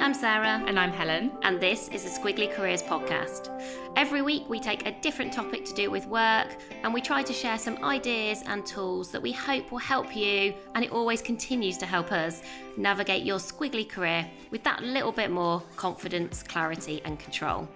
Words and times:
I'm 0.00 0.14
Sarah. 0.14 0.62
And 0.66 0.78
I'm 0.78 0.92
Helen. 0.92 1.32
And 1.42 1.60
this 1.60 1.88
is 1.88 2.04
the 2.04 2.10
Squiggly 2.10 2.52
Careers 2.54 2.82
Podcast. 2.82 3.50
Every 3.96 4.22
week 4.22 4.44
we 4.48 4.60
take 4.60 4.86
a 4.86 4.92
different 5.00 5.32
topic 5.32 5.64
to 5.64 5.74
do 5.74 5.90
with 5.90 6.06
work 6.06 6.56
and 6.84 6.94
we 6.94 7.00
try 7.00 7.22
to 7.24 7.32
share 7.32 7.58
some 7.58 7.82
ideas 7.84 8.44
and 8.46 8.64
tools 8.64 9.10
that 9.10 9.20
we 9.20 9.32
hope 9.32 9.72
will 9.72 9.78
help 9.78 10.16
you, 10.16 10.54
and 10.76 10.84
it 10.84 10.92
always 10.92 11.20
continues 11.20 11.76
to 11.78 11.86
help 11.86 12.12
us 12.12 12.42
navigate 12.76 13.24
your 13.24 13.38
squiggly 13.38 13.88
career 13.88 14.24
with 14.52 14.62
that 14.62 14.82
little 14.84 15.10
bit 15.10 15.32
more 15.32 15.62
confidence, 15.76 16.44
clarity, 16.44 17.02
and 17.04 17.18
control. 17.18 17.68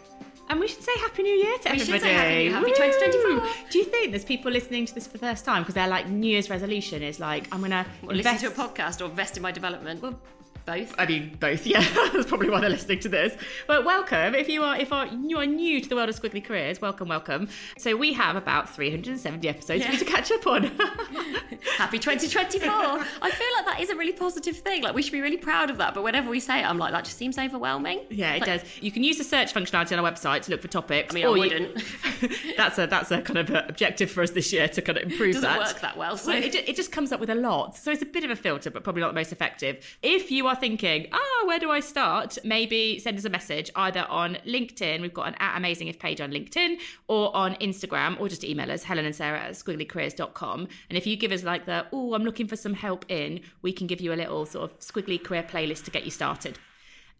And 0.48 0.61
we 0.61 0.69
should 0.69 0.83
say 0.83 0.92
Happy 0.98 1.25
New 1.25 1.34
Year 1.34 1.59
to 1.59 1.73
We 1.73 1.81
everybody. 1.81 2.12
Happy 2.12 2.48
Happy 2.51 2.70
2024. 2.70 3.48
Do 3.70 3.79
you 3.79 3.84
think 3.84 4.12
there's 4.12 4.25
people 4.25 4.53
listening 4.53 4.86
to 4.86 4.95
this 4.95 5.07
for 5.07 5.14
the 5.14 5.19
first 5.19 5.45
time 5.45 5.62
because 5.62 5.75
their 5.75 5.89
like 5.89 6.09
New 6.09 6.29
Year's 6.29 6.51
resolution 6.51 7.03
is 7.03 7.19
like 7.19 7.48
I'm 7.51 7.61
gonna 7.62 7.86
invest 8.03 8.42
listen 8.42 8.55
to 8.55 8.62
a 8.62 8.69
podcast 8.69 9.01
or 9.01 9.07
invest 9.07 9.36
in 9.36 9.42
my 9.42 9.51
development. 9.51 10.03
Well, 10.03 10.20
both. 10.65 10.95
I 10.99 11.07
mean, 11.07 11.37
both. 11.41 11.67
Yeah, 11.73 11.81
that's 12.13 12.27
probably 12.27 12.51
why 12.51 12.61
they're 12.61 12.71
listening 12.71 13.01
to 13.01 13.09
this. 13.09 13.35
But 13.67 13.85
welcome, 13.85 14.35
if 14.35 14.49
you 14.49 14.63
are 14.63 14.77
if 14.79 14.93
are, 14.93 15.07
you 15.07 15.39
are 15.39 15.47
new 15.47 15.81
to 15.81 15.89
the 15.89 15.95
world 15.97 16.09
of 16.09 16.21
squiggly 16.21 16.43
careers, 16.45 16.81
welcome, 16.81 17.09
welcome. 17.09 17.49
So 17.79 17.97
we 17.97 18.13
have 18.15 18.37
about 18.37 18.69
370 18.69 19.49
episodes 19.49 19.85
for 19.85 19.93
you 19.93 19.99
to 19.99 20.05
catch 20.05 20.31
up 20.33 20.47
on. 20.47 20.65
Happy 21.77 21.99
2024. 21.99 22.69
I 22.71 23.31
feel 23.31 23.47
like 23.57 23.67
that 23.67 23.79
is 23.81 23.91
a 23.91 23.97
really 23.97 24.13
positive 24.13 24.57
thing. 24.59 24.83
Like 24.83 24.95
we 24.95 25.03
should 25.03 25.13
be 25.13 25.21
really 25.21 25.37
proud 25.37 25.71
of 25.71 25.79
that. 25.79 25.95
But 25.95 26.03
whenever 26.03 26.31
we 26.31 26.41
say 26.41 26.61
it, 26.61 26.65
I'm 26.69 26.79
like, 26.79 26.93
that 26.93 27.05
just 27.05 27.17
seems 27.17 27.39
overwhelming. 27.39 28.01
yeah, 28.11 28.35
it 28.35 28.41
Like, 28.41 28.61
does. 28.61 28.83
You 28.83 28.91
can 28.93 29.03
use 29.05 29.19
the 29.19 29.25
search 29.25 29.55
functionality 29.55 29.97
on 29.97 30.05
our 30.05 30.11
website 30.13 30.43
to 30.43 30.51
look 30.51 30.61
for 30.63 30.69
topics. 30.69 31.13
I 31.13 31.15
mean, 31.15 31.25
I 31.25 31.29
or 31.29 31.37
you- 31.37 31.43
wouldn't. 31.45 31.85
that's 32.57 32.79
a 32.79 32.87
that's 32.87 33.11
a 33.11 33.23
kind 33.23 33.39
of 33.39 33.51
a 33.51 33.65
objective 33.69 34.11
for 34.11 34.23
us 34.23 34.31
this 34.31 34.53
year 34.53 34.69
to 34.69 34.83
kind 34.83 34.99
of 34.99 35.05
improve 35.11 35.35
Doesn't 35.35 35.49
that. 35.49 35.59
work 35.59 35.81
that 35.81 35.97
well, 35.97 36.17
so- 36.17 36.33
Well, 36.33 36.43
it, 36.43 36.55
it 36.55 36.77
just 36.77 36.93
comes 36.93 37.13
up 37.13 37.21
with 37.21 37.31
a 37.31 37.35
lot, 37.35 37.77
so 37.77 37.91
it's 37.91 38.03
a 38.03 38.07
bit 38.07 38.25
of 38.25 38.31
a 38.31 38.37
filter, 38.37 38.71
but 38.71 38.85
probably 38.85 39.01
not 39.03 39.09
the 39.09 39.15
most 39.15 39.33
effective. 39.33 39.97
If 40.03 40.31
you 40.31 40.47
are 40.47 40.52
thinking, 40.55 41.08
ah, 41.12 41.47
where 41.47 41.58
do 41.58 41.70
I 41.70 41.81
start? 41.81 42.39
Maybe 42.45 42.98
send 42.98 43.19
us 43.19 43.25
a 43.25 43.31
message 43.31 43.70
either 43.77 44.06
on 44.08 44.36
LinkedIn. 44.46 45.01
We've 45.01 45.13
got 45.13 45.29
an 45.29 45.35
at 45.39 45.57
amazing 45.57 45.89
if 45.89 45.98
page 45.98 46.20
on 46.20 46.30
LinkedIn, 46.30 46.79
or 47.08 47.35
on 47.36 47.55
Instagram, 47.57 48.18
or 48.20 48.29
just 48.29 48.45
email 48.45 48.70
us 48.70 48.85
Helen 48.85 49.05
and 49.05 49.14
Sarah 49.14 49.41
at 49.41 49.52
squigglycareers.com. 49.52 50.68
And 50.89 50.98
if 50.98 51.07
you 51.07 51.17
give 51.17 51.33
us 51.33 51.42
like 51.45 51.67
the 51.67 51.86
oh, 51.92 52.14
I'm 52.14 52.24
looking 52.24 52.46
for 52.46 52.57
some 52.57 52.74
help 52.74 53.05
in, 53.08 53.41
we 53.62 53.73
can 53.73 53.86
give 53.86 54.01
you 54.01 54.12
a 54.12 54.17
little 54.17 54.46
sort 54.46 54.70
of 54.70 54.79
squiggly 54.80 55.23
career 55.23 55.42
playlist 55.42 55.85
to 55.85 55.91
get 55.91 56.05
you 56.05 56.11
started. 56.11 56.58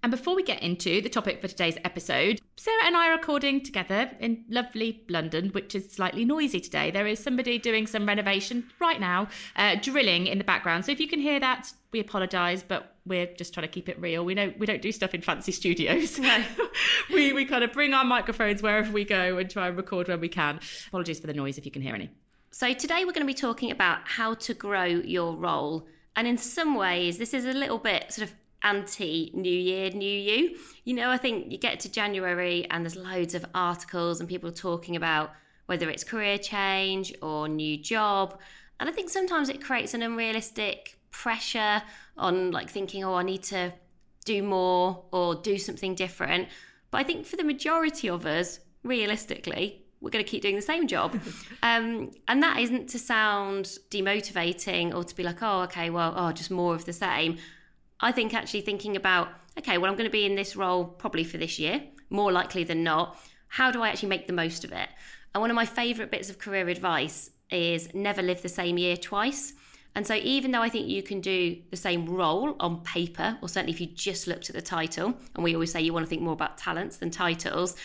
And 0.05 0.11
before 0.11 0.35
we 0.35 0.43
get 0.43 0.61
into 0.65 1.01
the 1.01 1.09
topic 1.09 1.41
for 1.41 1.47
today's 1.47 1.79
episode, 1.85 2.41
Sarah 2.57 2.87
and 2.87 2.97
I 2.97 3.11
are 3.11 3.17
recording 3.17 3.61
together 3.61 4.11
in 4.19 4.45
lovely 4.49 5.05
London, 5.09 5.51
which 5.51 5.77
is 5.77 5.93
slightly 5.93 6.25
noisy 6.25 6.59
today. 6.59 6.91
There 6.91 7.07
is 7.07 7.23
somebody 7.23 7.57
doing 7.57 7.87
some 7.87 8.05
renovation 8.05 8.65
right 8.81 8.99
now, 8.99 9.29
uh, 9.55 9.77
drilling 9.81 10.27
in 10.27 10.39
the 10.39 10.45
background. 10.45 10.85
So 10.85 10.91
if 10.91 10.99
you 10.99 11.07
can 11.07 11.21
hear 11.21 11.39
that, 11.39 11.73
we 11.93 12.01
apologise, 12.01 12.65
but 12.65 12.97
we're 13.07 13.27
just 13.27 13.55
trying 13.55 13.69
to 13.69 13.73
keep 13.73 13.89
it 13.89 14.01
real. 14.01 14.25
We 14.25 14.35
know 14.35 14.53
we 14.59 14.67
don't 14.67 14.83
do 14.83 14.91
stuff 14.91 15.15
in 15.15 15.21
fancy 15.21 15.53
studios. 15.53 16.19
we 17.13 17.33
we 17.33 17.45
kind 17.45 17.63
of 17.63 17.73
bring 17.73 17.95
our 17.95 18.05
microphones 18.05 18.61
wherever 18.61 18.91
we 18.91 19.05
go 19.05 19.39
and 19.39 19.49
try 19.49 19.69
and 19.69 19.77
record 19.77 20.09
when 20.09 20.19
we 20.19 20.29
can. 20.29 20.59
Apologies 20.89 21.21
for 21.21 21.29
the 21.29 21.35
noise 21.35 21.59
if 21.59 21.65
you 21.65 21.71
can 21.71 21.83
hear 21.83 21.95
any. 21.95 22.11
So, 22.51 22.73
today 22.73 23.05
we're 23.05 23.13
going 23.13 23.27
to 23.27 23.33
be 23.33 23.35
talking 23.35 23.71
about 23.71 24.01
how 24.05 24.35
to 24.35 24.53
grow 24.53 24.85
your 24.85 25.37
role. 25.37 25.87
And 26.17 26.27
in 26.27 26.37
some 26.37 26.75
ways, 26.75 27.19
this 27.19 27.33
is 27.33 27.47
a 27.47 27.53
little 27.53 27.79
bit 27.79 28.13
sort 28.13 28.29
of 28.29 28.35
anti 28.63 29.31
New 29.35 29.51
Year, 29.51 29.91
New 29.91 30.05
You. 30.05 30.57
You 30.85 30.95
know, 30.95 31.11
I 31.11 31.17
think 31.17 31.53
you 31.53 31.59
get 31.59 31.81
to 31.81 31.91
January 31.91 32.67
and 32.71 32.85
there's 32.85 32.97
loads 32.97 33.35
of 33.35 33.45
articles 33.55 34.21
and 34.21 34.29
people 34.29 34.53
talking 34.53 34.97
about 34.97 35.33
whether 35.67 35.89
it's 35.91 36.05
career 36.05 36.39
change 36.39 37.15
or 37.23 37.49
new 37.49 37.77
job. 37.77 38.39
And 38.81 38.89
I 38.89 38.93
think 38.93 39.11
sometimes 39.11 39.49
it 39.49 39.63
creates 39.63 39.95
an 39.95 40.03
unrealistic 40.03 40.99
pressure 41.11 41.83
on 42.17 42.51
like 42.51 42.69
thinking, 42.69 43.05
oh, 43.05 43.15
I 43.15 43.23
need 43.23 43.43
to 43.45 43.73
do 44.25 44.43
more 44.43 45.05
or 45.13 45.35
do 45.37 45.59
something 45.59 45.95
different. 45.95 46.49
But 46.91 46.99
I 46.99 47.05
think 47.05 47.27
for 47.27 47.37
the 47.37 47.45
majority 47.45 48.09
of 48.09 48.27
us, 48.27 48.61
realistically, 48.83 49.85
we're 50.01 50.11
going 50.11 50.25
to 50.25 50.31
keep 50.31 50.43
doing 50.43 50.57
the 50.57 50.63
same 50.63 50.87
job. 50.87 51.19
um, 51.63 52.11
and 52.29 52.43
that 52.43 52.59
isn't 52.59 52.89
to 52.91 52.99
sound 52.99 53.79
demotivating 53.91 54.95
or 54.95 55.05
to 55.05 55.15
be 55.15 55.23
like, 55.23 55.43
oh, 55.43 55.63
okay, 55.63 55.91
well, 55.91 56.13
oh, 56.17 56.33
just 56.33 56.51
more 56.51 56.75
of 56.75 56.85
the 56.85 56.93
same. 56.93 57.39
I 58.03 58.13
think 58.13 58.35
actually 58.35 58.63
thinking 58.63 58.97
about, 58.97 59.29
okay, 59.59 59.79
well, 59.79 59.91
I'm 59.91 59.97
going 59.97 60.09
to 60.09 60.13
be 60.13 60.27
in 60.27 60.35
this 60.35 60.57
role 60.57 60.85
probably 60.85 61.25
for 61.25 61.39
this 61.39 61.59
year, 61.59 61.83
more 62.11 62.33
likely 62.33 62.65
than 62.65 62.83
not. 62.83 63.17
How 63.47 63.71
do 63.71 63.83
I 63.83 63.89
actually 63.89 64.09
make 64.09 64.27
the 64.27 64.33
most 64.33 64.65
of 64.65 64.73
it? 64.73 64.89
And 65.35 65.41
one 65.41 65.51
of 65.51 65.55
my 65.55 65.65
favourite 65.65 66.11
bits 66.11 66.29
of 66.29 66.39
career 66.39 66.69
advice 66.69 67.31
is 67.51 67.95
never 67.95 68.21
live 68.21 68.43
the 68.43 68.49
same 68.49 68.77
year 68.77 68.97
twice. 68.97 69.55
And 69.95 70.07
so, 70.07 70.15
even 70.15 70.53
though 70.53 70.63
I 70.63 70.71
think 70.71 70.89
you 70.89 71.03
can 71.03 71.21
do 71.21 71.59
the 71.71 71.77
same 71.77 72.07
role 72.07 72.57
on 72.61 72.81
paper, 72.81 73.39
or 73.43 73.49
certainly 73.49 73.75
if 73.75 73.81
you 73.81 73.87
just 73.87 74.27
looked 74.27 74.49
at 74.49 74.57
the 74.57 74.63
title, 74.63 75.15
and 75.35 75.45
we 75.45 75.55
always 75.55 75.71
say 75.71 75.83
you 75.83 75.93
want 75.93 76.05
to 76.07 76.09
think 76.09 76.23
more 76.23 76.33
about 76.33 76.57
talents 76.57 76.97
than 76.97 77.11
titles, 77.11 77.77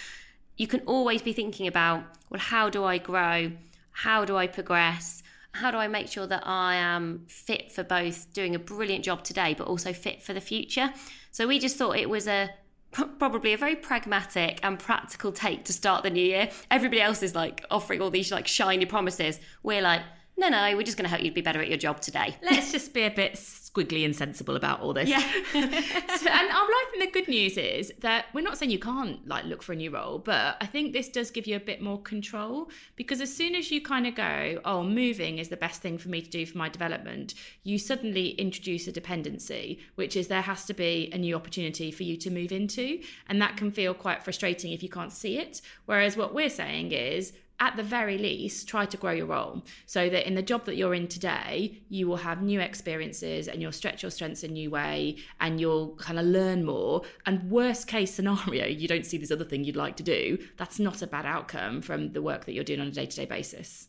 you 0.55 0.67
can 0.67 0.79
always 0.85 1.21
be 1.21 1.33
thinking 1.33 1.67
about, 1.67 2.03
well, 2.29 2.39
how 2.39 2.69
do 2.69 2.83
I 2.85 2.97
grow? 2.97 3.51
How 3.91 4.25
do 4.25 4.37
I 4.37 4.47
progress? 4.47 5.21
How 5.57 5.71
do 5.71 5.77
I 5.77 5.87
make 5.87 6.07
sure 6.07 6.27
that 6.27 6.43
I 6.45 6.75
am 6.75 7.25
fit 7.27 7.71
for 7.71 7.83
both 7.83 8.31
doing 8.33 8.55
a 8.55 8.59
brilliant 8.59 9.03
job 9.03 9.23
today, 9.23 9.55
but 9.57 9.67
also 9.67 9.93
fit 9.93 10.21
for 10.21 10.33
the 10.33 10.41
future? 10.41 10.93
So, 11.31 11.47
we 11.47 11.59
just 11.59 11.77
thought 11.77 11.97
it 11.97 12.09
was 12.09 12.27
a 12.27 12.49
probably 12.91 13.53
a 13.53 13.57
very 13.57 13.75
pragmatic 13.75 14.59
and 14.63 14.79
practical 14.79 15.31
take 15.31 15.65
to 15.65 15.73
start 15.73 16.03
the 16.03 16.09
new 16.09 16.23
year. 16.23 16.49
Everybody 16.71 17.01
else 17.01 17.21
is 17.21 17.35
like 17.35 17.65
offering 17.69 18.01
all 18.01 18.09
these 18.09 18.31
like 18.31 18.47
shiny 18.47 18.85
promises. 18.85 19.39
We're 19.61 19.81
like, 19.81 20.01
no, 20.37 20.49
no, 20.49 20.75
we're 20.75 20.83
just 20.83 20.97
going 20.97 21.05
to 21.05 21.09
help 21.09 21.23
you 21.23 21.31
be 21.31 21.41
better 21.41 21.61
at 21.61 21.67
your 21.67 21.77
job 21.77 21.99
today. 21.99 22.37
Let's 22.43 22.71
just 22.71 22.93
be 22.93 23.03
a 23.03 23.11
bit 23.11 23.37
squiggly 23.77 24.03
and 24.05 24.15
sensible 24.15 24.55
about 24.55 24.81
all 24.81 24.93
this. 24.93 25.09
Yeah. 25.09 25.23
So- 26.17 26.29
and 26.31 26.49
I 26.51 26.85
think 26.91 27.13
the 27.13 27.19
good 27.19 27.27
news 27.27 27.57
is 27.57 27.93
that 27.99 28.25
we're 28.33 28.41
not 28.41 28.57
saying 28.57 28.71
you 28.71 28.79
can't 28.79 29.25
like 29.27 29.45
look 29.45 29.61
for 29.61 29.73
a 29.73 29.75
new 29.75 29.91
role, 29.91 30.19
but 30.19 30.57
I 30.59 30.65
think 30.65 30.93
this 30.93 31.09
does 31.09 31.31
give 31.31 31.45
you 31.45 31.55
a 31.55 31.59
bit 31.59 31.81
more 31.81 32.01
control 32.01 32.69
because 32.95 33.21
as 33.21 33.33
soon 33.33 33.55
as 33.55 33.71
you 33.71 33.81
kind 33.81 34.07
of 34.07 34.15
go, 34.15 34.59
oh, 34.65 34.83
moving 34.83 35.37
is 35.37 35.49
the 35.49 35.57
best 35.57 35.81
thing 35.81 35.97
for 35.97 36.09
me 36.09 36.21
to 36.21 36.29
do 36.29 36.45
for 36.45 36.57
my 36.57 36.69
development, 36.69 37.33
you 37.63 37.77
suddenly 37.77 38.29
introduce 38.29 38.87
a 38.87 38.91
dependency, 38.91 39.79
which 39.95 40.15
is 40.15 40.27
there 40.27 40.41
has 40.41 40.65
to 40.65 40.73
be 40.73 41.09
a 41.13 41.17
new 41.17 41.35
opportunity 41.35 41.91
for 41.91 42.03
you 42.03 42.17
to 42.17 42.29
move 42.31 42.51
into, 42.51 42.99
and 43.27 43.41
that 43.41 43.57
can 43.57 43.71
feel 43.71 43.93
quite 43.93 44.23
frustrating 44.23 44.71
if 44.71 44.81
you 44.81 44.89
can't 44.89 45.13
see 45.13 45.37
it. 45.37 45.61
Whereas 45.85 46.17
what 46.17 46.33
we're 46.33 46.49
saying 46.49 46.91
is 46.91 47.33
at 47.59 47.75
the 47.75 47.83
very 47.83 48.17
least, 48.17 48.67
try 48.67 48.85
to 48.85 48.97
grow 48.97 49.11
your 49.11 49.25
role 49.25 49.63
so 49.85 50.09
that 50.09 50.27
in 50.27 50.35
the 50.35 50.43
job 50.43 50.65
that 50.65 50.75
you're 50.75 50.93
in 50.93 51.07
today, 51.07 51.81
you 51.89 52.07
will 52.07 52.17
have 52.17 52.41
new 52.41 52.59
experiences 52.59 53.47
and 53.47 53.61
you'll 53.61 53.71
stretch 53.71 54.03
your 54.03 54.11
strengths 54.11 54.43
in 54.43 54.51
a 54.51 54.53
new 54.53 54.69
way 54.69 55.17
and 55.39 55.59
you'll 55.59 55.95
kind 55.95 56.19
of 56.19 56.25
learn 56.25 56.63
more. 56.63 57.01
And 57.25 57.49
worst 57.49 57.87
case 57.87 58.13
scenario, 58.13 58.65
you 58.67 58.87
don't 58.87 59.05
see 59.05 59.17
this 59.17 59.31
other 59.31 59.45
thing 59.45 59.63
you'd 59.63 59.75
like 59.75 59.95
to 59.97 60.03
do. 60.03 60.37
That's 60.57 60.79
not 60.79 61.01
a 61.01 61.07
bad 61.07 61.25
outcome 61.25 61.81
from 61.81 62.13
the 62.13 62.21
work 62.21 62.45
that 62.45 62.53
you're 62.53 62.63
doing 62.63 62.79
on 62.79 62.87
a 62.87 62.91
day 62.91 63.07
to 63.07 63.15
day 63.15 63.25
basis. 63.25 63.87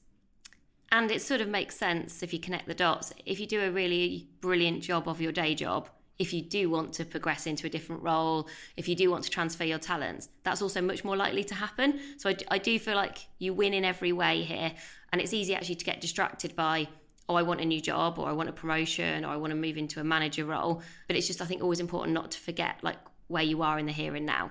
And 0.91 1.11
it 1.11 1.21
sort 1.21 1.43
of 1.43 1.49
makes 1.49 1.76
sense 1.76 2.23
if 2.23 2.32
you 2.32 2.38
connect 2.38 2.67
the 2.67 2.75
dots. 2.75 3.12
If 3.26 3.38
you 3.38 3.47
do 3.47 3.61
a 3.61 3.71
really 3.71 4.31
brilliant 4.41 4.82
job 4.82 5.06
of 5.06 5.21
your 5.21 5.32
day 5.32 5.55
job, 5.55 5.91
if 6.19 6.32
you 6.32 6.43
do 6.43 6.69
want 6.69 6.93
to 6.94 7.05
progress 7.05 7.47
into 7.47 7.67
a 7.67 7.70
different 7.70 8.03
role, 8.03 8.49
if 8.76 8.88
you 8.88 8.97
do 8.97 9.11
want 9.11 9.25
to 9.25 9.31
transfer 9.31 9.65
your 9.65 9.79
talents, 9.79 10.29
that's 10.43 10.61
also 10.61 10.81
much 10.81 11.05
more 11.05 11.17
likely 11.17 11.44
to 11.44 11.55
happen. 11.55 12.00
So 12.17 12.31
I, 12.31 12.37
I 12.50 12.59
do 12.59 12.79
feel 12.79 12.97
like 12.97 13.26
you 13.38 13.55
win 13.55 13.73
in 13.73 13.85
every 13.85 14.12
way 14.12 14.43
here. 14.43 14.73
And 15.12 15.20
it's 15.20 15.32
easy 15.32 15.55
actually 15.55 15.76
to 15.76 15.85
get 15.85 16.00
distracted 16.00 16.56
by, 16.56 16.88
oh, 17.29 17.37
I 17.37 17.43
want 17.43 17.61
a 17.61 17.65
new 17.65 17.81
job 17.81 18.19
or 18.19 18.29
I 18.29 18.32
want 18.32 18.49
a 18.49 18.53
promotion 18.53 19.25
or 19.25 19.29
I 19.29 19.37
want 19.37 19.53
to 19.53 19.56
move 19.56 19.76
into 19.76 20.00
a 20.00 20.05
manager 20.05 20.44
role. 20.44 20.82
But 21.06 21.17
it's 21.17 21.26
just, 21.26 21.41
I 21.41 21.44
think, 21.44 21.62
always 21.62 21.81
important 21.81 22.15
not 22.15 22.32
to 22.32 22.38
forget 22.38 22.76
like 22.82 22.99
where 23.29 23.44
you 23.44 23.62
are 23.62 23.79
in 23.79 23.87
the 23.87 23.93
here 23.93 24.17
and 24.17 24.26
now. 24.26 24.50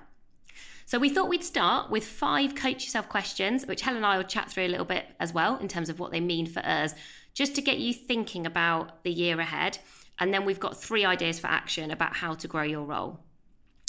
So 0.85 0.99
we 0.99 1.09
thought 1.09 1.27
we'd 1.27 1.43
start 1.43 1.91
with 1.91 2.05
five 2.05 2.55
coach 2.55 2.85
yourself 2.85 3.09
questions, 3.09 3.67
which 3.67 3.81
Helen 3.81 3.97
and 3.97 4.05
I 4.05 4.15
will 4.15 4.23
chat 4.23 4.49
through 4.49 4.67
a 4.67 4.69
little 4.69 4.85
bit 4.85 5.05
as 5.19 5.33
well 5.33 5.57
in 5.57 5.67
terms 5.67 5.89
of 5.89 5.99
what 5.99 6.11
they 6.11 6.21
mean 6.21 6.45
for 6.45 6.61
us, 6.61 6.95
just 7.33 7.55
to 7.55 7.61
get 7.61 7.79
you 7.79 7.93
thinking 7.93 8.45
about 8.45 9.03
the 9.03 9.11
year 9.11 9.37
ahead. 9.37 9.79
And 10.19 10.33
then 10.33 10.45
we've 10.45 10.59
got 10.59 10.77
three 10.77 11.05
ideas 11.05 11.39
for 11.39 11.47
action 11.47 11.91
about 11.91 12.15
how 12.15 12.33
to 12.35 12.47
grow 12.47 12.63
your 12.63 12.83
role. 12.83 13.19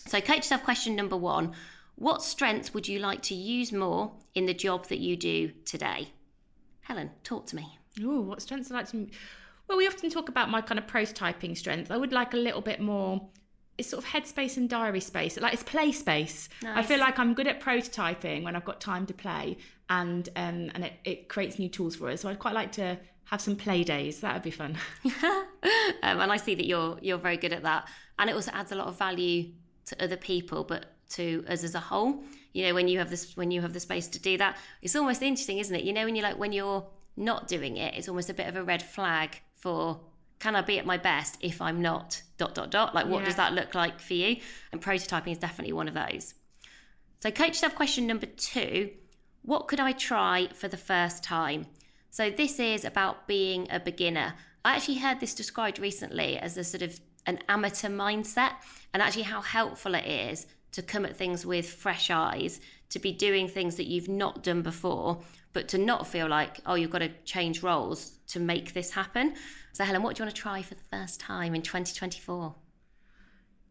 So, 0.06 0.20
coach 0.20 0.38
yourself 0.38 0.62
question 0.62 0.96
number 0.96 1.16
one 1.16 1.52
What 1.96 2.22
strengths 2.22 2.72
would 2.75 2.88
you 2.88 2.98
like 2.98 3.22
to 3.22 3.34
use 3.34 3.72
more 3.72 4.12
in 4.34 4.46
the 4.46 4.54
job 4.54 4.86
that 4.88 4.98
you 4.98 5.16
do 5.16 5.52
today? 5.64 6.08
Helen, 6.80 7.10
talk 7.22 7.46
to 7.46 7.56
me. 7.56 7.78
Oh, 8.02 8.20
what 8.20 8.42
strengths 8.42 8.70
I 8.70 8.75
like 8.75 8.90
to. 8.90 9.08
Well, 9.69 9.76
we 9.76 9.86
often 9.86 10.08
talk 10.08 10.28
about 10.30 10.48
my 10.48 10.62
kind 10.62 10.78
of 10.78 10.86
prototyping 10.86 11.56
strength. 11.56 11.90
I 11.90 11.98
would 11.98 12.12
like 12.12 12.32
a 12.32 12.38
little 12.38 12.62
bit 12.62 12.81
more. 12.81 13.28
It's 13.76 13.90
sort 13.90 14.02
of 14.02 14.10
headspace 14.10 14.56
and 14.56 14.69
diary 14.69 15.00
space. 15.00 15.38
Like 15.38 15.52
it's 15.52 15.62
play 15.62 15.92
space. 15.92 16.48
I 16.64 16.82
feel 16.82 16.98
like 16.98 17.19
I'm 17.19 17.34
good 17.34 17.46
at 17.46 17.60
prototyping 17.60 18.42
when 18.42 18.56
I've 18.56 18.64
got 18.64 18.81
time 18.81 19.06
to 19.06 19.14
play, 19.14 19.58
and 19.90 20.28
um, 20.34 20.70
and 20.74 20.84
it, 20.84 20.94
it 21.04 21.28
creates 21.28 21.58
new 21.58 21.69
tools 21.69 21.94
for 21.94 22.08
us. 22.08 22.22
So 22.22 22.28
I'd 22.28 22.38
quite 22.38 22.54
like 22.54 22.72
to 22.72 22.98
have 23.30 23.40
some 23.40 23.56
play 23.56 23.84
days. 23.84 24.20
That 24.20 24.34
would 24.34 24.42
be 24.42 24.50
fun. 24.50 24.76
um, 25.22 25.44
and 26.02 26.32
I 26.32 26.36
see 26.36 26.54
that 26.54 26.66
you're 26.66 26.98
you're 27.02 27.19
very 27.19 27.36
good 27.36 27.52
at 27.52 27.62
that, 27.62 27.88
and 28.19 28.28
it 28.30 28.34
also 28.34 28.50
adds 28.52 28.72
a 28.72 28.75
lot 28.75 28.88
of 28.88 28.98
value 28.98 29.50
to 29.86 30.02
other 30.02 30.16
people, 30.16 30.64
but 30.64 30.94
to 31.10 31.44
us 31.48 31.64
as 31.64 31.75
a 31.75 31.80
whole. 31.80 32.22
You 32.52 32.66
know, 32.66 32.75
when 32.75 32.88
you 32.88 32.98
have 32.98 33.10
this 33.10 33.36
when 33.36 33.50
you 33.50 33.60
have 33.62 33.72
the 33.72 33.80
space 33.80 34.08
to 34.08 34.19
do 34.19 34.38
that, 34.38 34.56
it's 34.82 34.96
almost 34.96 35.22
interesting, 35.22 35.58
isn't 35.58 35.75
it? 35.75 35.84
You 35.84 35.92
know, 35.92 36.04
when 36.04 36.16
you 36.16 36.22
like 36.22 36.38
when 36.38 36.52
you're 36.52 36.86
not 37.16 37.48
doing 37.48 37.76
it, 37.76 37.94
it's 37.94 38.08
almost 38.08 38.30
a 38.30 38.34
bit 38.34 38.46
of 38.46 38.56
a 38.56 38.62
red 38.62 38.82
flag 38.82 39.40
for 39.56 40.00
can 40.38 40.54
I 40.54 40.62
be 40.62 40.78
at 40.78 40.86
my 40.86 40.96
best 40.96 41.36
if 41.40 41.60
I'm 41.60 41.82
not 41.82 42.22
dot 42.36 42.54
dot 42.54 42.70
dot? 42.70 42.94
Like 42.94 43.06
what 43.06 43.20
Yeah. 43.20 43.26
does 43.26 43.36
that 43.36 43.52
look 43.52 43.74
like 43.74 44.00
for 44.00 44.14
you? 44.14 44.36
And 44.72 44.81
prototyping 44.81 45.32
is 45.32 45.38
definitely 45.38 45.72
one 45.72 45.88
of 45.88 45.94
those. 45.94 46.34
So 47.20 47.31
coach 47.31 47.56
self 47.56 47.74
question 47.74 48.06
number 48.06 48.26
two, 48.26 48.90
what 49.42 49.66
could 49.69 49.81
I 49.81 49.92
try 49.92 50.48
for 50.54 50.69
the 50.69 50.76
first 50.76 51.24
time? 51.24 51.66
So 52.10 52.31
this 52.31 52.58
is 52.58 52.84
about 52.84 53.26
being 53.26 53.69
a 53.70 53.81
beginner. 53.81 54.34
I 54.64 54.76
actually 54.76 54.99
heard 54.99 55.20
this 55.20 55.34
described 55.34 55.78
recently 55.78 56.38
as 56.38 56.56
a 56.56 56.64
sort 56.64 56.82
of 56.82 56.99
an 57.26 57.38
amateur 57.49 57.88
mindset 57.88 58.52
and 58.93 59.02
actually 59.02 59.22
how 59.22 59.43
helpful 59.43 59.94
it 59.94 60.06
is 60.06 60.46
to 60.72 60.82
come 60.82 61.05
at 61.05 61.16
things 61.16 61.44
with 61.44 61.69
fresh 61.69 62.10
eyes, 62.10 62.60
to 62.90 62.99
be 62.99 63.12
doing 63.12 63.49
things 63.49 63.76
that 63.76 63.87
you've 63.87 64.08
not 64.08 64.43
done 64.43 64.62
before, 64.62 65.22
but 65.52 65.69
to 65.69 65.78
not 65.78 66.06
feel 66.06 66.28
like, 66.28 66.60
oh, 66.66 66.75
you've 66.75 66.90
got 66.90 66.99
to 66.99 67.10
change 67.25 67.62
roles 67.62 68.12
to 68.28 68.40
make 68.40 68.72
this 68.75 68.90
happen. 68.90 69.34
So 69.72 69.84
Helen, 69.84 70.02
what 70.02 70.16
do 70.16 70.20
you 70.20 70.26
want 70.26 70.34
to 70.34 70.40
try 70.40 70.62
for 70.62 70.75
the 70.75 70.84
first 70.90 71.20
time 71.20 71.55
in 71.55 71.62
2024? 71.62 72.55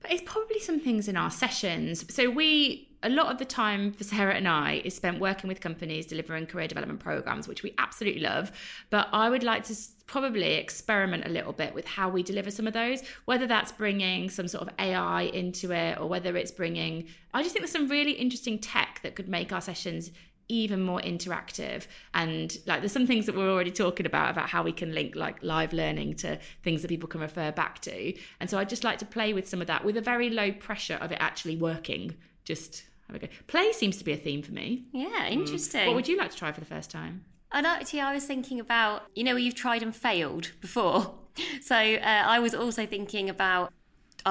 But 0.02 0.12
it's 0.12 0.24
probably 0.26 0.60
some 0.60 0.80
things 0.80 1.08
in 1.08 1.18
our 1.18 1.32
sessions. 1.32 2.06
So 2.14 2.30
we, 2.30 2.87
a 3.04 3.10
lot 3.10 3.32
of 3.32 3.38
the 3.38 3.46
time 3.46 3.92
for 3.92 4.04
Sarah 4.04 4.34
and 4.34 4.48
I 4.48 4.82
is 4.84 4.96
spent 4.96 5.20
working 5.20 5.48
with 5.48 5.62
companies 5.62 6.06
delivering 6.06 6.48
career 6.48 6.68
development 6.68 7.00
programs, 7.00 7.48
which 7.48 7.64
we 7.64 7.74
absolutely 7.78 8.22
love. 8.22 8.52
But 8.90 9.08
I 9.12 9.30
would 9.30 9.44
like 9.44 9.66
to 9.66 9.76
probably 10.08 10.54
experiment 10.54 11.26
a 11.26 11.30
little 11.30 11.54
bit 11.54 11.74
with 11.74 11.86
how 11.86 12.10
we 12.10 12.24
deliver 12.24 12.50
some 12.50 12.66
of 12.66 12.74
those, 12.74 13.04
whether 13.26 13.46
that's 13.46 13.72
bringing 13.72 14.30
some 14.30 14.48
sort 14.48 14.68
of 14.68 14.74
AI 14.80 15.24
into 15.24 15.72
it 15.72 16.00
or 16.00 16.08
whether 16.08 16.36
it's 16.38 16.52
bringing, 16.52 17.08
I 17.34 17.44
just 17.44 17.54
think 17.54 17.64
there's 17.64 17.72
some 17.72 17.90
really 17.90 18.14
interesting 18.14 18.58
tech 18.58 19.02
that 19.04 19.16
could 19.16 19.28
make 19.28 19.52
our 19.52 19.62
sessions 19.62 20.12
even 20.50 20.82
more 20.82 21.02
interactive. 21.02 21.88
And 22.14 22.58
like 22.66 22.80
there's 22.80 22.94
some 22.94 23.06
things 23.06 23.26
that 23.26 23.36
we're 23.36 23.52
already 23.52 23.72
talking 23.72 24.06
about 24.06 24.32
about 24.32 24.50
how 24.50 24.64
we 24.64 24.72
can 24.72 24.94
link 24.94 25.16
like 25.16 25.44
live 25.44 25.74
learning 25.74 26.16
to 26.16 26.40
things 26.64 26.82
that 26.82 26.88
people 26.88 27.10
can 27.10 27.20
refer 27.20 27.52
back 27.52 27.80
to. 27.82 28.14
And 28.40 28.50
so 28.50 28.58
i'd 28.58 28.70
just 28.70 28.86
like 28.86 28.98
to 29.00 29.06
play 29.06 29.34
with 29.34 29.48
some 29.48 29.60
of 29.62 29.68
that 29.68 29.84
with 29.84 29.98
a 29.98 30.02
very 30.02 30.30
low 30.30 30.52
pressure 30.52 30.98
of 31.02 31.12
it 31.12 31.18
actually 31.20 31.58
working 31.58 32.16
just 32.48 32.84
have 33.08 33.16
a 33.16 33.20
go 33.20 33.28
play 33.48 33.72
seems 33.72 33.98
to 33.98 34.04
be 34.04 34.14
a 34.14 34.18
theme 34.18 34.42
for 34.42 34.54
me 34.54 34.86
Yeah, 34.92 35.28
interesting. 35.28 35.86
what 35.88 35.96
would 35.96 36.08
you 36.08 36.18
like 36.18 36.32
to 36.32 36.38
try 36.38 36.52
for 36.52 36.60
the 36.60 36.66
first 36.76 36.90
time 36.90 37.16
And 37.52 37.66
actually, 37.66 38.02
I 38.02 38.14
was 38.14 38.26
thinking 38.26 38.60
about, 38.60 39.04
you 39.16 39.24
know, 39.24 39.36
you've 39.44 39.56
tried 39.66 39.82
and 39.84 39.96
failed 39.96 40.52
before. 40.62 41.02
So 41.62 41.76
uh, 41.76 42.24
I 42.36 42.40
was 42.40 42.54
also 42.56 42.84
thinking 42.88 43.30
about 43.30 43.72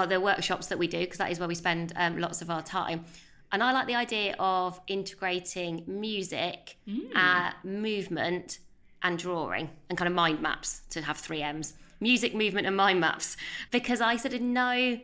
the 0.09 0.21
workshops 0.21 0.67
that 0.67 0.79
we 0.79 0.89
do, 0.89 0.99
because 0.99 1.19
that 1.19 1.31
is 1.31 1.39
where 1.39 1.49
we 1.49 1.55
spend 1.55 1.93
um, 1.97 2.19
lots 2.19 2.43
of 2.43 2.51
our 2.51 2.63
time. 2.63 3.05
And 3.53 3.63
I 3.63 3.71
like 3.73 3.87
the 3.87 3.95
idea 3.95 4.35
of 4.41 4.81
integrating 4.89 5.85
music, 5.87 6.77
uh, 7.15 7.53
movement, 7.63 8.59
and 9.05 9.19
drawing, 9.19 9.71
and 9.89 9.97
kind 9.97 10.09
of 10.09 10.15
mind 10.15 10.43
maps 10.43 10.81
to 10.91 11.01
have 11.03 11.17
three 11.17 11.43
M's 11.43 11.75
music, 12.01 12.35
movement, 12.35 12.67
and 12.67 12.77
mind 12.77 12.99
maps. 13.01 13.37
Because 13.71 14.01
I 14.01 14.17
sort 14.17 14.35
of 14.35 14.41
know, 14.41 14.99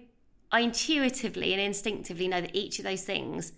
I 0.52 0.60
intuitively 0.60 1.52
and 1.52 1.60
instinctively 1.60 2.28
know 2.28 2.42
that 2.42 2.54
each 2.54 2.78
of 2.78 2.84
those 2.84 3.02
things 3.02 3.52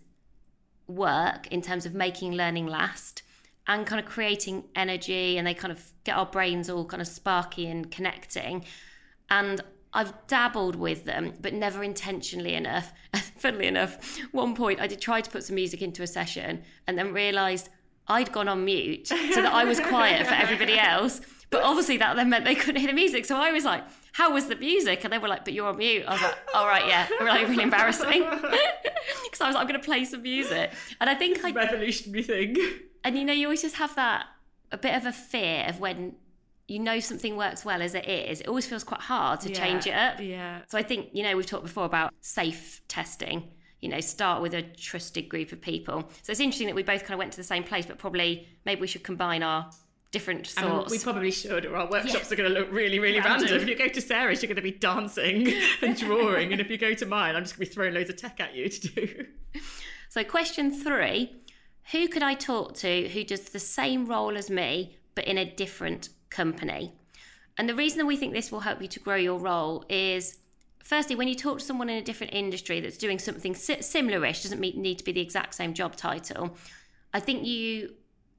work 0.87 1.49
in 1.49 1.61
terms 1.61 1.85
of 1.85 1.95
making 1.95 2.33
learning 2.33 2.67
last 2.67 3.23
and 3.67 3.87
kind 3.87 4.03
of 4.03 4.07
creating 4.07 4.65
energy 4.77 5.37
and 5.37 5.47
they 5.47 5.55
kind 5.55 5.73
of 5.73 5.93
get 6.05 6.17
our 6.17 6.27
brains 6.27 6.71
all 6.71 6.85
kind 6.85 7.01
of 7.01 7.09
sparky 7.09 7.67
and 7.67 7.91
connecting 7.91 8.65
and 9.31 9.61
I've 9.97 10.13
dabbled 10.27 10.75
with 10.75 11.05
them, 11.05 11.35
but 11.41 11.55
never 11.55 11.85
intentionally 11.85 12.55
enough. 12.55 12.93
Funnily 13.39 13.69
enough, 13.69 14.19
one 14.33 14.57
point 14.57 14.81
I 14.81 14.89
did 14.89 15.01
try 15.01 15.21
to 15.21 15.31
put 15.31 15.45
some 15.45 15.55
music 15.55 15.83
into 15.83 16.03
a 16.03 16.07
session 16.07 16.63
and 16.87 16.99
then 16.99 17.13
realised 17.13 17.69
I'd 18.09 18.33
gone 18.33 18.49
on 18.49 18.65
mute 18.65 19.07
so 19.07 19.15
that 19.17 19.53
I 19.53 19.65
was 19.65 19.81
quiet 19.81 20.27
for 20.27 20.35
everybody 20.35 20.79
else. 20.79 21.21
But 21.51 21.63
obviously 21.63 21.97
that 21.99 22.17
then 22.17 22.29
meant 22.29 22.45
they 22.45 22.57
couldn't 22.57 22.81
hear 22.81 22.89
the 22.89 22.95
music. 22.95 23.25
So 23.25 23.37
I 23.37 23.53
was 23.53 23.65
like, 23.65 23.85
how 24.15 24.33
was 24.33 24.47
the 24.47 24.57
music? 24.57 25.03
And 25.05 25.13
they 25.13 25.19
were 25.19 25.29
like, 25.29 25.45
but 25.45 25.55
you're 25.55 25.67
on 25.67 25.77
mute. 25.77 26.05
I 26.07 26.13
was 26.13 26.23
like, 26.23 26.39
all 26.55 26.67
right, 26.67 26.87
yeah. 26.87 27.09
Really, 27.21 27.45
really 27.45 27.63
embarrassing. 27.65 28.25
Because 29.25 29.41
I 29.41 29.47
was 29.49 29.55
like, 29.55 29.63
I'm 29.63 29.69
going 29.69 29.81
to 29.81 29.85
play 29.85 30.05
some 30.05 30.23
music. 30.23 30.71
And 31.01 31.11
I 31.11 31.15
think 31.15 31.45
I 31.45 31.51
revolutionary 31.51 32.23
thing 32.23 32.57
and 33.05 33.19
you 33.19 33.25
know, 33.25 33.33
you 33.33 33.47
always 33.47 33.63
just 33.63 33.77
have 33.77 33.95
that 33.97 34.27
a 34.73 34.79
bit 34.79 34.95
of 34.95 35.05
a 35.05 35.13
fear 35.13 35.67
of 35.69 35.79
when 35.79 36.15
you 36.67 36.79
know 36.79 36.99
something 37.01 37.37
works 37.37 37.65
well 37.65 37.83
as 37.83 37.95
it 37.95 38.09
is. 38.09 38.41
It 38.41 38.49
always 38.49 38.67
feels 38.67 38.83
quite 38.83 39.03
hard 39.03 39.41
to 39.41 39.51
change 39.51 39.87
it 39.87 39.95
up. 39.95 40.21
yeah 40.21 40.61
So 40.69 40.79
I 40.79 40.83
think, 40.83 41.11
you 41.13 41.23
know, 41.23 41.37
we've 41.37 41.45
talked 41.47 41.65
before 41.65 41.85
about 41.85 42.15
safe 42.21 42.81
testing. 42.89 43.51
You 43.81 43.91
know, 43.91 44.01
start 44.01 44.41
with 44.41 44.55
a 44.55 44.63
trusted 44.63 45.29
group 45.29 45.53
of 45.53 45.61
people. 45.61 46.09
So 46.23 46.31
it's 46.31 46.41
interesting 46.41 46.69
that 46.69 46.75
we 46.75 46.83
both 46.83 47.03
kind 47.03 47.13
of 47.13 47.19
went 47.19 47.33
to 47.33 47.37
the 47.37 47.45
same 47.45 47.65
place, 47.65 47.85
but 47.85 47.99
probably 47.99 48.49
maybe 48.65 48.81
we 48.81 48.87
should 48.87 49.03
combine 49.03 49.43
our 49.43 49.71
different 50.15 50.55
I 50.57 50.63
mean, 50.69 50.85
we 50.91 50.99
probably 50.99 51.31
should, 51.31 51.67
or 51.67 51.77
our 51.77 51.91
workshops 51.91 52.29
Yeah. 52.29 52.33
are 52.33 52.37
going 52.37 52.53
to 52.55 52.59
look 52.61 52.73
really, 52.73 52.99
really 52.99 53.19
Random. 53.21 53.49
random. 53.49 53.63
If 53.63 53.69
you 53.69 53.77
go 53.77 53.89
to 53.89 54.01
Sarah's, 54.01 54.41
you're 54.43 54.49
going 54.49 54.57
to 54.57 54.63
be 54.63 54.71
dancing 54.71 55.53
and 55.83 55.97
drawing, 55.97 56.53
and 56.53 56.61
if 56.61 56.71
you 56.71 56.79
go 56.79 56.95
to 56.95 57.07
mine, 57.07 57.35
I'm 57.37 57.43
just 57.43 57.57
going 57.59 57.67
to 57.67 57.71
be 57.71 57.75
throwing 57.75 57.95
loads 57.95 58.09
of 58.11 58.17
tech 58.17 58.41
at 58.41 58.55
you 58.55 58.69
to 58.69 58.89
do. 58.89 59.27
So, 60.09 60.23
question 60.25 60.71
three 60.71 61.33
Who 61.93 62.09
could 62.09 62.23
I 62.23 62.35
talk 62.35 62.75
to 62.77 63.09
who 63.09 63.25
does 63.25 63.51
the 63.51 63.59
same 63.59 64.07
role 64.07 64.37
as 64.39 64.49
me, 64.49 64.97
but 65.15 65.25
in 65.25 65.37
a 65.39 65.45
different 65.45 66.09
company? 66.31 66.93
And 67.59 67.69
the 67.69 67.75
reason 67.75 67.99
that 67.99 68.07
we 68.07 68.17
think 68.17 68.33
this 68.33 68.51
will 68.53 68.61
help 68.61 68.81
you 68.83 68.89
to 68.89 69.01
grow 69.01 69.17
your 69.17 69.39
role 69.39 69.85
is 69.89 70.39
firstly, 70.83 71.17
when 71.17 71.29
you 71.29 71.35
talk 71.35 71.59
to 71.59 71.65
someone 71.65 71.89
in 71.89 71.97
a 71.97 72.03
different 72.03 72.35
industry 72.35 72.79
that's 72.81 72.97
doing 72.99 73.19
something 73.19 73.55
si- 73.55 73.83
similar-ish, 73.83 74.43
doesn't 74.43 74.61
need 74.61 74.99
to 74.99 75.05
be 75.05 75.13
the 75.13 75.21
exact 75.21 75.55
same 75.55 75.73
job 75.75 75.97
title, 75.97 76.57
I 77.13 77.21
think 77.21 77.47
you 77.47 77.95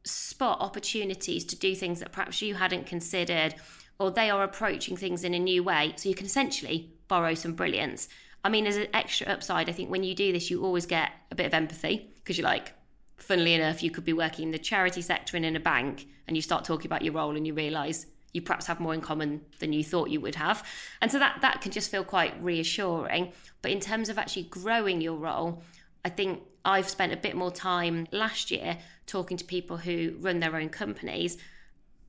spot 0.05 0.61
opportunities 0.61 1.43
to 1.45 1.55
do 1.55 1.75
things 1.75 1.99
that 1.99 2.11
perhaps 2.11 2.41
you 2.41 2.55
hadn't 2.55 2.85
considered, 2.85 3.55
or 3.99 4.11
they 4.11 4.29
are 4.29 4.43
approaching 4.43 4.95
things 4.95 5.23
in 5.23 5.33
a 5.33 5.39
new 5.39 5.63
way. 5.63 5.93
So 5.95 6.09
you 6.09 6.15
can 6.15 6.25
essentially 6.25 6.91
borrow 7.07 7.33
some 7.33 7.53
brilliance. 7.53 8.07
I 8.43 8.49
mean, 8.49 8.67
as 8.67 8.77
an 8.77 8.87
extra 8.93 9.27
upside, 9.27 9.69
I 9.69 9.71
think 9.71 9.89
when 9.89 10.03
you 10.03 10.13
do 10.13 10.31
this, 10.31 10.51
you 10.51 10.63
always 10.63 10.85
get 10.85 11.11
a 11.31 11.35
bit 11.35 11.47
of 11.47 11.53
empathy 11.53 12.11
because 12.17 12.37
you're 12.37 12.45
like, 12.45 12.73
funnily 13.17 13.53
enough, 13.53 13.81
you 13.81 13.89
could 13.89 14.05
be 14.05 14.13
working 14.13 14.45
in 14.45 14.51
the 14.51 14.59
charity 14.59 15.01
sector 15.01 15.35
and 15.35 15.45
in 15.45 15.55
a 15.55 15.59
bank, 15.59 16.07
and 16.27 16.35
you 16.35 16.41
start 16.41 16.65
talking 16.65 16.85
about 16.85 17.01
your 17.01 17.13
role 17.13 17.35
and 17.35 17.47
you 17.47 17.53
realise 17.53 18.05
you 18.33 18.41
perhaps 18.41 18.67
have 18.67 18.81
more 18.81 18.93
in 18.93 18.99
common 18.99 19.41
than 19.59 19.71
you 19.71 19.83
thought 19.83 20.09
you 20.09 20.19
would 20.19 20.35
have. 20.35 20.67
And 21.01 21.09
so 21.09 21.17
that 21.19 21.39
that 21.41 21.61
can 21.61 21.71
just 21.71 21.89
feel 21.89 22.03
quite 22.03 22.33
reassuring. 22.43 23.31
But 23.61 23.71
in 23.71 23.79
terms 23.79 24.09
of 24.09 24.17
actually 24.17 24.43
growing 24.43 24.99
your 24.99 25.15
role, 25.15 25.63
I 26.03 26.09
think 26.09 26.41
I've 26.65 26.89
spent 26.89 27.13
a 27.13 27.17
bit 27.17 27.35
more 27.35 27.51
time 27.51 28.07
last 28.11 28.51
year 28.51 28.77
talking 29.05 29.37
to 29.37 29.45
people 29.45 29.77
who 29.77 30.15
run 30.19 30.39
their 30.39 30.55
own 30.55 30.69
companies. 30.69 31.37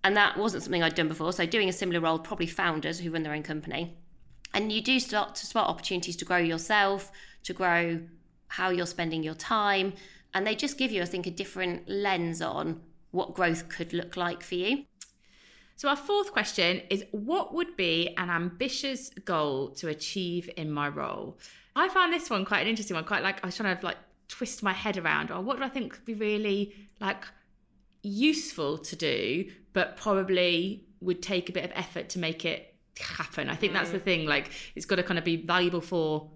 And 0.02 0.16
that 0.16 0.36
wasn't 0.36 0.62
something 0.62 0.82
I'd 0.82 0.94
done 0.94 1.08
before. 1.08 1.32
So 1.32 1.46
doing 1.46 1.68
a 1.68 1.72
similar 1.72 2.00
role, 2.00 2.18
probably 2.18 2.46
founders 2.46 2.98
who 2.98 3.10
run 3.10 3.22
their 3.22 3.34
own 3.34 3.42
company. 3.42 3.96
And 4.54 4.72
you 4.72 4.80
do 4.80 4.98
start 4.98 5.34
to 5.36 5.46
spot 5.46 5.68
opportunities 5.68 6.16
to 6.16 6.24
grow 6.24 6.38
yourself, 6.38 7.12
to 7.42 7.52
grow 7.52 8.00
how 8.48 8.70
you're 8.70 8.86
spending 8.86 9.22
your 9.22 9.34
time. 9.34 9.92
And 10.32 10.46
they 10.46 10.54
just 10.54 10.78
give 10.78 10.90
you, 10.90 11.02
I 11.02 11.06
think, 11.06 11.26
a 11.26 11.30
different 11.30 11.88
lens 11.88 12.40
on 12.40 12.80
what 13.10 13.34
growth 13.34 13.68
could 13.68 13.92
look 13.92 14.16
like 14.16 14.42
for 14.42 14.54
you. 14.54 14.84
So, 15.76 15.88
our 15.90 15.96
fourth 15.96 16.32
question 16.32 16.82
is 16.88 17.04
What 17.10 17.52
would 17.54 17.76
be 17.76 18.14
an 18.16 18.30
ambitious 18.30 19.10
goal 19.24 19.70
to 19.72 19.88
achieve 19.88 20.48
in 20.56 20.70
my 20.70 20.88
role? 20.88 21.38
I 21.74 21.88
found 21.88 22.12
this 22.12 22.30
one 22.30 22.46
quite 22.46 22.60
an 22.60 22.68
interesting 22.68 22.94
one. 22.94 23.04
Quite 23.04 23.22
like 23.22 23.42
I 23.42 23.46
was 23.46 23.56
trying 23.56 23.76
to 23.76 23.84
like 23.84 23.98
twist 24.28 24.62
my 24.62 24.72
head 24.72 24.96
around. 24.96 25.30
Or 25.30 25.40
what 25.40 25.58
do 25.58 25.64
I 25.64 25.68
think 25.68 25.92
would 25.92 26.04
be 26.04 26.14
really 26.14 26.74
like 27.00 27.24
useful 28.02 28.78
to 28.78 28.96
do, 28.96 29.50
but 29.72 29.96
probably 29.96 30.84
would 31.00 31.22
take 31.22 31.48
a 31.48 31.52
bit 31.52 31.64
of 31.64 31.72
effort 31.74 32.08
to 32.10 32.18
make 32.18 32.44
it 32.44 32.74
happen. 32.98 33.50
I 33.50 33.54
think 33.54 33.72
that's 33.72 33.90
the 33.90 33.98
mm. 33.98 34.04
thing. 34.04 34.26
Like 34.26 34.50
it's 34.74 34.86
got 34.86 34.96
to 34.96 35.02
kind 35.02 35.18
of 35.18 35.24
be 35.24 35.36
valuable 35.36 35.80
for 35.80 36.30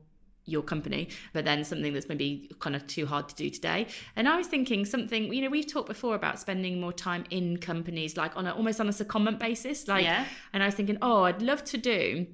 your 0.44 0.62
company, 0.62 1.08
but 1.32 1.44
then 1.44 1.64
something 1.64 1.92
that's 1.92 2.08
maybe 2.08 2.50
kind 2.58 2.74
of 2.74 2.86
too 2.86 3.06
hard 3.06 3.28
to 3.28 3.34
do 3.34 3.50
today. 3.50 3.86
And 4.16 4.28
I 4.28 4.36
was 4.36 4.46
thinking 4.46 4.84
something, 4.84 5.32
you 5.32 5.42
know, 5.42 5.50
we've 5.50 5.70
talked 5.70 5.88
before 5.88 6.14
about 6.14 6.40
spending 6.40 6.80
more 6.80 6.92
time 6.92 7.24
in 7.30 7.58
companies, 7.58 8.16
like 8.16 8.36
on 8.36 8.46
a, 8.46 8.52
almost 8.52 8.80
on 8.80 8.88
a 8.88 8.92
secondment 8.92 9.38
basis. 9.38 9.86
Like, 9.86 10.04
Yeah. 10.04 10.26
and 10.52 10.62
I 10.62 10.66
was 10.66 10.74
thinking, 10.74 10.98
oh, 11.02 11.24
I'd 11.24 11.42
love 11.42 11.64
to 11.64 11.78
do 11.78 12.26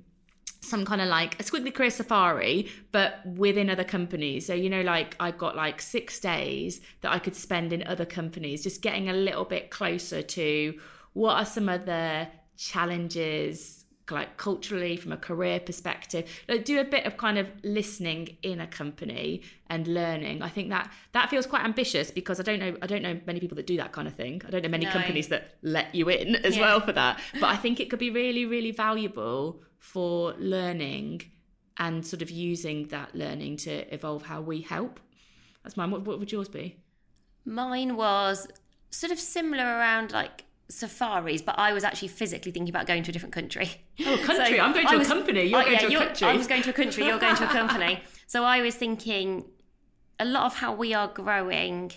some 0.60 0.84
kind 0.84 1.00
of 1.00 1.08
like 1.08 1.40
a 1.40 1.42
squiggly 1.42 1.72
career 1.72 1.90
safari, 1.90 2.68
but 2.92 3.25
within 3.25 3.70
other 3.70 3.84
companies. 3.84 4.46
So, 4.46 4.54
you 4.54 4.68
know, 4.68 4.82
like 4.82 5.16
I've 5.20 5.38
got 5.38 5.56
like 5.56 5.80
six 5.80 6.20
days 6.20 6.80
that 7.00 7.12
I 7.12 7.18
could 7.18 7.36
spend 7.36 7.72
in 7.72 7.86
other 7.86 8.04
companies, 8.04 8.62
just 8.62 8.82
getting 8.82 9.08
a 9.08 9.12
little 9.14 9.44
bit 9.44 9.70
closer 9.70 10.22
to 10.22 10.78
what 11.14 11.36
are 11.36 11.46
some 11.46 11.68
other 11.68 12.28
challenges, 12.56 13.86
like 14.10 14.36
culturally 14.36 14.96
from 14.96 15.12
a 15.12 15.16
career 15.16 15.58
perspective. 15.60 16.28
Like 16.48 16.64
do 16.64 16.78
a 16.80 16.84
bit 16.84 17.06
of 17.06 17.16
kind 17.16 17.38
of 17.38 17.50
listening 17.64 18.36
in 18.42 18.60
a 18.60 18.66
company 18.66 19.42
and 19.68 19.86
learning. 19.88 20.42
I 20.42 20.48
think 20.48 20.70
that 20.70 20.90
that 21.12 21.28
feels 21.30 21.46
quite 21.46 21.64
ambitious 21.64 22.10
because 22.10 22.38
I 22.38 22.42
don't 22.44 22.58
know 22.60 22.76
I 22.82 22.86
don't 22.86 23.02
know 23.02 23.20
many 23.26 23.40
people 23.40 23.56
that 23.56 23.66
do 23.66 23.76
that 23.78 23.92
kind 23.92 24.06
of 24.08 24.14
thing. 24.14 24.42
I 24.46 24.50
don't 24.50 24.62
know 24.62 24.68
many 24.68 24.84
No. 24.86 24.92
companies 24.92 25.28
that 25.28 25.56
let 25.62 25.94
you 25.94 26.08
in 26.08 26.36
as 26.36 26.56
Yeah. 26.56 26.62
well 26.62 26.80
for 26.80 26.92
that. 26.92 27.20
But 27.34 27.46
I 27.46 27.56
think 27.56 27.80
it 27.80 27.90
could 27.90 27.98
be 27.98 28.10
really, 28.10 28.46
really 28.46 28.70
valuable 28.70 29.62
for 29.78 30.34
learning 30.38 31.22
and 31.78 32.06
sort 32.06 32.22
of 32.22 32.30
using 32.30 32.88
that 32.88 33.14
learning 33.14 33.58
to 33.58 33.92
evolve 33.94 34.22
how 34.25 34.40
we 34.40 34.62
help. 34.62 34.98
That's 35.62 35.76
mine. 35.76 35.90
What, 35.90 36.02
what 36.02 36.18
would 36.18 36.32
yours 36.32 36.48
be? 36.48 36.76
Mine 37.44 37.96
was 37.96 38.48
sort 38.90 39.12
of 39.12 39.18
similar 39.20 39.64
around 39.64 40.12
like 40.12 40.44
safaris, 40.68 41.42
but 41.42 41.58
I 41.58 41.73
was 41.73 41.85
actually 41.85 42.08
physically 42.08 42.52
thinking 42.52 42.70
about 42.70 42.87
going 42.87 43.02
to 43.04 43.11
a 43.11 43.12
different 43.12 43.32
country. 43.32 43.70
Oh, 44.00 44.18
country. 44.25 44.61
I'm 44.61 44.73
going 44.73 44.87
to 44.87 44.92
I 44.92 44.96
a 44.96 44.99
was- 44.99 45.08
company. 45.08 45.44
You're 45.44 45.62
going 45.62 45.73
yeah, 45.73 45.78
to 45.88 45.94
a 45.94 46.06
country. 46.06 46.28
I 46.28 46.37
was 46.37 46.46
going 46.46 46.62
to 46.62 46.70
a 46.70 46.73
country. 46.73 47.06
You're 47.06 47.18
going 47.18 47.37
to 47.37 47.44
a 47.44 47.52
company. 47.52 48.00
So 48.28 48.42
I 48.42 48.61
was 48.61 48.75
thinking 48.75 49.44
a 50.18 50.25
lot 50.25 50.46
of 50.46 50.54
how 50.56 50.75
we 50.75 50.92
are 50.94 51.06
growing 51.06 51.92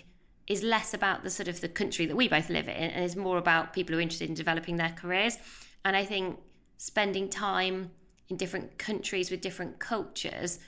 is 0.46 0.62
less 0.62 0.94
about 0.94 1.24
the 1.24 1.30
sort 1.30 1.48
of 1.48 1.60
the 1.60 1.68
country 1.68 2.06
that 2.06 2.14
we 2.14 2.28
both 2.28 2.48
live 2.48 2.68
in 2.68 2.74
and 2.74 3.04
is 3.04 3.16
more 3.16 3.36
about 3.36 3.72
people 3.72 3.92
who 3.92 3.98
are 3.98 4.02
interested 4.02 4.28
in 4.28 4.34
developing 4.34 4.76
their 4.76 4.90
careers. 4.90 5.38
And 5.84 5.96
I 5.96 6.04
think 6.04 6.38
spending 6.76 7.28
time 7.28 7.90
in 8.28 8.36
different 8.36 8.78
countries 8.78 9.28
with 9.28 9.40
different 9.40 9.80
cultures 9.80 10.60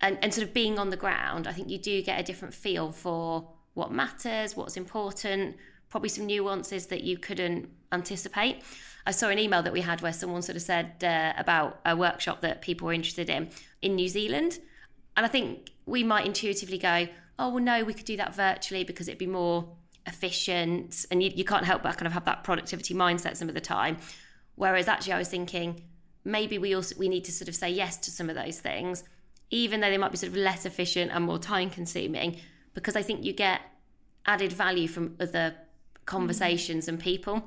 and, 0.00 0.18
and 0.22 0.34
sort 0.34 0.46
of 0.48 0.52
being 0.52 0.76
on 0.76 0.90
the 0.90 0.96
ground, 0.96 1.46
I 1.46 1.52
think 1.52 1.70
you 1.70 1.78
do 1.78 2.02
get 2.02 2.18
a 2.18 2.22
different 2.24 2.52
feel 2.52 2.90
for 2.90 3.48
what 3.74 3.92
matters, 3.92 4.56
what's 4.56 4.76
important, 4.76 5.56
probably 5.96 6.10
some 6.10 6.26
nuances 6.26 6.88
that 6.88 7.04
you 7.04 7.16
couldn't 7.16 7.70
anticipate. 7.90 8.62
I 9.06 9.12
saw 9.12 9.30
an 9.30 9.38
email 9.38 9.62
that 9.62 9.72
we 9.72 9.80
had 9.80 10.02
where 10.02 10.12
someone 10.12 10.42
sort 10.42 10.56
of 10.56 10.60
said 10.60 11.02
uh, 11.02 11.32
about 11.38 11.80
a 11.86 11.96
workshop 11.96 12.42
that 12.42 12.60
people 12.60 12.84
were 12.84 12.92
interested 12.92 13.30
in 13.30 13.48
in 13.80 13.94
New 13.94 14.06
Zealand. 14.06 14.58
And 15.16 15.24
I 15.24 15.30
think 15.30 15.70
we 15.86 16.04
might 16.04 16.26
intuitively 16.26 16.76
go, 16.76 17.08
oh, 17.38 17.48
well, 17.48 17.64
no, 17.64 17.82
we 17.82 17.94
could 17.94 18.04
do 18.04 18.18
that 18.18 18.34
virtually 18.34 18.84
because 18.84 19.08
it'd 19.08 19.16
be 19.16 19.26
more 19.26 19.66
efficient. 20.04 21.06
And 21.10 21.22
you, 21.22 21.30
you 21.34 21.46
can't 21.46 21.64
help 21.64 21.82
but 21.82 21.96
kind 21.96 22.06
of 22.06 22.12
have 22.12 22.26
that 22.26 22.44
productivity 22.44 22.92
mindset 22.92 23.38
some 23.38 23.48
of 23.48 23.54
the 23.54 23.62
time. 23.62 23.96
Whereas 24.54 24.88
actually, 24.88 25.14
I 25.14 25.18
was 25.18 25.28
thinking 25.28 25.82
maybe 26.26 26.58
we 26.58 26.74
also 26.74 26.94
we 26.98 27.08
need 27.08 27.24
to 27.24 27.32
sort 27.32 27.48
of 27.48 27.54
say 27.54 27.70
yes 27.70 27.96
to 28.04 28.10
some 28.10 28.28
of 28.28 28.36
those 28.36 28.60
things, 28.60 29.02
even 29.48 29.80
though 29.80 29.88
they 29.88 29.96
might 29.96 30.12
be 30.12 30.18
sort 30.18 30.32
of 30.32 30.36
less 30.36 30.66
efficient 30.66 31.10
and 31.10 31.24
more 31.24 31.38
time 31.38 31.70
consuming, 31.70 32.36
because 32.74 32.96
I 32.96 33.02
think 33.02 33.24
you 33.24 33.32
get 33.32 33.62
added 34.26 34.52
value 34.52 34.88
from 34.88 35.16
other 35.20 35.54
conversations 36.06 36.88
and 36.88 36.98
people. 36.98 37.42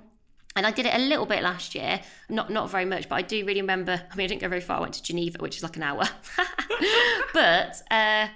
And 0.56 0.66
I 0.66 0.72
did 0.72 0.86
it 0.86 0.94
a 0.94 1.00
little 1.00 1.26
bit 1.26 1.42
last 1.44 1.76
year, 1.76 2.02
not 2.28 2.50
not 2.50 2.70
very 2.70 2.86
much, 2.86 3.08
but 3.08 3.16
I 3.16 3.22
do 3.22 3.46
really 3.46 3.62
remember. 3.62 3.94
I 3.94 4.16
mean, 4.16 4.26
I 4.26 4.28
didn't 4.28 4.42
go 4.42 4.50
very 4.50 4.62
far. 4.62 4.78
I 4.78 4.82
went 4.82 4.96
to 4.96 5.04
Geneva, 5.04 5.38
which 5.40 5.58
is 5.58 5.64
like 5.64 5.78
an 5.78 5.84
hour, 5.84 6.04
but 7.34 7.82
uh, 7.92 8.28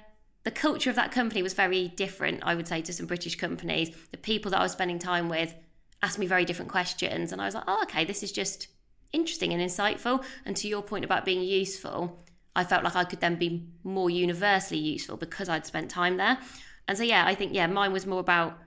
the 0.44 0.52
culture 0.52 0.90
of 0.90 0.96
that 0.96 1.12
company 1.12 1.42
was 1.42 1.54
very 1.54 1.90
different. 1.90 2.42
I 2.44 2.56
would 2.56 2.68
say 2.68 2.82
to 2.82 2.94
some 2.94 3.08
British 3.08 3.36
companies, 3.36 3.96
the 4.12 4.18
people 4.18 4.52
that 4.52 4.60
I 4.60 4.64
was 4.64 4.72
spending 4.72 5.00
time 5.00 5.28
with 5.28 5.54
asked 6.02 6.20
me 6.20 6.28
very 6.28 6.46
different 6.46 6.72
questions, 6.72 7.32
and 7.32 7.42
I 7.42 7.46
was 7.46 7.56
like, 7.56 7.64
oh, 7.68 7.82
okay, 7.84 8.06
this 8.06 8.24
is 8.24 8.32
just 8.32 8.68
interesting 9.12 9.54
and 9.54 9.62
insightful. 9.62 10.24
And 10.46 10.56
to 10.58 10.68
your 10.68 10.82
point 10.82 11.06
about 11.06 11.26
being 11.26 11.42
useful, 11.42 12.24
I 12.56 12.64
felt 12.64 12.84
like 12.84 12.96
I 12.96 13.04
could 13.06 13.22
then 13.22 13.36
be 13.36 13.68
more 13.84 14.10
universally 14.10 14.80
useful 14.80 15.18
because 15.18 15.50
I'd 15.50 15.66
spent 15.66 15.90
time 15.90 16.18
there. 16.18 16.38
And 16.88 16.98
so, 16.98 17.04
yeah, 17.04 17.26
I 17.26 17.34
think 17.34 17.54
yeah, 17.54 17.68
mine 17.68 17.94
was 17.94 18.06
more 18.06 18.20
about 18.20 18.58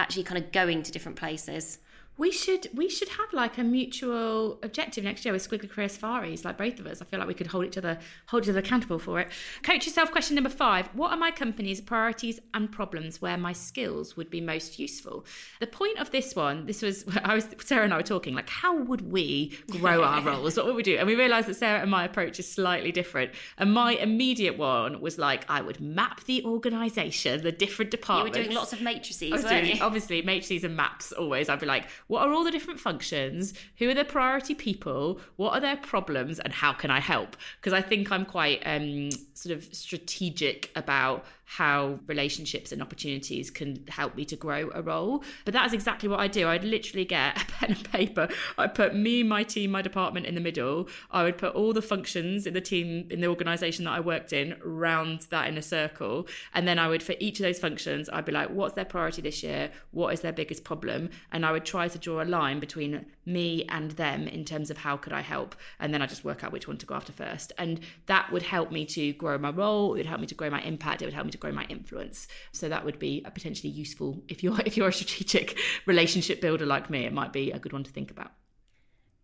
actually 0.00 0.24
kind 0.24 0.42
of 0.42 0.50
going 0.50 0.82
to 0.82 0.90
different 0.90 1.18
places. 1.18 1.78
We 2.20 2.30
should 2.30 2.68
we 2.74 2.90
should 2.90 3.08
have 3.08 3.32
like 3.32 3.56
a 3.56 3.64
mutual 3.64 4.58
objective 4.62 5.04
next 5.04 5.24
year 5.24 5.32
with 5.32 5.48
Squiggly 5.48 5.70
Career 5.70 5.88
Safaris, 5.88 6.44
like 6.44 6.58
both 6.58 6.78
of 6.78 6.86
us. 6.86 7.00
I 7.00 7.06
feel 7.06 7.18
like 7.18 7.26
we 7.26 7.32
could 7.32 7.46
hold 7.46 7.64
each 7.64 7.78
other 7.78 7.98
hold 8.26 8.42
each 8.42 8.50
other 8.50 8.58
accountable 8.58 8.98
for 8.98 9.20
it. 9.20 9.28
Coach 9.62 9.86
yourself 9.86 10.12
question 10.12 10.34
number 10.34 10.50
five. 10.50 10.88
What 10.88 11.12
are 11.12 11.16
my 11.16 11.30
company's 11.30 11.80
priorities 11.80 12.38
and 12.52 12.70
problems 12.70 13.22
where 13.22 13.38
my 13.38 13.54
skills 13.54 14.18
would 14.18 14.28
be 14.28 14.42
most 14.42 14.78
useful? 14.78 15.24
The 15.60 15.66
point 15.66 15.98
of 15.98 16.10
this 16.10 16.36
one, 16.36 16.66
this 16.66 16.82
was 16.82 17.06
I 17.24 17.34
was 17.34 17.48
Sarah 17.64 17.84
and 17.84 17.94
I 17.94 17.96
were 17.96 18.02
talking, 18.02 18.34
like 18.34 18.50
how 18.50 18.76
would 18.76 19.10
we 19.10 19.58
grow 19.70 20.02
our 20.02 20.20
roles? 20.30 20.58
What 20.58 20.66
would 20.66 20.76
we 20.76 20.82
do? 20.82 20.98
And 20.98 21.06
we 21.06 21.14
realised 21.14 21.48
that 21.48 21.56
Sarah 21.56 21.80
and 21.80 21.90
my 21.90 22.04
approach 22.04 22.38
is 22.38 22.46
slightly 22.46 22.92
different. 22.92 23.30
And 23.56 23.72
my 23.72 23.92
immediate 23.92 24.58
one 24.58 25.00
was 25.00 25.16
like 25.16 25.46
I 25.48 25.62
would 25.62 25.80
map 25.80 26.24
the 26.24 26.44
organisation, 26.44 27.42
the 27.42 27.50
different 27.50 27.90
departments. 27.90 28.36
You 28.36 28.42
were 28.42 28.48
doing 28.48 28.56
lots 28.58 28.74
of 28.74 28.82
matrices, 28.82 29.32
I 29.32 29.36
was 29.36 29.44
weren't 29.44 29.64
doing, 29.64 29.76
you? 29.78 29.82
obviously 29.82 30.20
matrices 30.20 30.64
and 30.64 30.76
maps 30.76 31.12
always. 31.12 31.48
I'd 31.48 31.60
be 31.60 31.64
like, 31.64 31.86
what 32.10 32.26
are 32.26 32.32
all 32.32 32.42
the 32.42 32.50
different 32.50 32.80
functions? 32.80 33.54
Who 33.78 33.88
are 33.88 33.94
the 33.94 34.04
priority 34.04 34.52
people? 34.52 35.20
What 35.36 35.52
are 35.52 35.60
their 35.60 35.76
problems? 35.76 36.40
And 36.40 36.52
how 36.52 36.72
can 36.72 36.90
I 36.90 36.98
help? 36.98 37.36
Because 37.60 37.72
I 37.72 37.80
think 37.80 38.10
I'm 38.10 38.24
quite 38.24 38.60
um, 38.66 39.10
sort 39.32 39.56
of 39.56 39.72
strategic 39.72 40.72
about 40.74 41.24
how 41.56 41.98
relationships 42.06 42.70
and 42.70 42.80
opportunities 42.80 43.50
can 43.50 43.84
help 43.88 44.14
me 44.14 44.24
to 44.24 44.36
grow 44.36 44.70
a 44.72 44.80
role. 44.80 45.24
But 45.44 45.52
that's 45.52 45.72
exactly 45.72 46.08
what 46.08 46.20
I 46.20 46.28
do. 46.28 46.46
I'd 46.46 46.62
literally 46.62 47.04
get 47.04 47.42
a 47.42 47.44
pen 47.52 47.72
and 47.72 47.92
paper. 47.92 48.28
I'd 48.56 48.72
put 48.72 48.94
me, 48.94 49.24
my 49.24 49.42
team, 49.42 49.72
my 49.72 49.82
department 49.82 50.26
in 50.26 50.36
the 50.36 50.40
middle. 50.40 50.88
I 51.10 51.24
would 51.24 51.38
put 51.38 51.56
all 51.56 51.72
the 51.72 51.82
functions 51.82 52.46
in 52.46 52.54
the 52.54 52.60
team, 52.60 53.08
in 53.10 53.20
the 53.20 53.26
organisation 53.26 53.84
that 53.86 53.90
I 53.90 53.98
worked 53.98 54.32
in, 54.32 54.54
round 54.62 55.22
that 55.30 55.48
in 55.48 55.58
a 55.58 55.62
circle. 55.62 56.28
And 56.54 56.68
then 56.68 56.78
I 56.78 56.86
would, 56.86 57.02
for 57.02 57.16
each 57.18 57.40
of 57.40 57.42
those 57.42 57.58
functions, 57.58 58.08
I'd 58.12 58.24
be 58.24 58.30
like, 58.30 58.50
what's 58.50 58.74
their 58.74 58.84
priority 58.84 59.20
this 59.20 59.42
year? 59.42 59.72
What 59.90 60.14
is 60.14 60.20
their 60.20 60.32
biggest 60.32 60.62
problem? 60.62 61.10
And 61.32 61.44
I 61.44 61.50
would 61.50 61.64
try 61.64 61.88
to 61.88 61.98
draw 61.98 62.22
a 62.22 62.26
line 62.26 62.60
between 62.60 63.06
me 63.26 63.64
and 63.68 63.90
them 63.92 64.28
in 64.28 64.44
terms 64.44 64.70
of 64.70 64.78
how 64.78 64.96
could 64.96 65.12
I 65.12 65.20
help. 65.20 65.56
And 65.80 65.92
then 65.92 66.00
I 66.00 66.06
just 66.06 66.24
work 66.24 66.44
out 66.44 66.52
which 66.52 66.68
one 66.68 66.78
to 66.78 66.86
go 66.86 66.94
after 66.94 67.12
first. 67.12 67.52
And 67.58 67.80
that 68.06 68.30
would 68.30 68.42
help 68.42 68.70
me 68.70 68.86
to 68.86 69.12
grow 69.14 69.36
my 69.36 69.50
role. 69.50 69.94
It 69.94 69.98
would 69.98 70.06
help 70.06 70.20
me 70.20 70.28
to 70.28 70.34
grow 70.36 70.48
my 70.48 70.60
impact. 70.62 71.02
It 71.02 71.06
would 71.06 71.14
help 71.14 71.26
me 71.26 71.32
to 71.32 71.39
grow 71.40 71.52
my 71.52 71.64
influence. 71.68 72.28
So 72.52 72.68
that 72.68 72.84
would 72.84 72.98
be 72.98 73.22
a 73.24 73.30
potentially 73.30 73.72
useful 73.72 74.22
if 74.28 74.42
you're 74.42 74.60
if 74.66 74.76
you're 74.76 74.88
a 74.88 74.92
strategic 74.92 75.58
relationship 75.86 76.40
builder 76.40 76.66
like 76.66 76.90
me. 76.90 77.06
It 77.06 77.12
might 77.12 77.32
be 77.32 77.50
a 77.50 77.58
good 77.58 77.72
one 77.72 77.84
to 77.84 77.90
think 77.90 78.10
about. 78.10 78.32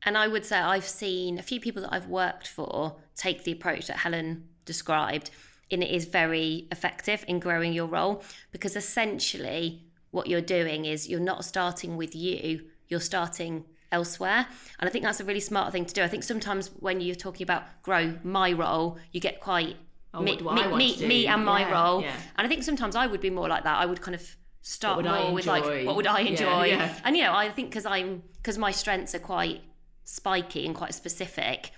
And 0.02 0.16
I 0.16 0.28
would 0.28 0.44
say 0.44 0.58
I've 0.58 0.85
seen 0.85 1.38
a 1.38 1.42
few 1.42 1.61
people 1.61 1.82
that 1.82 1.92
I've 1.92 2.08
worked 2.08 2.46
for 2.46 2.96
take 3.16 3.44
the 3.44 3.52
approach 3.52 3.88
that 3.88 3.99
Helen 3.99 4.49
described, 4.64 5.30
and 5.70 5.82
it 5.82 5.90
is 5.90 6.04
very 6.04 6.68
effective 6.70 7.25
in 7.26 7.40
growing 7.40 7.73
your 7.73 7.87
role 7.87 8.23
because 8.52 8.76
essentially 8.76 9.85
what 10.11 10.28
you're 10.28 10.40
doing 10.40 10.85
is 10.85 11.08
you're 11.08 11.20
not 11.20 11.44
starting 11.44 11.96
with 11.96 12.14
you, 12.14 12.66
you're 12.88 13.00
starting 13.00 13.64
elsewhere. 13.92 14.46
And 14.78 14.88
I 14.88 14.92
think 14.92 15.04
that's 15.04 15.20
a 15.20 15.25
really 15.25 15.40
smart 15.40 15.73
thing 15.73 15.85
to 15.85 15.94
do. 15.94 16.02
I 16.02 16.08
think 16.08 16.23
sometimes 16.23 16.68
when 16.78 17.00
you're 17.00 17.14
talking 17.14 17.44
about 17.44 17.64
grow 17.82 18.14
my 18.23 18.52
role, 18.52 18.99
you 19.12 19.20
get 19.20 19.40
quite 19.40 19.76
Oh, 20.16 20.23
me, 20.23 20.37
what 20.38 20.56
do 20.56 20.62
I 20.62 20.76
me, 20.76 20.96
me, 21.00 21.06
me 21.06 21.26
and 21.26 21.44
my 21.44 21.61
Yeah, 21.61 21.73
role. 21.73 22.02
yeah. 22.02 22.16
And 22.37 22.46
I 22.46 22.49
think 22.49 22.62
sometimes 22.64 22.96
I 22.96 23.06
would 23.06 23.20
be 23.20 23.30
more 23.30 23.49
like 23.49 23.64
that. 23.64 23.78
I 23.78 23.87
would 23.87 24.00
kind 24.00 24.14
of 24.14 24.37
start 24.62 25.04
more 25.04 25.32
with 25.32 25.46
like 25.46 25.87
what 25.87 25.96
would 25.96 26.06
I 26.06 26.20
enjoy? 26.20 26.64
yeah. 26.66 26.94
And 27.04 27.16
you 27.16 27.23
know, 27.23 27.35
I 27.35 27.50
think 27.50 27.70
because 27.70 27.87
I'm 27.87 28.23
because 28.37 28.58
my 28.58 28.70
strengths 28.70 29.14
are 29.14 29.20
quite 29.20 29.61
spiky 30.04 30.64
and 30.66 30.75
quite 30.75 30.94
specific, 30.94 31.70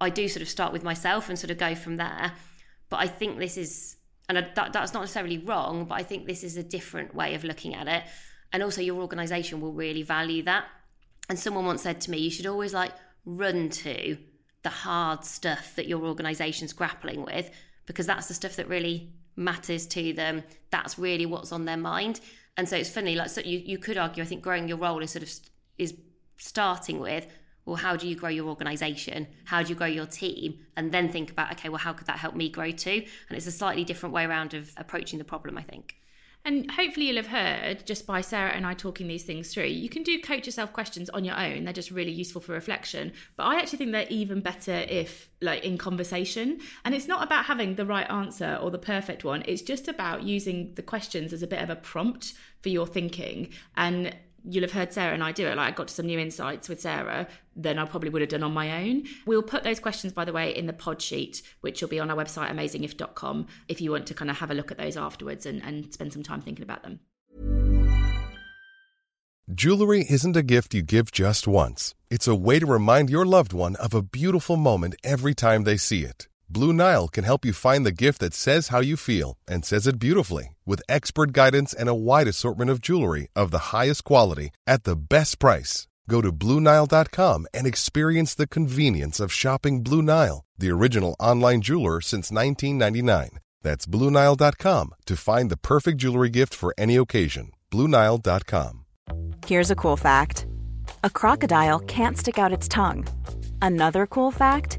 I 0.00 0.10
do 0.10 0.28
sort 0.28 0.42
of 0.42 0.48
start 0.48 0.72
with 0.72 0.82
myself 0.84 1.28
and 1.28 1.38
sort 1.38 1.50
of 1.50 1.58
go 1.58 1.74
from 1.74 1.96
there. 1.96 2.32
But 2.88 2.98
I 3.00 3.08
think 3.08 3.38
this 3.38 3.56
is, 3.56 3.96
and 4.28 4.38
I, 4.38 4.42
that, 4.54 4.72
that's 4.72 4.94
not 4.94 5.00
necessarily 5.00 5.38
wrong, 5.38 5.86
but 5.86 5.96
I 5.96 6.04
think 6.04 6.26
this 6.26 6.44
is 6.44 6.56
a 6.56 6.62
different 6.62 7.14
way 7.14 7.34
of 7.34 7.42
looking 7.42 7.74
at 7.74 7.88
it. 7.88 8.04
And 8.52 8.62
also, 8.62 8.80
your 8.80 9.00
organisation 9.00 9.60
will 9.60 9.72
really 9.72 10.02
value 10.02 10.42
that. 10.44 10.64
And 11.28 11.36
someone 11.38 11.66
once 11.66 11.82
said 11.82 12.00
to 12.02 12.10
me, 12.12 12.18
you 12.18 12.30
should 12.30 12.46
always 12.46 12.72
like 12.72 12.92
run 13.24 13.68
to 13.70 14.16
the 14.62 14.68
hard 14.70 15.24
stuff 15.24 15.74
that 15.74 15.88
your 15.88 16.04
organisation's 16.04 16.72
grappling 16.72 17.24
with, 17.24 17.50
because 17.86 18.06
that's 18.06 18.28
the 18.28 18.34
stuff 18.34 18.56
that 18.56 18.68
really 18.68 19.12
matters 19.36 19.86
to 19.86 20.12
them. 20.12 20.42
That's 20.70 20.98
really 20.98 21.26
what's 21.26 21.52
on 21.52 21.64
their 21.64 21.76
mind. 21.76 22.20
And 22.56 22.68
so 22.68 22.76
it's 22.76 22.90
funny, 22.90 23.14
like 23.16 23.30
so 23.30 23.42
you, 23.42 23.58
you 23.58 23.78
could 23.78 23.98
argue, 23.98 24.22
I 24.22 24.26
think 24.26 24.42
growing 24.42 24.68
your 24.68 24.78
role 24.78 25.02
is 25.02 25.10
sort 25.10 25.22
of 25.22 25.30
is 25.78 25.94
starting 26.38 26.98
with, 26.98 27.26
well, 27.66 27.76
how 27.76 27.96
do 27.96 28.08
you 28.08 28.14
grow 28.14 28.28
your 28.28 28.46
organisation? 28.46 29.26
How 29.44 29.62
do 29.62 29.68
you 29.68 29.74
grow 29.74 29.88
your 29.88 30.06
team? 30.06 30.60
And 30.76 30.92
then 30.92 31.10
think 31.10 31.30
about, 31.30 31.52
okay, 31.52 31.68
well, 31.68 31.78
how 31.78 31.92
could 31.92 32.06
that 32.06 32.18
help 32.18 32.34
me 32.34 32.48
grow 32.48 32.70
too? 32.70 33.04
And 33.28 33.36
it's 33.36 33.46
a 33.46 33.52
slightly 33.52 33.84
different 33.84 34.14
way 34.14 34.24
around 34.24 34.54
of 34.54 34.72
approaching 34.76 35.18
the 35.18 35.24
problem, 35.24 35.58
I 35.58 35.62
think. 35.62 35.96
And 36.46 36.70
hopefully, 36.70 37.08
you'll 37.08 37.16
have 37.16 37.26
heard 37.26 37.84
just 37.86 38.06
by 38.06 38.20
Sarah 38.20 38.52
and 38.52 38.64
I 38.64 38.72
talking 38.74 39.08
these 39.08 39.24
things 39.24 39.52
through, 39.52 39.64
you 39.64 39.88
can 39.88 40.04
do 40.04 40.20
coach 40.20 40.46
yourself 40.46 40.72
questions 40.72 41.10
on 41.10 41.24
your 41.24 41.36
own. 41.36 41.64
They're 41.64 41.72
just 41.72 41.90
really 41.90 42.12
useful 42.12 42.40
for 42.40 42.52
reflection. 42.52 43.12
But 43.36 43.46
I 43.46 43.56
actually 43.58 43.78
think 43.78 43.90
they're 43.90 44.06
even 44.10 44.42
better 44.42 44.72
if, 44.88 45.28
like, 45.42 45.64
in 45.64 45.76
conversation. 45.76 46.60
And 46.84 46.94
it's 46.94 47.08
not 47.08 47.24
about 47.24 47.46
having 47.46 47.74
the 47.74 47.84
right 47.84 48.08
answer 48.08 48.60
or 48.62 48.70
the 48.70 48.78
perfect 48.78 49.24
one, 49.24 49.42
it's 49.48 49.60
just 49.60 49.88
about 49.88 50.22
using 50.22 50.72
the 50.74 50.82
questions 50.82 51.32
as 51.32 51.42
a 51.42 51.48
bit 51.48 51.60
of 51.60 51.68
a 51.68 51.74
prompt 51.74 52.34
for 52.60 52.68
your 52.68 52.86
thinking. 52.86 53.48
And 53.76 54.14
you'll 54.48 54.62
have 54.62 54.72
heard 54.72 54.92
Sarah 54.92 55.12
and 55.12 55.22
I 55.22 55.32
do 55.32 55.46
it. 55.46 55.56
Like 55.56 55.72
I 55.72 55.76
got 55.76 55.88
to 55.88 55.94
some 55.94 56.06
new 56.06 56.18
insights 56.18 56.68
with 56.68 56.80
Sarah 56.80 57.26
than 57.54 57.78
I 57.78 57.84
probably 57.84 58.10
would 58.10 58.22
have 58.22 58.30
done 58.30 58.42
on 58.42 58.52
my 58.52 58.82
own. 58.82 59.04
We'll 59.26 59.42
put 59.42 59.64
those 59.64 59.80
questions, 59.80 60.12
by 60.12 60.24
the 60.24 60.32
way, 60.32 60.54
in 60.54 60.66
the 60.66 60.72
pod 60.72 61.02
sheet, 61.02 61.42
which 61.60 61.80
will 61.80 61.88
be 61.88 62.00
on 62.00 62.10
our 62.10 62.16
website, 62.16 62.50
amazingif.com, 62.50 63.46
if 63.68 63.80
you 63.80 63.90
want 63.90 64.06
to 64.06 64.14
kind 64.14 64.30
of 64.30 64.38
have 64.38 64.50
a 64.50 64.54
look 64.54 64.70
at 64.70 64.78
those 64.78 64.96
afterwards 64.96 65.46
and, 65.46 65.62
and 65.62 65.92
spend 65.92 66.12
some 66.12 66.22
time 66.22 66.40
thinking 66.40 66.62
about 66.62 66.82
them. 66.82 67.00
Jewelry 69.52 70.04
isn't 70.10 70.36
a 70.36 70.42
gift 70.42 70.74
you 70.74 70.82
give 70.82 71.12
just 71.12 71.46
once. 71.46 71.94
It's 72.10 72.26
a 72.26 72.34
way 72.34 72.58
to 72.58 72.66
remind 72.66 73.10
your 73.10 73.24
loved 73.24 73.52
one 73.52 73.76
of 73.76 73.94
a 73.94 74.02
beautiful 74.02 74.56
moment 74.56 74.96
every 75.04 75.34
time 75.34 75.62
they 75.62 75.76
see 75.76 76.02
it. 76.02 76.26
Blue 76.48 76.72
Nile 76.72 77.08
can 77.08 77.24
help 77.24 77.44
you 77.44 77.52
find 77.52 77.84
the 77.84 77.92
gift 77.92 78.20
that 78.20 78.32
says 78.34 78.68
how 78.68 78.80
you 78.80 78.96
feel 78.96 79.36
and 79.48 79.64
says 79.64 79.86
it 79.86 79.98
beautifully 79.98 80.56
with 80.64 80.82
expert 80.88 81.32
guidance 81.32 81.72
and 81.74 81.88
a 81.88 81.94
wide 81.94 82.28
assortment 82.28 82.70
of 82.70 82.80
jewelry 82.80 83.28
of 83.34 83.50
the 83.50 83.72
highest 83.74 84.04
quality 84.04 84.50
at 84.66 84.84
the 84.84 84.96
best 84.96 85.38
price. 85.38 85.88
Go 86.08 86.20
to 86.20 86.32
BlueNile.com 86.32 87.46
and 87.52 87.66
experience 87.66 88.34
the 88.34 88.46
convenience 88.46 89.18
of 89.18 89.32
shopping 89.32 89.82
Blue 89.82 90.02
Nile, 90.02 90.44
the 90.56 90.70
original 90.70 91.16
online 91.18 91.62
jeweler 91.62 92.00
since 92.00 92.30
1999. 92.30 93.40
That's 93.62 93.86
BlueNile.com 93.86 94.94
to 95.06 95.16
find 95.16 95.50
the 95.50 95.56
perfect 95.56 95.98
jewelry 95.98 96.30
gift 96.30 96.54
for 96.54 96.72
any 96.78 96.94
occasion. 96.94 97.50
BlueNile.com. 97.72 98.84
Here's 99.44 99.70
a 99.70 99.76
cool 99.76 99.96
fact 99.96 100.46
a 101.02 101.10
crocodile 101.10 101.80
can't 101.80 102.16
stick 102.16 102.38
out 102.38 102.52
its 102.52 102.68
tongue. 102.68 103.04
Another 103.60 104.06
cool 104.06 104.30
fact 104.30 104.78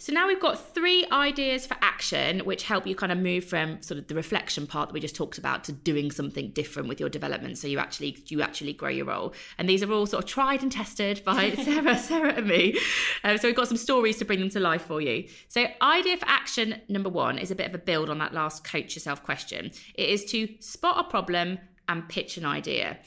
So 0.00 0.14
now 0.14 0.26
we've 0.26 0.40
got 0.40 0.72
three 0.72 1.06
ideas 1.12 1.66
for 1.66 1.76
action, 1.82 2.40
which 2.46 2.62
help 2.62 2.86
you 2.86 2.94
kind 2.94 3.12
of 3.12 3.18
move 3.18 3.44
from 3.44 3.82
sort 3.82 3.98
of 3.98 4.08
the 4.08 4.14
reflection 4.14 4.66
part 4.66 4.88
that 4.88 4.94
we 4.94 4.98
just 4.98 5.14
talked 5.14 5.36
about 5.36 5.62
to 5.64 5.72
doing 5.72 6.10
something 6.10 6.52
different 6.52 6.88
with 6.88 6.98
your 6.98 7.10
development. 7.10 7.58
So 7.58 7.68
you 7.68 7.78
actually 7.78 8.16
you 8.28 8.40
actually 8.40 8.72
grow 8.72 8.88
your 8.88 9.04
role. 9.04 9.34
And 9.58 9.68
these 9.68 9.82
are 9.82 9.92
all 9.92 10.06
sort 10.06 10.24
of 10.24 10.30
tried 10.30 10.62
and 10.62 10.72
tested 10.72 11.22
by 11.22 11.50
Sarah, 11.64 11.98
Sarah 11.98 12.32
and 12.32 12.46
me. 12.46 12.78
Um, 13.24 13.36
so 13.36 13.46
we've 13.46 13.54
got 13.54 13.68
some 13.68 13.76
stories 13.76 14.16
to 14.16 14.24
bring 14.24 14.40
them 14.40 14.48
to 14.50 14.58
life 14.58 14.86
for 14.86 15.02
you. 15.02 15.28
So 15.48 15.66
idea 15.82 16.16
for 16.16 16.26
action 16.26 16.80
number 16.88 17.10
one 17.10 17.36
is 17.36 17.50
a 17.50 17.54
bit 17.54 17.68
of 17.68 17.74
a 17.74 17.78
build 17.78 18.08
on 18.08 18.16
that 18.20 18.32
last 18.32 18.64
coach 18.64 18.94
yourself 18.94 19.22
question. 19.22 19.70
It 19.94 20.08
is 20.08 20.24
to 20.30 20.48
spot 20.60 21.04
a 21.04 21.10
problem 21.10 21.58
and 21.90 22.08
pitch 22.08 22.38
an 22.38 22.46
idea. 22.46 22.98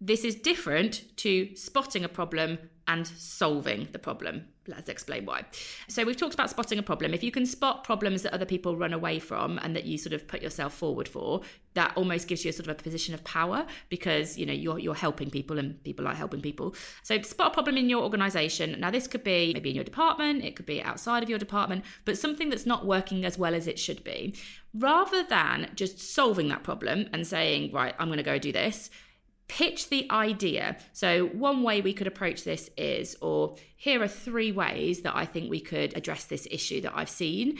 This 0.00 0.22
is 0.22 0.36
different 0.36 1.16
to 1.16 1.56
spotting 1.56 2.04
a 2.04 2.08
problem 2.08 2.58
and 2.86 3.04
solving 3.04 3.88
the 3.90 3.98
problem. 3.98 4.44
Let's 4.68 4.88
explain 4.88 5.26
why. 5.26 5.44
So, 5.88 6.04
we've 6.04 6.16
talked 6.16 6.34
about 6.34 6.50
spotting 6.50 6.78
a 6.78 6.82
problem. 6.82 7.14
If 7.14 7.22
you 7.22 7.30
can 7.30 7.46
spot 7.46 7.84
problems 7.84 8.22
that 8.22 8.32
other 8.32 8.44
people 8.44 8.76
run 8.76 8.92
away 8.92 9.18
from 9.18 9.58
and 9.58 9.74
that 9.76 9.84
you 9.84 9.98
sort 9.98 10.12
of 10.12 10.26
put 10.26 10.42
yourself 10.42 10.74
forward 10.74 11.08
for, 11.08 11.42
that 11.74 11.92
almost 11.96 12.26
gives 12.26 12.44
you 12.44 12.50
a 12.50 12.52
sort 12.52 12.68
of 12.68 12.78
a 12.78 12.82
position 12.82 13.14
of 13.14 13.22
power 13.24 13.66
because 13.88 14.38
you 14.38 14.46
know 14.46 14.52
you're 14.52 14.78
you're 14.78 14.94
helping 14.94 15.30
people 15.30 15.58
and 15.58 15.82
people 15.84 16.04
like 16.04 16.16
helping 16.16 16.40
people. 16.40 16.74
So, 17.02 17.20
spot 17.22 17.52
a 17.52 17.54
problem 17.54 17.76
in 17.76 17.88
your 17.88 18.02
organization. 18.02 18.76
Now, 18.80 18.90
this 18.90 19.06
could 19.06 19.24
be 19.24 19.52
maybe 19.54 19.70
in 19.70 19.76
your 19.76 19.84
department, 19.84 20.44
it 20.44 20.56
could 20.56 20.66
be 20.66 20.82
outside 20.82 21.22
of 21.22 21.28
your 21.28 21.38
department, 21.38 21.84
but 22.04 22.18
something 22.18 22.50
that's 22.50 22.66
not 22.66 22.86
working 22.86 23.24
as 23.24 23.38
well 23.38 23.54
as 23.54 23.66
it 23.66 23.78
should 23.78 24.02
be. 24.04 24.34
Rather 24.74 25.22
than 25.22 25.70
just 25.74 25.98
solving 25.98 26.48
that 26.48 26.62
problem 26.62 27.08
and 27.12 27.26
saying, 27.26 27.72
right, 27.72 27.94
I'm 27.98 28.08
going 28.08 28.18
to 28.18 28.22
go 28.22 28.38
do 28.38 28.52
this 28.52 28.90
pitch 29.48 29.88
the 29.88 30.10
idea. 30.10 30.76
So, 30.92 31.26
one 31.26 31.62
way 31.62 31.80
we 31.80 31.92
could 31.92 32.06
approach 32.06 32.44
this 32.44 32.70
is, 32.76 33.16
or 33.20 33.56
here 33.76 34.02
are 34.02 34.08
three 34.08 34.52
ways 34.52 35.02
that 35.02 35.16
I 35.16 35.24
think 35.24 35.50
we 35.50 35.60
could 35.60 35.96
address 35.96 36.24
this 36.24 36.46
issue 36.50 36.80
that 36.82 36.92
I've 36.94 37.10
seen. 37.10 37.58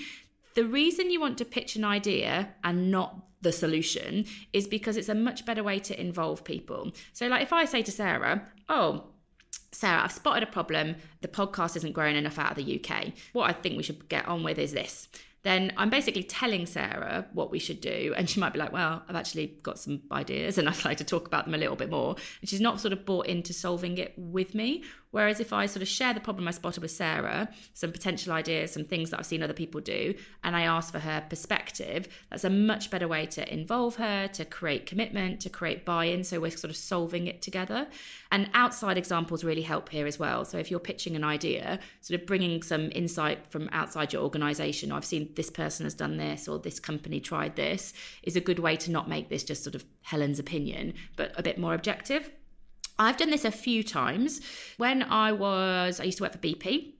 The 0.54 0.64
reason 0.64 1.10
you 1.10 1.20
want 1.20 1.38
to 1.38 1.44
pitch 1.44 1.76
an 1.76 1.84
idea 1.84 2.54
and 2.64 2.90
not 2.90 3.22
the 3.42 3.52
solution 3.52 4.24
is 4.52 4.66
because 4.66 4.96
it's 4.96 5.08
a 5.08 5.14
much 5.14 5.44
better 5.44 5.62
way 5.62 5.78
to 5.80 6.00
involve 6.00 6.44
people. 6.44 6.92
So, 7.12 7.26
like 7.28 7.42
if 7.42 7.52
I 7.52 7.64
say 7.64 7.82
to 7.82 7.92
Sarah, 7.92 8.46
Oh, 8.68 9.04
Sarah, 9.72 10.04
I've 10.04 10.12
spotted 10.12 10.42
a 10.42 10.50
problem. 10.50 10.96
The 11.20 11.28
podcast 11.28 11.76
isn't 11.76 11.92
growing 11.92 12.16
enough 12.16 12.38
out 12.38 12.52
of 12.52 12.56
the 12.56 12.80
UK. 12.80 13.12
What 13.32 13.50
I 13.50 13.52
think 13.52 13.76
we 13.76 13.82
should 13.82 14.08
get 14.08 14.26
on 14.26 14.42
with 14.42 14.58
is 14.58 14.72
this 14.72 15.08
then 15.46 15.72
I'm 15.76 15.90
basically 15.90 16.24
telling 16.24 16.66
Sarah 16.66 17.24
what 17.32 17.52
we 17.52 17.60
should 17.60 17.80
do. 17.80 18.12
And 18.16 18.28
she 18.28 18.40
might 18.40 18.52
be 18.52 18.58
like, 18.58 18.72
well, 18.72 19.04
I've 19.08 19.14
actually 19.14 19.58
got 19.62 19.78
some 19.78 20.02
ideas 20.10 20.58
and 20.58 20.68
I'd 20.68 20.84
like 20.84 20.98
to 20.98 21.04
talk 21.04 21.26
about 21.26 21.44
them 21.44 21.54
a 21.54 21.58
little 21.58 21.76
bit 21.76 21.88
more. 21.88 22.16
And 22.40 22.50
she's 22.50 22.60
not 22.60 22.80
sort 22.80 22.92
of 22.92 23.06
bought 23.06 23.26
into 23.26 23.52
solving 23.52 23.96
it 23.98 24.12
with 24.16 24.56
me. 24.56 24.82
Whereas 25.10 25.40
if 25.40 25.52
I 25.52 25.66
sort 25.66 25.82
of 25.82 25.88
share 25.88 26.12
the 26.12 26.20
problem 26.20 26.46
I 26.46 26.50
spotted 26.50 26.82
with 26.82 26.90
Sarah, 26.90 27.48
some 27.74 27.92
potential 27.92 28.32
ideas, 28.32 28.72
some 28.72 28.84
things 28.84 29.10
that 29.10 29.18
I've 29.18 29.26
seen 29.26 29.42
other 29.42 29.52
people 29.52 29.80
do, 29.80 30.14
and 30.44 30.54
I 30.54 30.62
ask 30.62 30.92
for 30.92 30.98
her 30.98 31.24
perspective, 31.28 32.08
that's 32.30 32.44
a 32.44 32.50
much 32.50 32.90
better 32.90 33.08
way 33.08 33.26
to 33.26 33.52
involve 33.52 33.96
her, 33.96 34.28
to 34.28 34.44
create 34.44 34.86
commitment, 34.86 35.40
to 35.40 35.50
create 35.50 35.84
buy 35.84 36.06
in. 36.06 36.24
So 36.24 36.40
we're 36.40 36.50
sort 36.50 36.70
of 36.70 36.76
solving 36.76 37.26
it 37.26 37.40
together. 37.42 37.86
And 38.30 38.50
outside 38.54 38.98
examples 38.98 39.44
really 39.44 39.62
help 39.62 39.88
here 39.88 40.06
as 40.06 40.18
well. 40.18 40.44
So 40.44 40.58
if 40.58 40.70
you're 40.70 40.80
pitching 40.80 41.16
an 41.16 41.24
idea, 41.24 41.78
sort 42.00 42.20
of 42.20 42.26
bringing 42.26 42.62
some 42.62 42.90
insight 42.94 43.46
from 43.50 43.68
outside 43.72 44.12
your 44.12 44.22
organization, 44.22 44.92
oh, 44.92 44.96
I've 44.96 45.04
seen 45.04 45.30
this 45.34 45.50
person 45.50 45.84
has 45.84 45.94
done 45.94 46.16
this 46.16 46.48
or 46.48 46.58
this 46.58 46.80
company 46.80 47.20
tried 47.20 47.56
this, 47.56 47.92
is 48.22 48.36
a 48.36 48.40
good 48.40 48.58
way 48.58 48.76
to 48.76 48.90
not 48.90 49.08
make 49.08 49.28
this 49.28 49.44
just 49.44 49.64
sort 49.64 49.74
of 49.74 49.84
Helen's 50.02 50.38
opinion, 50.38 50.94
but 51.16 51.32
a 51.36 51.42
bit 51.42 51.58
more 51.58 51.74
objective. 51.74 52.30
I've 52.98 53.16
done 53.16 53.30
this 53.30 53.44
a 53.44 53.50
few 53.50 53.82
times. 53.82 54.40
When 54.76 55.02
I 55.02 55.32
was, 55.32 56.00
I 56.00 56.04
used 56.04 56.18
to 56.18 56.24
work 56.24 56.32
for 56.32 56.38
BP 56.38 56.95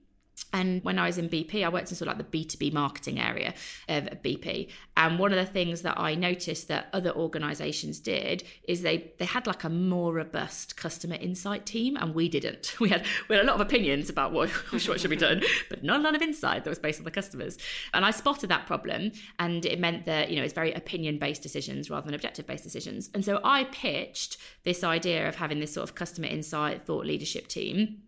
and 0.53 0.83
when 0.85 0.99
I 0.99 1.07
was 1.07 1.17
in 1.19 1.29
BP, 1.29 1.65
I 1.65 1.69
worked 1.69 1.91
in 1.91 1.97
sort 1.97 2.09
of 2.11 2.19
like 2.19 2.31
the 2.31 2.45
B2B 2.45 2.73
marketing 2.73 3.19
area 3.19 3.55
of 3.89 4.05
BP. 4.23 4.71
And 4.97 5.19
one 5.19 5.33
of 5.33 5.39
the 5.39 5.51
things 5.51 5.83
that 5.83 5.99
I 5.99 6.15
noticed 6.15 6.69
that 6.69 6.89
other 6.93 7.11
organizations 7.11 8.01
did 8.01 8.45
is 8.69 8.83
they 8.83 9.13
they 9.19 9.25
had 9.25 9.47
like 9.47 9.65
a 9.65 9.71
more 9.71 10.15
robust 10.15 10.77
customer 10.77 11.17
insight 11.17 11.65
team, 11.65 11.97
and 11.97 12.15
we 12.15 12.29
didn't. 12.29 12.75
We 12.87 12.91
had 12.91 13.05
we 13.29 13.35
had 13.35 13.45
a 13.45 13.49
lot 13.49 13.57
of 13.57 13.61
opinions 13.63 14.09
about 14.11 14.33
what, 14.33 14.49
what 14.71 15.01
should 15.01 15.11
be 15.11 15.17
done, 15.17 15.43
but 15.69 15.83
not 15.83 16.01
a 16.01 16.03
lot 16.03 16.15
of 16.15 16.23
insight 16.23 16.63
that 16.63 16.71
was 16.71 16.79
based 16.79 17.01
on 17.01 17.05
the 17.05 17.11
customers. 17.11 17.59
And 17.95 18.05
I 18.05 18.13
spotted 18.13 18.49
that 18.51 18.67
problem, 18.67 19.11
and 19.41 19.65
it 19.65 19.81
meant 19.81 20.05
that 20.05 20.31
you 20.31 20.37
know 20.37 20.45
it's 20.45 20.55
very 20.55 20.73
opinion 20.73 21.19
based 21.19 21.43
decisions 21.43 21.91
rather 21.91 22.07
than 22.07 22.15
objective 22.15 22.47
based 22.47 22.63
decisions. 22.63 23.11
And 23.15 23.25
so 23.25 23.41
I 23.43 23.65
pitched 23.65 24.37
this 24.65 24.85
idea 24.85 25.29
of 25.29 25.37
having 25.37 25.59
this 25.59 25.73
sort 25.73 25.89
of 25.89 25.97
customer 25.97 26.29
insight 26.29 26.87
thought 26.87 27.07
leadership 27.07 27.49
team 27.49 28.03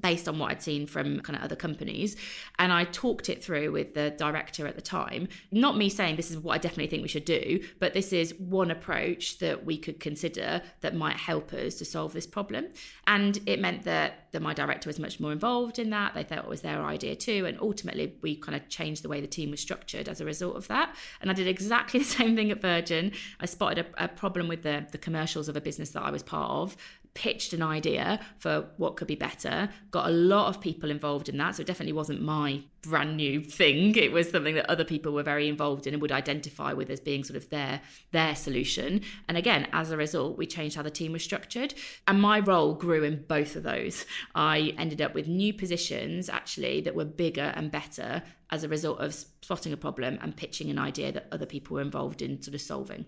based 0.00 0.28
on 0.28 0.38
what 0.38 0.50
I'd 0.50 0.62
seen 0.62 0.86
from 0.86 1.20
kind 1.20 1.36
of 1.36 1.44
other 1.44 1.56
companies. 1.56 2.16
And 2.58 2.72
I 2.72 2.84
talked 2.84 3.28
it 3.28 3.42
through 3.42 3.72
with 3.72 3.94
the 3.94 4.10
director 4.10 4.66
at 4.66 4.74
the 4.74 4.82
time. 4.82 5.28
Not 5.52 5.76
me 5.76 5.88
saying 5.88 6.16
this 6.16 6.30
is 6.30 6.38
what 6.38 6.54
I 6.54 6.58
definitely 6.58 6.88
think 6.88 7.02
we 7.02 7.08
should 7.08 7.24
do, 7.24 7.60
but 7.78 7.94
this 7.94 8.12
is 8.12 8.34
one 8.38 8.70
approach 8.70 9.38
that 9.38 9.64
we 9.64 9.78
could 9.78 10.00
consider 10.00 10.62
that 10.80 10.94
might 10.94 11.16
help 11.16 11.52
us 11.52 11.76
to 11.76 11.84
solve 11.84 12.12
this 12.12 12.26
problem. 12.26 12.66
And 13.06 13.38
it 13.46 13.60
meant 13.60 13.84
that, 13.84 14.30
that 14.32 14.42
my 14.42 14.54
director 14.54 14.88
was 14.88 14.98
much 14.98 15.20
more 15.20 15.32
involved 15.32 15.78
in 15.78 15.90
that. 15.90 16.14
They 16.14 16.24
thought 16.24 16.38
it 16.38 16.48
was 16.48 16.62
their 16.62 16.82
idea 16.82 17.14
too. 17.14 17.46
And 17.46 17.58
ultimately, 17.60 18.16
we 18.22 18.36
kind 18.36 18.56
of 18.56 18.68
changed 18.68 19.02
the 19.02 19.08
way 19.08 19.20
the 19.20 19.26
team 19.26 19.50
was 19.50 19.60
structured 19.60 20.08
as 20.08 20.20
a 20.20 20.24
result 20.24 20.56
of 20.56 20.68
that. 20.68 20.94
And 21.20 21.30
I 21.30 21.34
did 21.34 21.46
exactly 21.46 22.00
the 22.00 22.04
same 22.04 22.34
thing 22.34 22.50
at 22.50 22.60
Virgin. 22.60 23.12
I 23.40 23.46
spotted 23.46 23.86
a, 23.98 24.04
a 24.04 24.08
problem 24.08 24.48
with 24.48 24.62
the, 24.62 24.86
the 24.90 24.98
commercials 24.98 25.48
of 25.48 25.56
a 25.56 25.60
business 25.60 25.90
that 25.90 26.02
I 26.02 26.10
was 26.10 26.22
part 26.22 26.50
of 26.50 26.76
pitched 27.14 27.52
an 27.52 27.62
idea 27.62 28.20
for 28.38 28.66
what 28.76 28.96
could 28.96 29.06
be 29.06 29.14
better, 29.14 29.68
got 29.92 30.08
a 30.08 30.12
lot 30.12 30.48
of 30.48 30.60
people 30.60 30.90
involved 30.90 31.28
in 31.28 31.38
that. 31.38 31.54
So 31.54 31.62
it 31.62 31.66
definitely 31.66 31.92
wasn't 31.92 32.20
my 32.20 32.62
brand 32.82 33.16
new 33.16 33.42
thing. 33.42 33.94
It 33.94 34.12
was 34.12 34.30
something 34.30 34.56
that 34.56 34.68
other 34.68 34.84
people 34.84 35.12
were 35.12 35.22
very 35.22 35.48
involved 35.48 35.86
in 35.86 35.94
and 35.94 36.02
would 36.02 36.12
identify 36.12 36.72
with 36.72 36.90
as 36.90 37.00
being 37.00 37.24
sort 37.24 37.36
of 37.36 37.48
their 37.50 37.80
their 38.10 38.34
solution. 38.34 39.00
And 39.28 39.38
again, 39.38 39.68
as 39.72 39.90
a 39.90 39.96
result, 39.96 40.36
we 40.36 40.46
changed 40.46 40.76
how 40.76 40.82
the 40.82 40.90
team 40.90 41.12
was 41.12 41.22
structured. 41.22 41.74
And 42.06 42.20
my 42.20 42.40
role 42.40 42.74
grew 42.74 43.04
in 43.04 43.24
both 43.28 43.56
of 43.56 43.62
those. 43.62 44.04
I 44.34 44.74
ended 44.76 45.00
up 45.00 45.14
with 45.14 45.28
new 45.28 45.54
positions 45.54 46.28
actually 46.28 46.80
that 46.82 46.94
were 46.96 47.04
bigger 47.04 47.52
and 47.54 47.70
better 47.70 48.22
as 48.50 48.64
a 48.64 48.68
result 48.68 49.00
of 49.00 49.14
spotting 49.14 49.72
a 49.72 49.76
problem 49.76 50.18
and 50.20 50.36
pitching 50.36 50.68
an 50.68 50.78
idea 50.78 51.12
that 51.12 51.28
other 51.32 51.46
people 51.46 51.76
were 51.76 51.80
involved 51.80 52.22
in 52.22 52.42
sort 52.42 52.54
of 52.54 52.60
solving. 52.60 53.06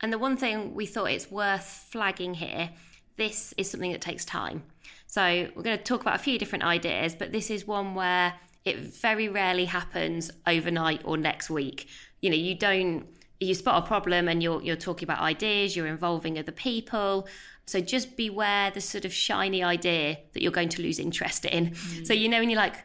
And 0.00 0.12
the 0.12 0.18
one 0.18 0.36
thing 0.36 0.74
we 0.74 0.86
thought 0.86 1.12
it's 1.12 1.30
worth 1.30 1.86
flagging 1.90 2.34
here 2.34 2.70
this 3.16 3.54
is 3.56 3.70
something 3.70 3.92
that 3.92 4.00
takes 4.00 4.24
time. 4.24 4.62
So 5.06 5.48
we're 5.54 5.62
going 5.62 5.76
to 5.76 5.84
talk 5.84 6.00
about 6.00 6.16
a 6.16 6.22
few 6.22 6.38
different 6.38 6.64
ideas, 6.64 7.14
but 7.14 7.32
this 7.32 7.50
is 7.50 7.66
one 7.66 7.94
where 7.94 8.34
it 8.64 8.78
very 8.78 9.28
rarely 9.28 9.66
happens 9.66 10.30
overnight 10.46 11.02
or 11.04 11.16
next 11.16 11.50
week. 11.50 11.88
You 12.20 12.30
know, 12.30 12.36
you 12.36 12.54
don't 12.54 13.06
you 13.40 13.54
spot 13.54 13.82
a 13.82 13.86
problem 13.86 14.28
and 14.28 14.42
you're 14.42 14.62
you're 14.62 14.76
talking 14.76 15.04
about 15.04 15.20
ideas, 15.20 15.76
you're 15.76 15.86
involving 15.86 16.38
other 16.38 16.52
people. 16.52 17.26
So 17.66 17.80
just 17.80 18.16
beware 18.16 18.70
the 18.70 18.80
sort 18.80 19.04
of 19.04 19.12
shiny 19.12 19.62
idea 19.62 20.18
that 20.32 20.42
you're 20.42 20.52
going 20.52 20.68
to 20.70 20.82
lose 20.82 20.98
interest 20.98 21.44
in. 21.44 21.70
Mm. 21.70 22.06
So 22.06 22.12
you 22.12 22.28
know 22.28 22.40
when 22.40 22.50
you're 22.50 22.58
like, 22.58 22.76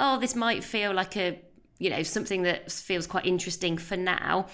oh, 0.00 0.18
this 0.18 0.34
might 0.34 0.64
feel 0.64 0.92
like 0.92 1.16
a 1.16 1.40
you 1.78 1.90
know 1.90 2.02
something 2.02 2.42
that 2.42 2.72
feels 2.72 3.06
quite 3.06 3.26
interesting 3.26 3.78
for 3.78 3.96
now. 3.96 4.46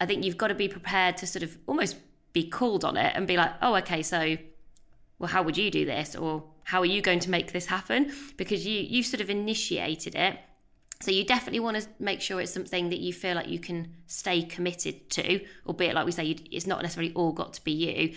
I 0.00 0.06
think 0.06 0.24
you've 0.24 0.38
got 0.38 0.48
to 0.48 0.54
be 0.54 0.68
prepared 0.68 1.16
to 1.18 1.26
sort 1.26 1.42
of 1.42 1.56
almost 1.66 1.96
be 2.32 2.48
called 2.48 2.84
on 2.84 2.96
it 2.96 3.12
and 3.14 3.26
be 3.26 3.36
like, 3.36 3.52
oh, 3.60 3.74
okay, 3.76 4.02
so 4.02 4.36
well, 5.22 5.30
how 5.30 5.42
would 5.44 5.56
you 5.56 5.70
do 5.70 5.86
this? 5.86 6.16
Or 6.16 6.42
how 6.64 6.80
are 6.80 6.86
you 6.86 7.00
going 7.00 7.20
to 7.20 7.30
make 7.30 7.52
this 7.52 7.66
happen? 7.66 8.12
Because 8.36 8.66
you, 8.66 8.80
you've 8.80 9.06
sort 9.06 9.20
of 9.20 9.30
initiated 9.30 10.16
it. 10.16 10.36
So 11.00 11.12
you 11.12 11.24
definitely 11.24 11.60
want 11.60 11.80
to 11.80 11.88
make 12.00 12.20
sure 12.20 12.40
it's 12.40 12.52
something 12.52 12.90
that 12.90 12.98
you 12.98 13.12
feel 13.12 13.36
like 13.36 13.48
you 13.48 13.60
can 13.60 13.94
stay 14.08 14.42
committed 14.42 15.08
to, 15.10 15.40
albeit 15.64 15.94
like 15.94 16.06
we 16.06 16.12
say, 16.12 16.26
it's 16.50 16.66
not 16.66 16.82
necessarily 16.82 17.12
all 17.14 17.32
got 17.32 17.52
to 17.54 17.64
be 17.64 17.72
you, 17.72 18.14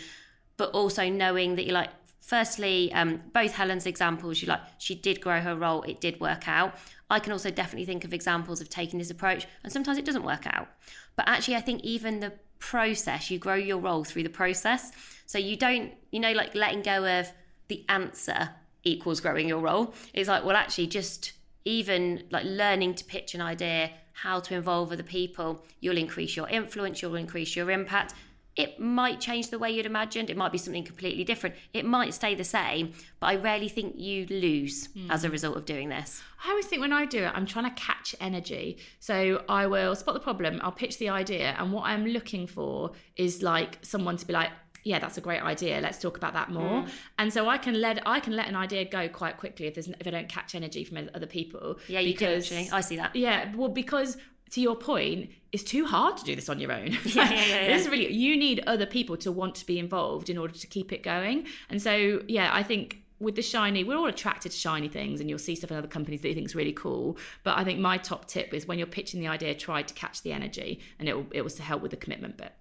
but 0.58 0.72
also 0.72 1.08
knowing 1.08 1.56
that 1.56 1.65
you're 1.65 1.76
like, 1.76 1.91
firstly, 2.22 2.91
um, 2.94 3.22
both 3.34 3.54
Helen's 3.54 3.86
examples, 3.86 4.41
you 4.41 4.48
like, 4.48 4.62
she 4.80 4.96
did 4.96 5.22
grow 5.22 5.39
her 5.41 5.56
role, 5.56 5.84
it 5.84 6.02
did 6.02 6.20
work 6.20 6.48
out. 6.48 6.76
I 7.10 7.20
can 7.20 7.34
also 7.34 7.52
definitely 7.52 7.86
think 7.86 8.04
of 8.04 8.13
examples 8.13 8.62
of 8.62 8.70
taking 8.70 8.98
this 8.98 9.12
approach, 9.12 9.46
and 9.63 9.72
sometimes 9.72 10.00
it 10.00 10.06
doesn't 10.06 10.24
work 10.24 10.48
out. 10.48 10.70
But 11.15 11.30
actually, 11.30 11.56
I 11.56 11.62
think 11.62 11.84
even 11.84 12.20
the 12.20 12.34
process, 12.60 13.30
you 13.30 13.38
grow 13.38 13.56
your 13.56 13.78
role 13.78 14.04
through 14.04 14.24
the 14.24 14.30
process. 14.30 14.91
So 15.28 15.38
you 15.38 15.56
don't, 15.56 15.94
you 16.15 16.21
know, 16.21 16.32
like 16.32 16.56
letting 16.56 16.82
go 16.82 17.19
of 17.19 17.30
the 17.67 17.84
answer 17.89 18.51
equals 18.86 19.19
growing 19.19 19.49
your 19.49 19.60
role. 19.60 19.93
It's 20.13 20.30
like, 20.30 20.45
well, 20.45 20.56
actually, 20.56 20.88
just 20.88 21.34
even 21.65 22.23
like 22.32 22.45
learning 22.45 22.95
to 22.95 23.04
pitch 23.04 23.36
an 23.36 23.41
idea, 23.41 23.91
how 24.13 24.39
to 24.39 24.56
involve 24.56 24.93
other 24.93 25.04
people, 25.04 25.65
you'll 25.82 25.97
increase 25.97 26.38
your 26.38 26.47
influence, 26.47 27.01
you'll 27.01 27.15
increase 27.15 27.54
your 27.54 27.69
impact. 27.69 28.13
It 28.56 28.80
might 28.80 29.19
change 29.19 29.49
the 29.49 29.60
way 29.60 29.71
you'd 29.71 29.86
imagined. 29.86 30.30
It 30.30 30.38
might 30.38 30.54
be 30.54 30.58
something 30.58 30.86
completely 30.86 31.25
different. 31.25 31.56
It 31.73 31.84
might 31.84 32.13
stay 32.13 32.34
the 32.34 32.45
same, 32.45 32.93
but 33.19 33.28
I 33.28 33.36
rarely 33.36 33.67
think 33.67 33.95
you 33.97 34.25
lose 34.28 34.88
mm. 34.88 35.10
as 35.10 35.25
a 35.25 35.30
result 35.30 35.58
of 35.58 35.65
doing 35.65 35.89
this. 35.89 36.21
I 36.45 36.51
always 36.51 36.65
think 36.65 36.82
when 36.82 36.93
I 36.93 37.04
do 37.04 37.23
it, 37.23 37.32
I'm 37.36 37.45
trying 37.45 37.65
to 37.65 37.75
catch 37.75 38.15
energy. 38.21 38.78
So 39.01 39.43
I 39.49 39.67
will 39.67 39.93
spot 39.97 40.13
the 40.13 40.21
problem, 40.21 40.62
I'll 40.63 40.71
pitch 40.71 40.97
the 40.97 41.10
idea, 41.10 41.58
and 41.60 41.73
what 41.73 41.84
I'm 41.84 42.06
looking 42.06 42.47
for 42.47 42.93
is 43.17 43.43
like 43.43 43.80
someone 43.82 44.15
to 44.15 44.25
be 44.25 44.32
like, 44.32 44.51
yeah, 44.86 45.00
that's 45.00 45.17
a 45.17 45.21
great 45.21 45.41
idea. 45.41 45.82
Let's 45.82 45.98
talk 45.98 46.15
about 46.15 46.34
that 46.34 46.52
more. 46.52 46.84
Mm. 46.84 46.89
And 47.17 47.34
so 47.34 47.50
I 47.50 47.58
can 47.58 47.82
let 47.82 48.08
I 48.08 48.19
can 48.19 48.36
let 48.36 48.48
an 48.48 48.56
idea 48.56 48.86
go 48.86 49.10
quite 49.10 49.36
quickly 49.38 49.65
if 49.65 49.74
there's 49.74 49.88
if 49.88 50.06
I 50.06 50.12
don't 50.12 50.30
catch 50.30 50.54
energy 50.54 50.84
from 50.84 51.10
other 51.13 51.26
people. 51.26 51.80
Yeah, 51.88 52.00
you 52.00 52.13
because, 52.13 52.52
actually. 52.52 52.69
I 52.69 52.82
see 52.82 52.95
that. 52.98 53.15
Yeah, 53.15 53.52
well, 53.56 53.67
because 53.67 54.15
to 54.52 54.62
your 54.62 54.76
point, 54.76 55.32
it's 55.52 55.63
too 55.63 55.86
hard 55.86 56.17
to 56.17 56.24
do 56.24 56.36
this 56.36 56.50
on 56.50 56.60
your 56.60 56.71
own. 56.71 56.91
Yeah, 57.06 57.32
yeah, 57.32 57.45
yeah, 57.45 57.67
this 57.67 57.82
is 57.82 57.89
really 57.89 58.13
you 58.13 58.38
need 58.38 58.63
other 58.67 58.86
people 58.86 59.17
to 59.17 59.32
want 59.32 59.56
to 59.56 59.65
be 59.65 59.80
involved 59.80 60.30
in 60.30 60.38
order 60.38 60.54
to 60.54 60.67
keep 60.67 60.93
it 60.93 61.02
going. 61.02 61.48
And 61.71 61.82
so, 61.82 62.21
yeah, 62.28 62.52
I 62.54 62.62
think 62.62 63.02
with 63.19 63.36
the 63.36 63.41
shiny, 63.41 63.84
we're 63.84 63.98
all 63.98 64.06
attracted 64.06 64.52
to 64.52 64.58
shiny 64.58 64.88
things, 64.88 65.19
and 65.19 65.28
you'll 65.32 65.39
see 65.39 65.56
stuff 65.56 65.71
in 65.71 65.78
other 65.78 65.88
companies 65.88 66.21
that 66.21 66.28
you 66.28 66.36
think 66.36 66.45
is 66.45 66.54
really 66.54 66.74
cool. 66.74 67.17
But 67.43 67.58
I 67.58 67.63
think 67.63 67.80
my 67.80 67.98
top 67.98 68.28
tip 68.28 68.54
is 68.54 68.67
when 68.67 68.78
you're 68.78 68.86
pitching 68.86 69.19
the 69.19 69.30
idea, 69.30 69.56
try 69.56 69.82
to 69.82 69.93
catch 69.95 70.21
the 70.21 70.32
energy, 70.32 70.82
and 71.00 71.10
it 71.10 71.15
it 71.32 71.41
was 71.41 71.56
to 71.56 71.63
help 71.63 71.82
with 71.82 71.89
the 71.89 71.98
commitment 71.98 72.38
bit. 72.38 72.54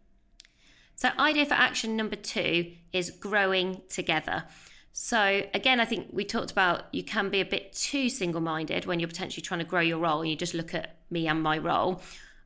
So, 0.96 1.10
idea 1.18 1.46
for 1.46 1.54
action 1.54 1.96
number 1.96 2.16
two 2.16 2.72
is 2.92 3.10
growing 3.10 3.82
together. 3.88 4.44
So, 4.92 5.42
again, 5.52 5.80
I 5.80 5.84
think 5.84 6.08
we 6.12 6.24
talked 6.24 6.52
about 6.52 6.84
you 6.92 7.02
can 7.02 7.28
be 7.28 7.40
a 7.40 7.44
bit 7.44 7.72
too 7.72 8.08
single 8.08 8.40
minded 8.40 8.86
when 8.86 9.00
you're 9.00 9.08
potentially 9.08 9.42
trying 9.42 9.58
to 9.58 9.66
grow 9.66 9.80
your 9.80 9.98
role 9.98 10.20
and 10.20 10.30
you 10.30 10.36
just 10.36 10.54
look 10.54 10.72
at 10.72 10.98
me 11.10 11.26
and 11.26 11.42
my 11.42 11.58
role. 11.58 12.00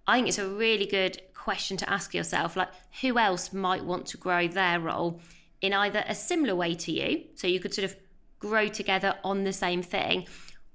I 0.06 0.16
think 0.16 0.28
it's 0.28 0.38
a 0.38 0.48
really 0.48 0.86
good 0.86 1.20
question 1.34 1.76
to 1.76 1.90
ask 1.90 2.14
yourself 2.14 2.56
like, 2.56 2.70
who 3.02 3.18
else 3.18 3.52
might 3.52 3.84
want 3.84 4.06
to 4.06 4.16
grow 4.16 4.48
their 4.48 4.80
role 4.80 5.20
in 5.60 5.74
either 5.74 6.02
a 6.06 6.14
similar 6.14 6.56
way 6.56 6.74
to 6.74 6.92
you? 6.92 7.24
So, 7.34 7.46
you 7.46 7.60
could 7.60 7.74
sort 7.74 7.84
of 7.84 7.96
grow 8.38 8.68
together 8.68 9.16
on 9.24 9.44
the 9.44 9.52
same 9.52 9.82
thing, 9.82 10.26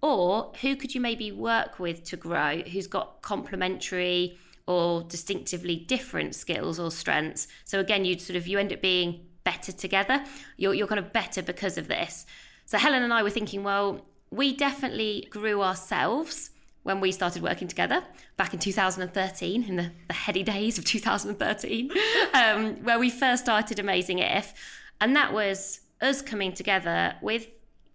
or 0.02 0.52
who 0.62 0.76
could 0.76 0.94
you 0.94 1.02
maybe 1.02 1.32
work 1.32 1.80
with 1.80 2.04
to 2.04 2.18
grow 2.18 2.62
who's 2.62 2.88
got 2.88 3.22
complementary 3.22 4.38
or 4.68 5.04
distinctively 5.04 5.76
different 5.76 6.36
skills 6.36 6.80
or 6.80 6.90
strengths. 6.92 7.48
So 7.66 7.80
again, 7.80 8.06
you 8.06 8.18
sort 8.18 8.38
of 8.38 8.48
you 8.48 8.60
end 8.60 8.72
up 8.72 8.82
being 8.82 9.26
better 9.44 9.72
together. 9.72 10.24
You're 10.58 10.74
you're 10.74 10.88
kind 10.88 11.00
of 11.00 11.12
better 11.14 11.42
because 11.42 11.78
of 11.78 11.88
this. 11.88 12.26
So 12.66 12.78
Helen 12.78 13.04
and 13.04 13.14
I 13.14 13.24
were 13.24 13.30
thinking, 13.30 13.64
well, 13.64 14.06
we 14.32 14.56
definitely 14.56 15.28
grew 15.30 15.62
ourselves 15.62 16.52
when 16.84 17.00
we 17.00 17.12
started 17.12 17.42
working 17.42 17.68
together 17.68 18.04
back 18.36 18.54
in 18.54 18.60
2013, 18.60 19.64
in 19.64 19.76
the, 19.78 19.92
the 20.08 20.14
heady 20.14 20.44
days 20.44 20.78
of 20.78 20.86
2013, 20.86 21.92
um, 22.34 22.76
where 22.84 23.00
we 23.00 23.10
first 23.10 23.44
started 23.44 23.80
Amazing 23.80 24.20
If. 24.20 24.54
And 25.00 25.16
that 25.16 25.34
was 25.34 25.82
us 26.02 26.22
coming 26.22 26.54
together 26.54 27.16
with, 27.22 27.48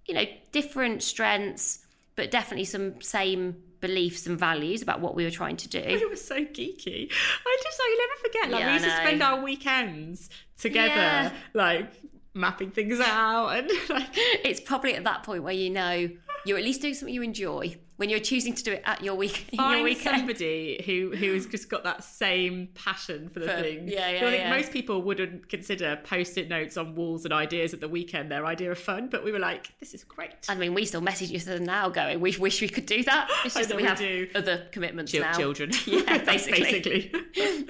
you 0.07 0.15
know, 0.15 0.25
different 0.53 1.03
strengths, 1.03 1.87
but 2.17 2.31
definitely 2.31 2.65
some 2.65 3.01
same 3.01 3.63
beliefs 3.81 4.27
and 4.27 4.39
values 4.39 4.83
about 4.83 5.01
what 5.01 5.15
we 5.15 5.25
were 5.25 5.31
trying 5.31 5.57
to 5.57 5.69
do. 5.69 5.79
It 6.09 6.11
was 6.11 6.25
so 6.25 6.37
geeky. 6.37 7.11
I 7.47 7.59
just 7.63 7.81
like 7.81 7.91
never 7.99 8.21
forget. 8.23 8.51
Like 8.51 8.61
yeah, 8.61 8.67
we 8.67 8.73
used 8.75 8.85
to 8.85 8.91
spend 8.91 9.23
our 9.23 9.43
weekends 9.43 10.31
together, 10.59 10.95
yeah. 10.95 11.33
like 11.55 11.93
mapping 12.35 12.71
things 12.71 13.01
out, 13.01 13.49
and 13.51 13.71
like 13.89 14.09
it's 14.15 14.61
probably 14.61 14.95
at 14.95 15.05
that 15.05 15.23
point 15.23 15.43
where 15.43 15.53
you 15.53 15.71
know 15.71 16.09
you're 16.45 16.59
at 16.59 16.65
least 16.65 16.81
doing 16.81 16.95
something 16.95 17.15
you 17.15 17.23
enjoy 17.23 17.77
when 17.99 18.09
you're 18.09 18.21
choosing 18.21 18.55
to 18.55 18.63
do 18.63 18.73
it 18.73 18.83
at 18.87 19.03
your 19.03 19.17
week 19.17 19.49
Find 19.57 19.79
your 19.79 19.85
weekend. 19.85 20.19
somebody 20.19 20.83
who 20.87 21.15
who's 21.17 21.47
just 21.47 21.69
got 21.69 21.83
that 21.83 22.05
same 22.05 22.69
passion 22.75 23.29
for 23.29 23.41
the 23.41 23.49
for, 23.49 23.61
thing. 23.61 23.89
Yeah, 23.89 24.11
yeah. 24.11 24.17
I 24.17 24.21
think 24.21 24.43
yeah. 24.43 24.51
most 24.51 24.73
people 24.73 25.03
wouldn't 25.03 25.49
consider 25.49 25.99
post-it 26.05 26.49
notes 26.49 26.77
on 26.77 26.95
walls 26.95 27.25
and 27.25 27.35
ideas 27.35 27.75
at 27.75 27.81
the 27.81 27.89
weekend 27.89 28.31
their 28.31 28.47
idea 28.47 28.71
of 28.71 28.79
fun, 28.79 29.09
but 29.09 29.25
we 29.25 29.33
were 29.33 29.41
like, 29.41 29.77
this 29.81 29.95
is 29.95 30.05
great. 30.05 30.31
I 30.49 30.55
mean, 30.55 30.75
we 30.75 30.85
still 30.85 31.01
message 31.01 31.33
each 31.33 31.43
other 31.43 31.59
now, 31.59 31.89
going, 31.89 32.21
we 32.21 32.37
wish 32.37 32.61
we 32.61 32.69
could 32.69 32.87
do 32.87 33.03
that. 33.05 33.29
It's 33.45 33.55
just 33.55 33.69
that 33.71 33.77
we, 33.77 33.83
we 33.83 33.89
have 33.89 33.99
do. 33.99 34.29
other 34.35 34.67
commitments 34.73 35.11
Ch- 35.13 35.21
now. 35.21 35.33
Children, 35.33 35.71
yeah, 35.87 36.19
basically. 36.19 36.63
basically. 36.63 37.13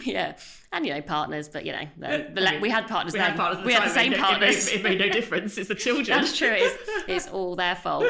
yeah, 0.05 0.37
and 0.73 0.85
you 0.85 0.93
know, 0.93 1.01
partners, 1.01 1.49
but 1.49 1.65
you 1.65 1.73
know, 1.73 1.87
the, 1.97 2.07
uh, 2.07 2.35
the, 2.35 2.49
I 2.49 2.53
mean, 2.53 2.61
we 2.61 2.69
had 2.69 2.87
partners. 2.87 3.15
We 3.15 3.21
then. 3.21 3.31
had 3.31 3.39
partners. 3.39 3.65
we 3.65 3.73
had 3.73 3.85
the 3.85 3.95
same 3.95 4.13
partners. 4.13 4.69
It 4.69 4.83
made, 4.83 4.93
it 4.93 4.99
made 4.99 5.07
no 5.07 5.13
difference. 5.13 5.57
It's 5.57 5.69
the 5.69 5.75
children. 5.75 6.19
That's 6.19 6.37
true. 6.37 6.53
It's, 6.53 6.91
it's 7.07 7.29
all 7.29 7.57
their 7.57 7.77
fault. 7.77 8.07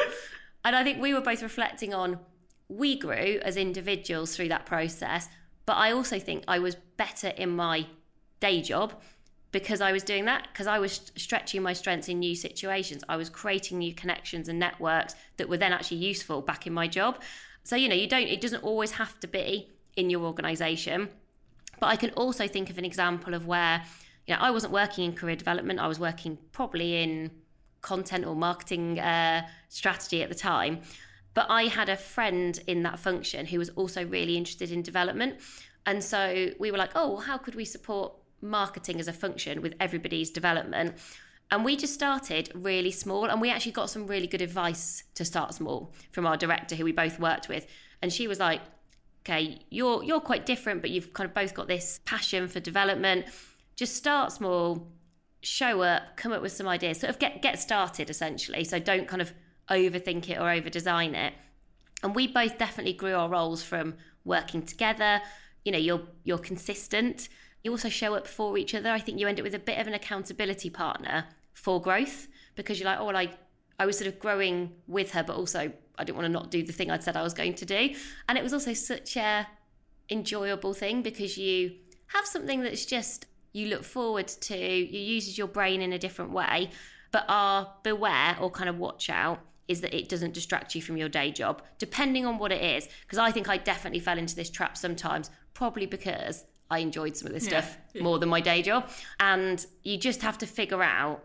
And 0.63 0.75
I 0.75 0.83
think 0.83 1.01
we 1.01 1.13
were 1.13 1.21
both 1.21 1.41
reflecting 1.41 1.93
on 1.93 2.19
we 2.67 2.97
grew 2.97 3.39
as 3.43 3.57
individuals 3.57 4.35
through 4.35 4.49
that 4.49 4.65
process, 4.65 5.27
but 5.65 5.73
I 5.77 5.91
also 5.91 6.19
think 6.19 6.43
I 6.47 6.59
was 6.59 6.75
better 6.97 7.29
in 7.29 7.49
my 7.49 7.87
day 8.39 8.61
job 8.61 8.93
because 9.51 9.81
I 9.81 9.91
was 9.91 10.03
doing 10.03 10.25
that, 10.25 10.47
because 10.51 10.67
I 10.67 10.77
was 10.77 11.11
stretching 11.15 11.63
my 11.63 11.73
strengths 11.73 12.07
in 12.07 12.19
new 12.19 12.35
situations. 12.35 13.03
I 13.09 13.17
was 13.17 13.29
creating 13.29 13.79
new 13.79 13.93
connections 13.93 14.47
and 14.47 14.59
networks 14.59 15.15
that 15.37 15.49
were 15.49 15.57
then 15.57 15.73
actually 15.73 15.97
useful 15.97 16.41
back 16.41 16.67
in 16.67 16.73
my 16.73 16.87
job. 16.87 17.19
So, 17.63 17.75
you 17.75 17.89
know, 17.89 17.95
you 17.95 18.07
don't, 18.07 18.27
it 18.27 18.41
doesn't 18.41 18.63
always 18.63 18.91
have 18.91 19.19
to 19.21 19.27
be 19.27 19.71
in 19.95 20.09
your 20.11 20.21
organization. 20.21 21.09
But 21.79 21.87
I 21.87 21.95
can 21.95 22.11
also 22.11 22.47
think 22.47 22.69
of 22.69 22.77
an 22.77 22.85
example 22.85 23.33
of 23.33 23.47
where, 23.47 23.83
you 24.27 24.35
know, 24.35 24.41
I 24.41 24.51
wasn't 24.51 24.73
working 24.73 25.05
in 25.05 25.13
career 25.13 25.35
development, 25.35 25.79
I 25.79 25.87
was 25.87 25.99
working 25.99 26.37
probably 26.51 27.01
in 27.01 27.31
content 27.81 28.25
or 28.25 28.35
marketing 28.35 28.99
uh, 28.99 29.47
strategy 29.69 30.21
at 30.23 30.29
the 30.29 30.35
time. 30.35 30.81
But 31.33 31.47
I 31.49 31.63
had 31.67 31.89
a 31.89 31.95
friend 31.95 32.59
in 32.67 32.83
that 32.83 32.99
function 32.99 33.45
who 33.45 33.59
was 33.59 33.69
also 33.69 34.05
really 34.05 34.35
interested 34.35 34.71
in 34.71 34.81
development. 34.81 35.39
And 35.85 36.03
so 36.03 36.49
we 36.59 36.71
were 36.71 36.77
like, 36.77 36.91
oh, 36.95 37.17
how 37.17 37.37
could 37.37 37.55
we 37.55 37.65
support 37.65 38.13
marketing 38.41 38.99
as 38.99 39.07
a 39.07 39.13
function 39.13 39.61
with 39.61 39.73
everybody's 39.79 40.29
development? 40.31 40.97
And 41.51 41.65
we 41.65 41.75
just 41.75 41.93
started 41.93 42.51
really 42.53 42.91
small. 42.91 43.25
And 43.25 43.41
we 43.41 43.49
actually 43.49 43.71
got 43.71 43.89
some 43.89 44.05
really 44.07 44.27
good 44.27 44.41
advice 44.41 45.03
to 45.15 45.25
start 45.25 45.53
small 45.53 45.93
from 46.11 46.25
our 46.25 46.37
director, 46.37 46.75
who 46.75 46.83
we 46.83 46.91
both 46.91 47.19
worked 47.19 47.49
with. 47.49 47.65
And 48.01 48.11
she 48.13 48.27
was 48.27 48.39
like, 48.39 48.61
okay, 49.21 49.59
you're 49.69 50.03
you're 50.03 50.19
quite 50.19 50.45
different, 50.45 50.81
but 50.81 50.89
you've 50.89 51.13
kind 51.13 51.27
of 51.27 51.33
both 51.33 51.53
got 51.53 51.67
this 51.67 51.99
passion 52.05 52.47
for 52.47 52.59
development. 52.59 53.25
Just 53.75 53.95
start 53.95 54.31
small, 54.31 54.87
show 55.41 55.81
up, 55.81 56.17
come 56.17 56.31
up 56.31 56.41
with 56.41 56.51
some 56.51 56.67
ideas, 56.67 56.99
sort 56.99 57.09
of 57.09 57.19
get 57.19 57.41
get 57.41 57.59
started 57.59 58.09
essentially. 58.09 58.63
So 58.63 58.79
don't 58.79 59.07
kind 59.07 59.21
of 59.21 59.33
overthink 59.69 60.29
it 60.29 60.39
or 60.39 60.49
over 60.49 60.69
design 60.69 61.15
it. 61.15 61.33
And 62.03 62.15
we 62.15 62.27
both 62.27 62.57
definitely 62.57 62.93
grew 62.93 63.13
our 63.13 63.29
roles 63.29 63.61
from 63.61 63.95
working 64.25 64.63
together. 64.63 65.21
You 65.63 65.71
know, 65.71 65.77
you're 65.77 66.01
you're 66.23 66.37
consistent. 66.37 67.29
You 67.63 67.71
also 67.71 67.89
show 67.89 68.15
up 68.15 68.27
for 68.27 68.57
each 68.57 68.73
other. 68.73 68.89
I 68.89 68.99
think 68.99 69.19
you 69.19 69.27
end 69.27 69.39
up 69.39 69.43
with 69.43 69.55
a 69.55 69.59
bit 69.59 69.79
of 69.79 69.87
an 69.87 69.93
accountability 69.93 70.69
partner 70.69 71.25
for 71.53 71.81
growth 71.81 72.27
because 72.55 72.79
you're 72.79 72.89
like, 72.89 72.99
oh, 72.99 73.05
well, 73.05 73.17
I 73.17 73.29
I 73.77 73.85
was 73.85 73.97
sort 73.97 74.07
of 74.07 74.19
growing 74.19 74.73
with 74.87 75.11
her, 75.11 75.23
but 75.23 75.35
also 75.35 75.71
I 75.97 76.03
didn't 76.03 76.17
want 76.17 76.25
to 76.27 76.33
not 76.33 76.51
do 76.51 76.63
the 76.63 76.73
thing 76.73 76.89
I'd 76.89 77.03
said 77.03 77.15
I 77.17 77.23
was 77.23 77.33
going 77.33 77.53
to 77.55 77.65
do. 77.65 77.95
And 78.27 78.37
it 78.37 78.43
was 78.43 78.53
also 78.53 78.73
such 78.73 79.17
a 79.17 79.47
enjoyable 80.09 80.73
thing 80.73 81.01
because 81.01 81.37
you 81.37 81.75
have 82.07 82.25
something 82.25 82.61
that's 82.61 82.85
just 82.85 83.25
you 83.53 83.67
look 83.67 83.83
forward 83.83 84.27
to, 84.27 84.57
you 84.57 84.99
uses 84.99 85.37
your 85.37 85.47
brain 85.47 85.81
in 85.81 85.93
a 85.93 85.99
different 85.99 86.31
way, 86.31 86.69
but 87.11 87.25
are 87.27 87.73
beware 87.83 88.37
or 88.39 88.51
kind 88.51 88.69
of 88.69 88.77
watch 88.77 89.09
out 89.09 89.41
is 89.67 89.81
that 89.81 89.93
it 89.93 90.09
doesn't 90.09 90.33
distract 90.33 90.73
you 90.73 90.81
from 90.81 90.97
your 90.97 91.09
day 91.09 91.31
job, 91.31 91.61
depending 91.77 92.25
on 92.25 92.39
what 92.39 92.51
it 92.51 92.61
is. 92.61 92.87
Because 93.01 93.19
I 93.19 93.31
think 93.31 93.47
I 93.47 93.57
definitely 93.57 93.99
fell 93.99 94.17
into 94.17 94.35
this 94.35 94.49
trap 94.49 94.75
sometimes, 94.75 95.29
probably 95.53 95.85
because 95.85 96.43
I 96.71 96.79
enjoyed 96.79 97.15
some 97.15 97.27
of 97.27 97.33
this 97.33 97.45
stuff 97.45 97.77
yeah. 97.93 98.01
more 98.01 98.19
than 98.19 98.29
my 98.29 98.41
day 98.41 98.61
job. 98.61 98.89
And 99.19 99.63
you 99.83 99.97
just 99.97 100.21
have 100.23 100.37
to 100.39 100.47
figure 100.47 100.81
out 100.81 101.23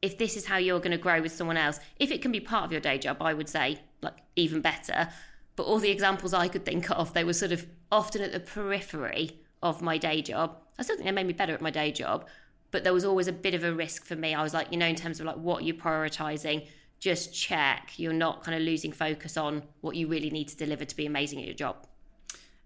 if 0.00 0.18
this 0.18 0.36
is 0.36 0.46
how 0.46 0.58
you're 0.58 0.80
going 0.80 0.92
to 0.92 0.98
grow 0.98 1.20
with 1.20 1.32
someone 1.32 1.56
else. 1.56 1.80
If 1.98 2.10
it 2.10 2.22
can 2.22 2.32
be 2.32 2.40
part 2.40 2.64
of 2.64 2.72
your 2.72 2.80
day 2.80 2.98
job, 2.98 3.18
I 3.20 3.34
would 3.34 3.48
say, 3.48 3.80
like, 4.00 4.16
even 4.36 4.60
better. 4.60 5.08
But 5.54 5.64
all 5.64 5.78
the 5.78 5.90
examples 5.90 6.32
I 6.32 6.48
could 6.48 6.64
think 6.64 6.90
of, 6.90 7.14
they 7.14 7.24
were 7.24 7.32
sort 7.32 7.52
of 7.52 7.66
often 7.90 8.22
at 8.22 8.32
the 8.32 8.40
periphery 8.40 9.40
of 9.62 9.82
my 9.82 9.98
day 9.98 10.22
job. 10.22 10.56
I 10.78 10.82
still 10.82 10.96
think 10.96 11.06
they 11.06 11.12
made 11.12 11.26
me 11.26 11.32
better 11.32 11.54
at 11.54 11.60
my 11.60 11.70
day 11.70 11.92
job, 11.92 12.26
but 12.70 12.84
there 12.84 12.92
was 12.92 13.04
always 13.04 13.28
a 13.28 13.32
bit 13.32 13.54
of 13.54 13.64
a 13.64 13.72
risk 13.72 14.04
for 14.04 14.16
me. 14.16 14.34
I 14.34 14.42
was 14.42 14.54
like, 14.54 14.72
you 14.72 14.78
know, 14.78 14.86
in 14.86 14.96
terms 14.96 15.20
of 15.20 15.26
like 15.26 15.36
what 15.36 15.64
you're 15.64 15.76
prioritizing, 15.76 16.66
just 16.98 17.34
check 17.34 17.92
you're 17.96 18.12
not 18.12 18.44
kind 18.44 18.56
of 18.56 18.62
losing 18.62 18.92
focus 18.92 19.36
on 19.36 19.62
what 19.80 19.96
you 19.96 20.06
really 20.06 20.30
need 20.30 20.48
to 20.48 20.56
deliver 20.56 20.84
to 20.84 20.96
be 20.96 21.04
amazing 21.04 21.40
at 21.40 21.44
your 21.44 21.54
job. 21.54 21.86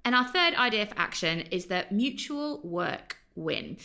And 0.04 0.14
our 0.14 0.24
third 0.24 0.54
idea 0.54 0.86
for 0.86 0.96
action 0.98 1.40
is 1.50 1.66
that 1.66 1.90
mutual 1.90 2.60
work 2.62 3.16
win. 3.34 3.78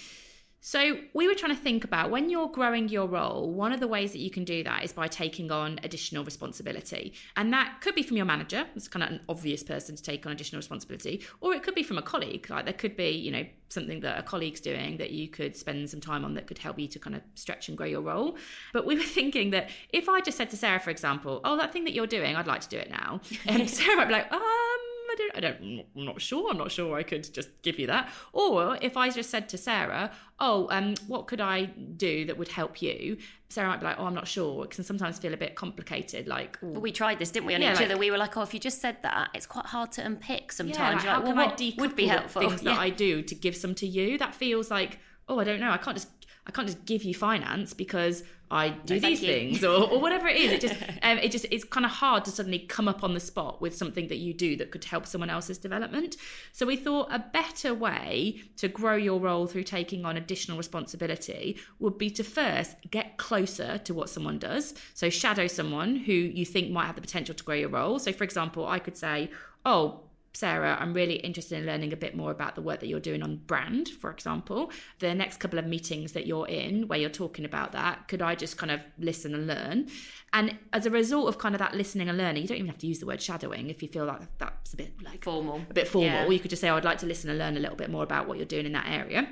So, 0.63 0.97
we 1.13 1.27
were 1.27 1.33
trying 1.33 1.55
to 1.55 1.61
think 1.61 1.83
about 1.83 2.11
when 2.11 2.29
you're 2.29 2.47
growing 2.47 2.87
your 2.87 3.07
role, 3.07 3.51
one 3.51 3.73
of 3.73 3.79
the 3.79 3.87
ways 3.87 4.11
that 4.11 4.19
you 4.19 4.29
can 4.29 4.43
do 4.43 4.63
that 4.63 4.83
is 4.83 4.93
by 4.93 5.07
taking 5.07 5.51
on 5.51 5.79
additional 5.83 6.23
responsibility. 6.23 7.13
And 7.35 7.51
that 7.51 7.81
could 7.81 7.95
be 7.95 8.03
from 8.03 8.15
your 8.15 8.27
manager, 8.27 8.67
it's 8.75 8.87
kind 8.87 9.03
of 9.03 9.09
an 9.09 9.21
obvious 9.27 9.63
person 9.63 9.95
to 9.95 10.03
take 10.03 10.23
on 10.27 10.31
additional 10.31 10.59
responsibility, 10.59 11.23
or 11.39 11.53
it 11.53 11.63
could 11.63 11.73
be 11.73 11.81
from 11.81 11.97
a 11.97 12.01
colleague. 12.03 12.47
Like 12.47 12.65
there 12.65 12.75
could 12.75 12.95
be, 12.95 13.09
you 13.09 13.31
know, 13.31 13.43
something 13.69 14.01
that 14.01 14.19
a 14.19 14.23
colleague's 14.23 14.59
doing 14.59 14.97
that 14.97 15.11
you 15.11 15.27
could 15.27 15.55
spend 15.55 15.89
some 15.89 15.99
time 15.99 16.23
on 16.23 16.35
that 16.35 16.45
could 16.45 16.57
help 16.57 16.77
you 16.77 16.87
to 16.89 16.99
kind 16.99 17.15
of 17.15 17.21
stretch 17.35 17.67
and 17.67 17.77
grow 17.77 17.87
your 17.87 18.01
role. 18.01 18.37
But 18.73 18.85
we 18.85 18.95
were 18.95 19.01
thinking 19.19 19.49
that 19.51 19.71
if 19.89 20.07
I 20.09 20.21
just 20.21 20.37
said 20.37 20.49
to 20.51 20.57
Sarah, 20.57 20.79
for 20.79 20.91
example, 20.91 21.41
oh, 21.43 21.57
that 21.57 21.73
thing 21.73 21.85
that 21.85 21.93
you're 21.93 22.07
doing, 22.07 22.35
I'd 22.35 22.47
like 22.47 22.61
to 22.61 22.69
do 22.69 22.77
it 22.77 22.91
now. 22.91 23.21
And 23.47 23.67
Sarah 23.77 23.97
might 23.97 24.05
be 24.05 24.13
like, 24.13 24.31
um, 24.31 24.70
I 25.11 25.15
don't, 25.17 25.37
I 25.37 25.39
don't, 25.39 25.85
I'm 25.95 26.05
not 26.05 26.21
sure. 26.21 26.49
I'm 26.49 26.57
not 26.57 26.71
sure 26.71 26.95
I 26.95 27.03
could 27.03 27.33
just 27.33 27.49
give 27.61 27.77
you 27.77 27.87
that. 27.87 28.09
Or 28.33 28.77
if 28.81 28.95
I 28.95 29.09
just 29.09 29.29
said 29.29 29.49
to 29.49 29.57
Sarah, 29.57 30.11
oh, 30.39 30.67
um, 30.71 30.95
what 31.07 31.27
could 31.27 31.41
I 31.41 31.65
do 31.65 32.25
that 32.25 32.37
would 32.37 32.47
help 32.47 32.81
you? 32.81 33.17
Sarah 33.49 33.67
might 33.67 33.81
be 33.81 33.85
like, 33.85 33.97
oh, 33.99 34.05
I'm 34.05 34.15
not 34.15 34.27
sure. 34.27 34.63
It 34.63 34.71
can 34.71 34.83
sometimes 34.83 35.19
feel 35.19 35.33
a 35.33 35.37
bit 35.37 35.55
complicated. 35.55 36.27
Like, 36.27 36.57
ooh. 36.63 36.73
but 36.73 36.79
we 36.79 36.91
tried 36.91 37.19
this, 37.19 37.31
didn't 37.31 37.47
we, 37.47 37.55
on 37.55 37.61
yeah, 37.61 37.73
each 37.73 37.79
like, 37.79 37.85
other? 37.85 37.97
We 37.97 38.09
were 38.09 38.17
like, 38.17 38.37
oh, 38.37 38.41
if 38.41 38.53
you 38.53 38.59
just 38.59 38.79
said 38.79 38.97
that, 39.03 39.29
it's 39.33 39.45
quite 39.45 39.65
hard 39.65 39.91
to 39.93 40.05
unpick 40.05 40.51
sometimes. 40.51 40.77
Yeah, 40.77 40.91
like, 40.91 41.01
how 41.01 41.15
like, 41.17 41.35
well, 41.35 41.55
can 41.55 41.73
I 41.77 41.81
would 41.81 41.95
be 41.95 42.07
helpful? 42.07 42.41
Things 42.41 42.63
yeah. 42.63 42.73
that 42.73 42.79
I 42.79 42.89
do 42.89 43.21
to 43.21 43.35
give 43.35 43.55
some 43.55 43.75
to 43.75 43.87
you. 43.87 44.17
That 44.17 44.33
feels 44.33 44.71
like, 44.71 44.99
oh, 45.27 45.39
I 45.39 45.43
don't 45.43 45.59
know. 45.59 45.71
I 45.71 45.77
can't 45.77 45.97
just 45.97 46.09
I 46.51 46.53
can't 46.53 46.67
just 46.67 46.85
give 46.85 47.03
you 47.03 47.13
finance 47.13 47.73
because 47.73 48.23
I 48.51 48.69
do 48.69 48.95
no, 48.95 49.07
these 49.07 49.21
things 49.21 49.63
or, 49.63 49.89
or 49.89 50.01
whatever 50.01 50.27
it 50.27 50.35
is. 50.35 50.51
It 50.51 50.61
just 50.61 50.75
um, 51.03 51.17
it 51.19 51.31
just 51.31 51.45
it's 51.49 51.63
kind 51.63 51.85
of 51.85 51.91
hard 51.93 52.25
to 52.25 52.31
suddenly 52.31 52.59
come 52.59 52.89
up 52.89 53.05
on 53.05 53.13
the 53.13 53.21
spot 53.21 53.61
with 53.61 53.73
something 53.73 54.09
that 54.09 54.17
you 54.17 54.33
do 54.33 54.57
that 54.57 54.71
could 54.71 54.83
help 54.83 55.07
someone 55.07 55.29
else's 55.29 55.57
development. 55.57 56.17
So 56.51 56.65
we 56.65 56.75
thought 56.75 57.07
a 57.09 57.19
better 57.19 57.73
way 57.73 58.41
to 58.57 58.67
grow 58.67 58.95
your 58.95 59.21
role 59.21 59.47
through 59.47 59.63
taking 59.63 60.03
on 60.03 60.17
additional 60.17 60.57
responsibility 60.57 61.57
would 61.79 61.97
be 61.97 62.09
to 62.09 62.23
first 62.23 62.75
get 62.91 63.17
closer 63.17 63.77
to 63.77 63.93
what 63.93 64.09
someone 64.09 64.37
does. 64.37 64.73
So 64.93 65.09
shadow 65.09 65.47
someone 65.47 65.95
who 65.95 66.11
you 66.11 66.45
think 66.45 66.69
might 66.69 66.87
have 66.87 66.95
the 66.95 67.01
potential 67.01 67.33
to 67.33 67.43
grow 67.45 67.55
your 67.55 67.69
role. 67.69 67.97
So 67.99 68.11
for 68.11 68.25
example, 68.25 68.67
I 68.67 68.79
could 68.79 68.97
say, 68.97 69.31
"Oh, 69.65 70.01
Sarah, 70.33 70.77
I'm 70.79 70.93
really 70.93 71.15
interested 71.15 71.59
in 71.59 71.65
learning 71.65 71.91
a 71.91 71.97
bit 71.97 72.15
more 72.15 72.31
about 72.31 72.55
the 72.55 72.61
work 72.61 72.79
that 72.79 72.87
you're 72.87 72.99
doing 72.99 73.21
on 73.21 73.37
brand, 73.37 73.89
for 73.89 74.09
example. 74.09 74.71
The 74.99 75.13
next 75.13 75.37
couple 75.37 75.59
of 75.59 75.65
meetings 75.65 76.13
that 76.13 76.25
you're 76.25 76.47
in 76.47 76.87
where 76.87 76.97
you're 76.97 77.09
talking 77.09 77.43
about 77.43 77.73
that, 77.73 78.07
could 78.07 78.21
I 78.21 78.35
just 78.35 78.57
kind 78.57 78.71
of 78.71 78.81
listen 78.97 79.35
and 79.35 79.47
learn? 79.47 79.89
And 80.33 80.57
as 80.71 80.85
a 80.85 80.89
result 80.89 81.27
of 81.27 81.37
kind 81.37 81.53
of 81.53 81.59
that 81.59 81.75
listening 81.75 82.07
and 82.07 82.17
learning, 82.17 82.43
you 82.43 82.47
don't 82.47 82.57
even 82.57 82.69
have 82.69 82.77
to 82.79 82.87
use 82.87 82.99
the 82.99 83.05
word 83.05 83.21
shadowing 83.21 83.69
if 83.69 83.83
you 83.83 83.89
feel 83.89 84.05
like 84.05 84.21
that's 84.37 84.73
a 84.73 84.77
bit 84.77 84.93
like 85.03 85.23
formal. 85.23 85.61
A 85.69 85.73
bit 85.73 85.87
formal. 85.87 86.09
Yeah. 86.09 86.29
You 86.29 86.39
could 86.39 86.49
just 86.49 86.61
say, 86.61 86.69
oh, 86.69 86.77
I'd 86.77 86.85
like 86.85 86.99
to 86.99 87.05
listen 87.05 87.29
and 87.29 87.37
learn 87.37 87.57
a 87.57 87.59
little 87.59 87.75
bit 87.75 87.89
more 87.89 88.03
about 88.03 88.27
what 88.27 88.37
you're 88.37 88.45
doing 88.45 88.65
in 88.65 88.71
that 88.71 88.87
area 88.87 89.27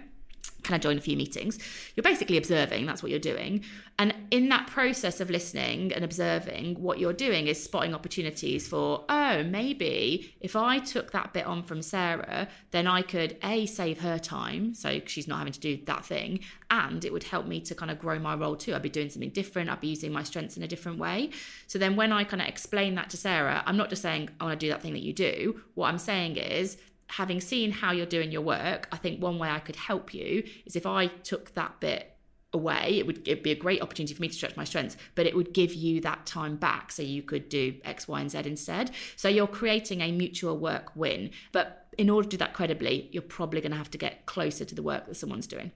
can 0.69 0.75
I 0.75 0.77
join 0.77 0.99
a 0.99 1.01
few 1.01 1.17
meetings? 1.17 1.57
You're 1.95 2.03
basically 2.03 2.37
observing, 2.37 2.85
that's 2.85 3.01
what 3.01 3.09
you're 3.09 3.19
doing. 3.19 3.65
And 3.97 4.13
in 4.29 4.49
that 4.49 4.67
process 4.67 5.19
of 5.19 5.31
listening 5.31 5.91
and 5.93 6.05
observing, 6.05 6.75
what 6.75 6.99
you're 6.99 7.11
doing 7.11 7.47
is 7.47 7.61
spotting 7.61 7.95
opportunities 7.95 8.67
for, 8.67 9.03
oh, 9.09 9.43
maybe 9.43 10.35
if 10.41 10.55
I 10.55 10.77
took 10.77 11.11
that 11.11 11.33
bit 11.33 11.47
on 11.47 11.63
from 11.63 11.81
Sarah, 11.81 12.47
then 12.69 12.85
I 12.85 13.01
could 13.01 13.37
A, 13.43 13.65
save 13.65 13.99
her 14.01 14.19
time, 14.19 14.75
so 14.75 15.01
she's 15.07 15.27
not 15.27 15.39
having 15.39 15.53
to 15.53 15.59
do 15.59 15.79
that 15.85 16.05
thing, 16.05 16.41
and 16.69 17.03
it 17.03 17.11
would 17.11 17.23
help 17.23 17.47
me 17.47 17.61
to 17.61 17.73
kind 17.73 17.89
of 17.89 17.97
grow 17.97 18.19
my 18.19 18.35
role 18.35 18.55
too. 18.55 18.75
I'd 18.75 18.83
be 18.83 18.89
doing 18.89 19.09
something 19.09 19.31
different, 19.31 19.71
I'd 19.71 19.81
be 19.81 19.87
using 19.87 20.13
my 20.13 20.21
strengths 20.21 20.55
in 20.55 20.61
a 20.61 20.67
different 20.67 20.99
way. 20.99 21.31
So 21.65 21.79
then 21.79 21.95
when 21.95 22.11
I 22.11 22.23
kind 22.25 22.43
of 22.43 22.47
explain 22.47 22.93
that 22.95 23.09
to 23.09 23.17
Sarah, 23.17 23.63
I'm 23.65 23.75
not 23.75 23.89
just 23.89 24.03
saying, 24.03 24.29
I 24.39 24.45
want 24.45 24.59
to 24.59 24.65
do 24.65 24.69
that 24.71 24.83
thing 24.83 24.93
that 24.93 25.01
you 25.01 25.13
do. 25.13 25.61
What 25.73 25.87
I'm 25.87 25.97
saying 25.97 26.37
is, 26.37 26.77
having 27.09 27.41
seen 27.41 27.71
how 27.71 27.91
you're 27.91 28.05
doing 28.05 28.31
your 28.31 28.41
work, 28.41 28.87
I 28.91 28.97
think 28.97 29.21
one 29.21 29.39
way 29.39 29.49
I 29.49 29.59
could 29.59 29.75
help 29.75 30.13
you 30.13 30.43
is 30.65 30.75
if 30.75 30.85
I 30.85 31.07
took 31.07 31.53
that 31.55 31.79
bit 31.79 32.15
away, 32.53 32.97
it 32.97 33.05
would 33.05 33.27
it'd 33.27 33.43
be 33.43 33.51
a 33.51 33.55
great 33.55 33.81
opportunity 33.81 34.13
for 34.13 34.21
me 34.21 34.27
to 34.27 34.33
stretch 34.33 34.55
my 34.55 34.63
strengths, 34.63 34.97
but 35.15 35.25
it 35.25 35.35
would 35.35 35.53
give 35.53 35.73
you 35.73 36.01
that 36.01 36.25
time 36.25 36.55
back 36.55 36.91
so 36.91 37.01
you 37.03 37.21
could 37.21 37.49
do 37.49 37.75
X, 37.83 38.07
Y, 38.07 38.21
and 38.21 38.31
Z 38.31 38.39
instead. 38.45 38.91
So 39.15 39.27
you're 39.27 39.47
creating 39.47 40.01
a 40.01 40.11
mutual 40.11 40.57
work 40.57 40.95
win. 40.95 41.31
But 41.51 41.87
in 41.97 42.09
order 42.09 42.27
to 42.27 42.31
do 42.31 42.37
that 42.37 42.53
credibly, 42.53 43.09
you're 43.11 43.21
probably 43.21 43.61
going 43.61 43.71
to 43.71 43.77
have 43.77 43.91
to 43.91 43.97
get 43.97 44.25
closer 44.25 44.65
to 44.65 44.75
the 44.75 44.83
work 44.83 45.07
that 45.07 45.15
someone's 45.15 45.47
doing. 45.47 45.71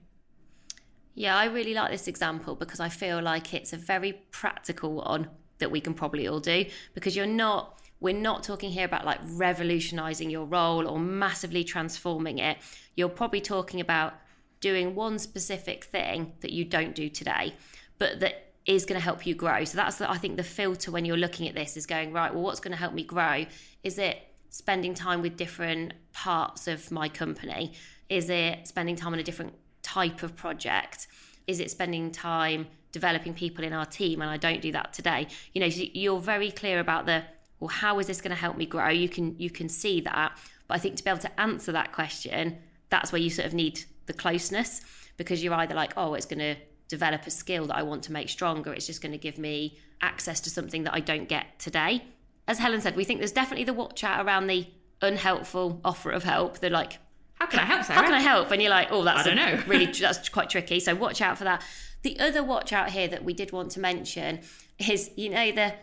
Yeah, 1.14 1.36
I 1.36 1.44
really 1.44 1.74
like 1.74 1.90
this 1.90 2.08
example 2.08 2.56
because 2.56 2.80
I 2.80 2.88
feel 2.88 3.22
like 3.22 3.54
it's 3.54 3.72
a 3.72 3.76
very 3.76 4.14
practical 4.32 4.94
one 4.94 5.28
that 5.58 5.70
we 5.70 5.80
can 5.80 5.94
probably 5.94 6.26
all 6.26 6.40
do 6.40 6.66
because 6.94 7.14
you're 7.14 7.26
not 7.26 7.80
we're 8.04 8.12
not 8.12 8.42
talking 8.42 8.70
here 8.70 8.84
about 8.84 9.06
like 9.06 9.18
revolutionizing 9.24 10.28
your 10.28 10.44
role 10.44 10.86
or 10.86 10.98
massively 10.98 11.64
transforming 11.64 12.38
it. 12.38 12.58
You're 12.96 13.08
probably 13.08 13.40
talking 13.40 13.80
about 13.80 14.12
doing 14.60 14.94
one 14.94 15.18
specific 15.18 15.84
thing 15.84 16.34
that 16.40 16.52
you 16.52 16.66
don't 16.66 16.94
do 16.94 17.08
today, 17.08 17.54
but 17.96 18.20
that 18.20 18.52
is 18.66 18.84
going 18.84 19.00
to 19.00 19.02
help 19.02 19.26
you 19.26 19.34
grow. 19.34 19.64
So 19.64 19.78
that's 19.78 19.96
the, 19.96 20.10
I 20.10 20.18
think 20.18 20.36
the 20.36 20.42
filter 20.44 20.90
when 20.90 21.06
you're 21.06 21.16
looking 21.16 21.48
at 21.48 21.54
this 21.54 21.78
is 21.78 21.86
going 21.86 22.12
right. 22.12 22.30
Well, 22.30 22.42
what's 22.42 22.60
going 22.60 22.72
to 22.72 22.78
help 22.78 22.92
me 22.92 23.04
grow? 23.04 23.46
Is 23.82 23.96
it 23.96 24.18
spending 24.50 24.92
time 24.92 25.22
with 25.22 25.38
different 25.38 25.94
parts 26.12 26.68
of 26.68 26.90
my 26.90 27.08
company? 27.08 27.72
Is 28.10 28.28
it 28.28 28.68
spending 28.68 28.96
time 28.96 29.14
on 29.14 29.18
a 29.18 29.22
different 29.22 29.54
type 29.82 30.22
of 30.22 30.36
project? 30.36 31.08
Is 31.46 31.58
it 31.58 31.70
spending 31.70 32.10
time 32.10 32.66
developing 32.92 33.32
people 33.32 33.64
in 33.64 33.72
our 33.72 33.86
team? 33.86 34.20
And 34.20 34.30
I 34.30 34.36
don't 34.36 34.60
do 34.60 34.72
that 34.72 34.92
today. 34.92 35.26
You 35.54 35.62
know, 35.62 35.68
you're 35.68 36.20
very 36.20 36.50
clear 36.50 36.80
about 36.80 37.06
the 37.06 37.22
well 37.64 37.70
how 37.70 37.98
is 37.98 38.06
this 38.06 38.20
going 38.20 38.30
to 38.30 38.36
help 38.36 38.58
me 38.58 38.66
grow 38.66 38.90
you 38.90 39.08
can 39.08 39.34
you 39.38 39.48
can 39.48 39.70
see 39.70 39.98
that 40.02 40.36
but 40.68 40.74
i 40.74 40.78
think 40.78 40.96
to 40.96 41.02
be 41.02 41.08
able 41.08 41.18
to 41.18 41.40
answer 41.40 41.72
that 41.72 41.92
question 41.92 42.58
that's 42.90 43.10
where 43.10 43.20
you 43.20 43.30
sort 43.30 43.46
of 43.46 43.54
need 43.54 43.82
the 44.04 44.12
closeness 44.12 44.82
because 45.16 45.42
you're 45.42 45.54
either 45.54 45.74
like 45.74 45.94
oh 45.96 46.12
it's 46.12 46.26
going 46.26 46.38
to 46.38 46.54
develop 46.88 47.26
a 47.26 47.30
skill 47.30 47.66
that 47.66 47.76
i 47.76 47.82
want 47.82 48.02
to 48.02 48.12
make 48.12 48.28
stronger 48.28 48.70
it's 48.74 48.86
just 48.86 49.00
going 49.00 49.12
to 49.12 49.18
give 49.18 49.38
me 49.38 49.78
access 50.02 50.40
to 50.40 50.50
something 50.50 50.84
that 50.84 50.92
i 50.92 51.00
don't 51.00 51.26
get 51.26 51.58
today 51.58 52.04
as 52.46 52.58
helen 52.58 52.82
said 52.82 52.94
we 52.96 53.04
think 53.04 53.18
there's 53.18 53.32
definitely 53.32 53.64
the 53.64 53.72
watch 53.72 54.04
out 54.04 54.24
around 54.26 54.46
the 54.46 54.66
unhelpful 55.00 55.80
offer 55.86 56.10
of 56.10 56.22
help 56.22 56.58
they're 56.58 56.68
like 56.68 56.98
how 57.36 57.46
can 57.46 57.58
I 57.58 57.64
help, 57.64 57.84
Sarah? 57.84 57.98
How 57.98 58.04
can 58.04 58.14
I 58.14 58.20
help? 58.20 58.52
And 58.52 58.62
you're 58.62 58.70
like, 58.70 58.88
oh, 58.92 59.02
that's 59.02 59.26
I 59.26 59.34
don't 59.34 59.36
know. 59.36 59.60
really 59.66 59.86
that's 60.00 60.28
quite 60.28 60.48
tricky. 60.48 60.78
So 60.78 60.94
watch 60.94 61.20
out 61.20 61.36
for 61.36 61.44
that. 61.44 61.62
The 62.02 62.18
other 62.20 62.44
watch 62.44 62.72
out 62.72 62.90
here 62.90 63.08
that 63.08 63.24
we 63.24 63.34
did 63.34 63.50
want 63.50 63.72
to 63.72 63.80
mention 63.80 64.40
is, 64.78 65.10
you 65.16 65.30
know, 65.30 65.50
the 65.50 65.74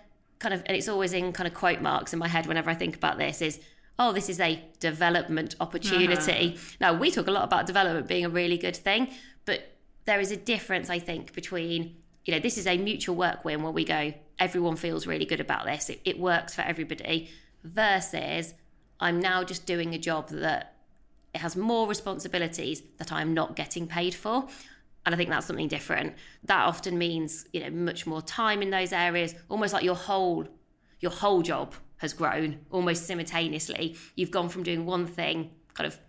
kind 0.41 0.53
of, 0.55 0.63
and 0.65 0.75
it's 0.75 0.89
always 0.89 1.13
in 1.13 1.31
kind 1.31 1.47
of 1.47 1.53
quote 1.53 1.81
marks 1.81 2.13
in 2.13 2.19
my 2.19 2.27
head 2.27 2.47
whenever 2.47 2.69
I 2.69 2.73
think 2.73 2.95
about 2.95 3.17
this, 3.19 3.41
is, 3.41 3.59
oh, 3.99 4.11
this 4.11 4.27
is 4.27 4.39
a 4.39 4.61
development 4.79 5.55
opportunity. 5.59 6.55
Uh-huh. 6.55 6.75
Now, 6.79 6.93
we 6.93 7.11
talk 7.11 7.27
a 7.27 7.31
lot 7.31 7.43
about 7.43 7.67
development 7.67 8.07
being 8.07 8.25
a 8.25 8.29
really 8.29 8.57
good 8.57 8.75
thing, 8.75 9.09
but 9.45 9.77
there 10.05 10.19
is 10.19 10.31
a 10.31 10.37
difference, 10.37 10.89
I 10.89 10.97
think, 10.97 11.33
between, 11.33 11.95
you 12.25 12.33
know, 12.33 12.39
this 12.39 12.57
is 12.57 12.65
a 12.65 12.75
mutual 12.77 13.15
work 13.15 13.45
win 13.45 13.61
where 13.61 13.71
we 13.71 13.85
go, 13.85 14.13
everyone 14.39 14.75
feels 14.75 15.05
really 15.05 15.25
good 15.25 15.39
about 15.39 15.65
this, 15.65 15.89
it, 15.89 16.01
it 16.03 16.19
works 16.19 16.55
for 16.55 16.63
everybody, 16.63 17.29
versus 17.63 18.55
I'm 18.99 19.19
now 19.19 19.43
just 19.43 19.67
doing 19.67 19.93
a 19.93 19.99
job 19.99 20.29
that 20.29 20.73
it 21.35 21.41
has 21.41 21.55
more 21.55 21.87
responsibilities 21.87 22.81
that 22.97 23.11
I'm 23.11 23.33
not 23.35 23.55
getting 23.55 23.87
paid 23.87 24.15
for. 24.15 24.47
And 25.05 25.15
I 25.15 25.17
think 25.17 25.29
that's 25.29 25.47
something 25.47 25.67
different. 25.67 26.13
That 26.43 26.65
often 26.65 26.97
means, 26.97 27.45
you 27.53 27.61
know, 27.61 27.69
much 27.71 28.05
more 28.05 28.21
time 28.21 28.61
in 28.61 28.69
those 28.69 28.93
areas, 28.93 29.33
almost 29.49 29.73
like 29.73 29.83
your 29.83 29.95
whole 29.95 30.47
your 30.99 31.11
whole 31.11 31.41
job 31.41 31.73
has 31.97 32.13
grown 32.13 32.59
almost 32.69 33.07
simultaneously. 33.07 33.95
You've 34.15 34.31
gone 34.31 34.49
from 34.49 34.63
doing 34.63 34.85
one 34.85 35.07
thing, 35.07 35.51
kind 35.73 35.87
of 35.87 35.99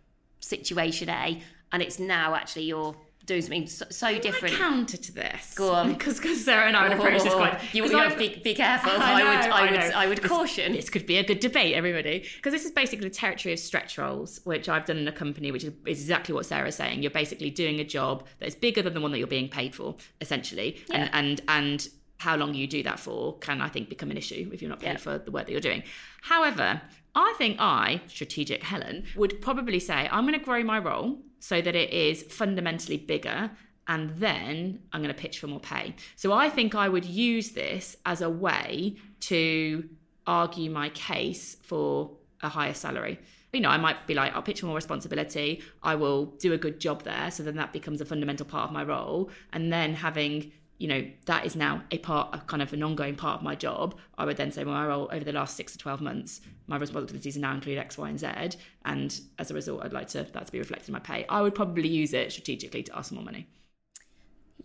situation 0.41 1.09
A, 1.09 1.43
and 1.73 1.83
it's 1.83 1.99
now 1.99 2.35
actually 2.35 2.65
your 2.65 2.95
doing 3.27 3.43
something 3.43 3.67
so, 3.67 3.85
so 3.91 4.19
different. 4.19 4.55
counter 4.57 4.97
to 4.97 5.13
this. 5.13 5.55
Go 5.55 5.73
on, 5.73 5.93
because 5.95 6.21
Sarah 6.45 6.67
and 6.67 6.77
I 6.77 6.89
would 6.89 6.99
approach 6.99 7.23
this 7.23 7.35
quite. 7.35 7.75
You, 7.75 7.85
you 7.85 7.97
have 7.97 8.13
to 8.13 8.19
be, 8.19 8.41
be 8.43 8.55
careful. 8.55 8.91
I, 8.95 9.19
know, 9.19 9.27
I, 9.27 9.37
would, 9.37 9.51
I, 9.51 9.59
I 9.59 9.71
would, 9.71 9.95
I 9.95 10.07
would 10.09 10.23
caution. 10.23 10.73
This 10.73 10.91
could 10.91 11.07
be 11.07 11.19
a 11.19 11.25
good 11.25 11.41
debate, 11.41 11.75
everybody, 11.75 12.25
because 12.37 12.53
this 12.53 12.65
is 12.65 12.71
basically 12.71 13.09
the 13.09 13.15
territory 13.15 13.53
of 13.53 13.59
stretch 13.59 13.99
roles, 13.99 14.41
which 14.45 14.69
I've 14.69 14.85
done 14.85 14.99
in 14.99 15.09
a 15.09 15.13
company, 15.13 15.51
which 15.51 15.65
is, 15.65 15.73
is 15.87 16.01
exactly 16.01 16.35
what 16.35 16.47
Sarah's 16.47 16.77
saying. 16.77 17.03
You're 17.03 17.11
basically 17.11 17.51
doing 17.51 17.81
a 17.81 17.85
job 17.85 18.27
that 18.39 18.47
is 18.47 18.55
bigger 18.55 18.83
than 18.83 18.95
the 18.95 19.01
one 19.01 19.13
that 19.13 19.19
you're 19.19 19.27
being 19.27 19.49
paid 19.49 19.75
for, 19.75 19.97
essentially, 20.21 20.83
yeah. 20.89 20.97
and 20.97 21.11
and 21.13 21.41
and 21.49 21.89
how 22.19 22.37
long 22.37 22.55
you 22.55 22.69
do 22.69 22.85
that 22.85 23.01
for 23.01 23.37
can 23.39 23.61
I 23.61 23.69
think 23.69 23.89
become 23.89 24.11
an 24.13 24.17
issue 24.17 24.49
if 24.53 24.63
you're 24.63 24.69
not 24.69 24.79
paid 24.79 24.93
yeah. 24.93 24.97
for 24.97 25.19
the 25.19 25.33
work 25.33 25.47
that 25.47 25.53
you're 25.53 25.61
doing. 25.61 25.83
However, 26.23 26.81
I 27.15 27.35
think 27.37 27.59
I, 27.61 28.03
strategic 28.07 28.63
Helen, 28.63 29.05
would 29.17 29.41
probably 29.43 29.79
say 29.79 30.09
I'm 30.11 30.25
going 30.25 30.39
to 30.39 30.45
grow 30.45 30.63
my 30.63 30.79
role 30.79 31.19
so 31.41 31.61
that 31.61 31.75
it 31.75 31.91
is 31.91 32.23
fundamentally 32.23 32.97
bigger 32.97 33.51
and 33.89 34.11
then 34.17 34.81
I'm 34.93 35.03
going 35.03 35.15
to 35.15 35.21
pitch 35.21 35.39
for 35.39 35.49
more 35.49 35.61
pay. 35.61 35.95
So 36.17 36.33
I 36.33 36.49
think 36.49 36.75
I 36.75 36.89
would 36.89 37.05
use 37.05 37.51
this 37.51 37.97
as 38.07 38.23
a 38.23 38.31
way 38.31 38.97
to 39.21 39.89
argue 40.27 40.71
my 40.71 40.89
case 40.91 41.57
for 41.63 42.13
a 42.43 42.49
higher 42.49 42.75
salary. 42.75 43.19
You 43.53 43.61
know, 43.61 43.69
I 43.69 43.77
might 43.77 44.07
be 44.07 44.15
like, 44.15 44.35
I'll 44.35 44.43
pitch 44.43 44.61
for 44.61 44.67
more 44.67 44.77
responsibility. 44.77 45.63
I 45.83 45.97
will 45.97 46.27
do 46.27 46.53
a 46.55 46.59
good 46.59 46.81
job 46.81 47.03
there. 47.03 47.31
So 47.31 47.43
then 47.43 47.57
that 47.57 47.73
becomes 47.73 48.01
a 48.01 48.07
fundamental 48.07 48.47
part 48.47 48.69
of 48.69 48.73
my 48.73 48.83
role. 48.83 49.31
And 49.53 49.73
then 49.73 49.95
having 49.95 50.53
you 50.83 50.89
know, 50.89 51.07
that 51.27 51.47
is 51.47 51.55
now 51.55 51.81
a 51.93 51.99
part, 51.99 52.35
a 52.35 52.39
kind 52.39 52.61
of 52.61 52.73
an 52.73 52.83
ongoing 52.83 53.15
part 53.15 53.37
of 53.37 53.43
my 53.45 53.55
job. 53.55 53.95
I 54.19 54.25
would 54.25 54.37
then 54.37 54.51
say, 54.51 54.65
well, 54.65 54.75
my 54.75 54.85
role 54.85 55.09
over 55.13 55.23
the 55.23 55.33
last 55.33 55.57
six 55.57 55.71
to 55.71 55.79
12 55.79 56.01
months, 56.01 56.41
my 56.67 56.77
responsibilities 56.77 57.37
now 57.37 57.55
include 57.55 57.79
X, 57.79 57.97
Y, 57.97 58.09
and 58.09 58.19
Z. 58.19 58.59
And 58.85 59.21
as 59.39 59.53
a 59.53 59.55
result, 59.55 59.85
I'd 59.85 59.93
like 59.93 60.09
to 60.09 60.25
that 60.25 60.47
to 60.47 60.51
be 60.51 60.59
reflected 60.59 60.89
in 60.89 60.95
my 60.95 60.99
pay. 60.99 61.25
I 61.29 61.41
would 61.41 61.55
probably 61.55 61.87
use 61.87 62.13
it 62.13 62.33
strategically 62.33 62.83
to 62.83 62.99
ask 62.99 63.11
for 63.11 63.15
more 63.15 63.23
money. 63.23 63.47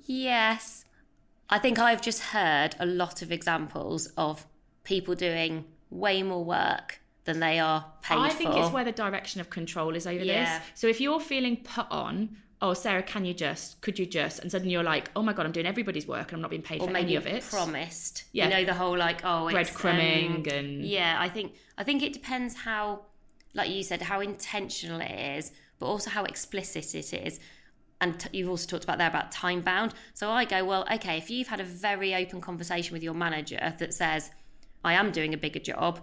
Yes. 0.05 0.85
I 1.51 1.59
think 1.59 1.77
I've 1.77 2.01
just 2.01 2.23
heard 2.23 2.75
a 2.79 2.87
lot 2.87 3.21
of 3.21 3.31
examples 3.31 4.07
of 4.17 4.47
people 4.83 5.13
doing 5.13 5.65
way 5.91 6.23
more 6.23 6.43
work 6.43 6.99
than 7.25 7.39
they 7.39 7.59
are 7.59 7.85
paid 8.01 8.17
I 8.17 8.29
think 8.29 8.53
for. 8.53 8.63
it's 8.63 8.71
where 8.71 8.85
the 8.85 8.91
direction 8.91 9.39
of 9.39 9.51
control 9.51 9.95
is 9.95 10.07
over 10.07 10.23
yeah. 10.23 10.57
this. 10.57 10.67
So 10.73 10.87
if 10.87 10.99
you're 10.99 11.19
feeling 11.19 11.57
put 11.57 11.85
on 11.91 12.37
oh 12.61 12.73
sarah 12.73 13.03
can 13.03 13.23
you 13.23 13.33
just 13.33 13.79
could 13.81 13.99
you 13.99 14.05
just 14.05 14.39
and 14.39 14.51
suddenly 14.51 14.73
you're 14.73 14.83
like 14.83 15.11
oh 15.15 15.21
my 15.21 15.33
god 15.33 15.45
i'm 15.45 15.51
doing 15.51 15.65
everybody's 15.65 16.07
work 16.07 16.29
and 16.29 16.33
i'm 16.33 16.41
not 16.41 16.49
being 16.49 16.61
paid 16.61 16.81
or 16.81 16.87
for 16.87 16.97
any 16.97 17.15
of 17.15 17.27
it. 17.27 17.43
promised. 17.43 18.23
Yeah. 18.31 18.45
you 18.45 18.49
know 18.49 18.65
the 18.65 18.73
whole 18.73 18.97
like 18.97 19.21
oh 19.23 19.47
it's 19.47 19.69
breadcrumbing 19.69 20.47
um, 20.51 20.57
and 20.57 20.85
yeah 20.85 21.17
i 21.19 21.29
think 21.29 21.53
i 21.77 21.83
think 21.83 22.01
it 22.01 22.13
depends 22.13 22.55
how 22.55 23.01
like 23.53 23.69
you 23.69 23.83
said 23.83 24.01
how 24.01 24.21
intentional 24.21 25.01
it 25.01 25.37
is 25.37 25.51
but 25.79 25.87
also 25.87 26.09
how 26.09 26.23
explicit 26.23 26.95
it 26.95 27.13
is. 27.13 27.39
And 27.99 28.19
t- 28.19 28.29
you've 28.33 28.49
also 28.49 28.67
talked 28.67 28.83
about 28.83 28.99
there 28.99 29.07
about 29.07 29.31
time 29.31 29.61
bound. 29.61 29.93
So 30.13 30.29
i 30.29 30.45
go 30.45 30.63
well 30.63 30.85
okay 30.93 31.17
if 31.17 31.29
you've 31.29 31.47
had 31.47 31.59
a 31.59 31.63
very 31.63 32.13
open 32.15 32.41
conversation 32.41 32.93
with 32.93 33.03
your 33.03 33.13
manager 33.13 33.73
that 33.79 33.93
says 33.93 34.31
i 34.83 34.93
am 34.93 35.11
doing 35.11 35.33
a 35.33 35.37
bigger 35.37 35.59
job. 35.59 36.01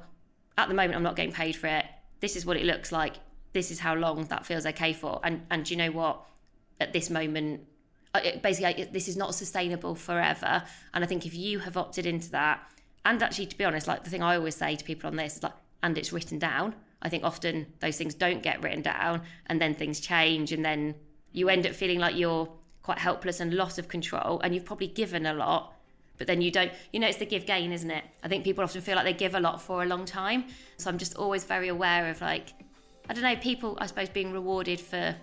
At 0.58 0.68
the 0.68 0.74
moment 0.74 0.96
i'm 0.96 1.02
not 1.02 1.16
getting 1.16 1.32
paid 1.32 1.56
for 1.56 1.68
it. 1.68 1.84
This 2.20 2.36
is 2.36 2.44
what 2.46 2.56
it 2.56 2.64
looks 2.64 2.90
like. 2.92 3.14
This 3.52 3.70
is 3.70 3.78
how 3.78 3.94
long 3.94 4.24
that 4.26 4.44
feels 4.46 4.66
okay 4.66 4.92
for 4.92 5.20
and 5.22 5.46
and 5.50 5.64
do 5.64 5.74
you 5.74 5.78
know 5.78 5.90
what 5.90 6.24
at 6.80 6.92
this 6.92 7.10
moment 7.10 7.60
basically 8.42 8.84
this 8.92 9.08
is 9.08 9.16
not 9.16 9.34
sustainable 9.34 9.94
forever. 9.94 10.62
And 10.92 11.02
i 11.04 11.06
think 11.06 11.26
if 11.26 11.34
you 11.34 11.58
have 11.60 11.76
opted 11.76 12.06
into 12.06 12.30
that 12.30 12.60
and 13.04 13.22
actually 13.22 13.46
to 13.46 13.58
be 13.58 13.64
honest 13.64 13.86
like 13.88 14.04
the 14.04 14.10
thing 14.10 14.22
i 14.22 14.36
always 14.36 14.54
say 14.54 14.76
to 14.76 14.84
people 14.84 15.08
on 15.08 15.16
this 15.16 15.36
is 15.36 15.42
like 15.42 15.52
and 15.84 15.98
it's 15.98 16.12
written 16.12 16.38
down. 16.38 16.74
I 17.02 17.10
think 17.10 17.22
often 17.24 17.66
those 17.80 17.98
things 17.98 18.14
don't 18.14 18.42
get 18.42 18.62
written 18.62 18.80
down 18.80 19.20
and 19.46 19.60
then 19.60 19.74
things 19.74 20.00
change 20.00 20.50
and 20.50 20.64
then 20.64 20.94
you 21.32 21.50
end 21.50 21.66
up 21.66 21.74
feeling 21.74 21.98
like 21.98 22.16
you're 22.16 22.48
quite 22.82 22.98
helpless 22.98 23.38
and 23.40 23.52
loss 23.52 23.76
of 23.76 23.88
control 23.88 24.40
and 24.40 24.54
you've 24.54 24.64
probably 24.64 24.86
given 24.86 25.26
a 25.26 25.34
lot 25.34 25.74
but 26.16 26.26
then 26.26 26.40
you 26.40 26.50
don't 26.50 26.72
you 26.92 27.00
know 27.00 27.06
it's 27.06 27.18
the 27.18 27.26
give 27.26 27.44
gain 27.44 27.70
isn't 27.70 27.90
it? 27.90 28.04
I 28.22 28.28
think 28.28 28.44
people 28.44 28.64
often 28.64 28.80
feel 28.80 28.96
like 28.96 29.04
they 29.04 29.12
give 29.12 29.34
a 29.34 29.40
lot 29.40 29.60
for 29.60 29.82
a 29.82 29.86
long 29.86 30.06
time. 30.06 30.46
So 30.78 30.88
i'm 30.88 30.96
just 30.96 31.14
always 31.16 31.44
very 31.44 31.68
aware 31.68 32.08
of 32.08 32.20
like 32.22 32.54
i 33.10 33.12
don't 33.12 33.22
know 33.22 33.36
people 33.36 33.76
i 33.78 33.86
suppose 33.86 34.08
being 34.08 34.32
rewarded 34.32 34.80
for 34.80 35.14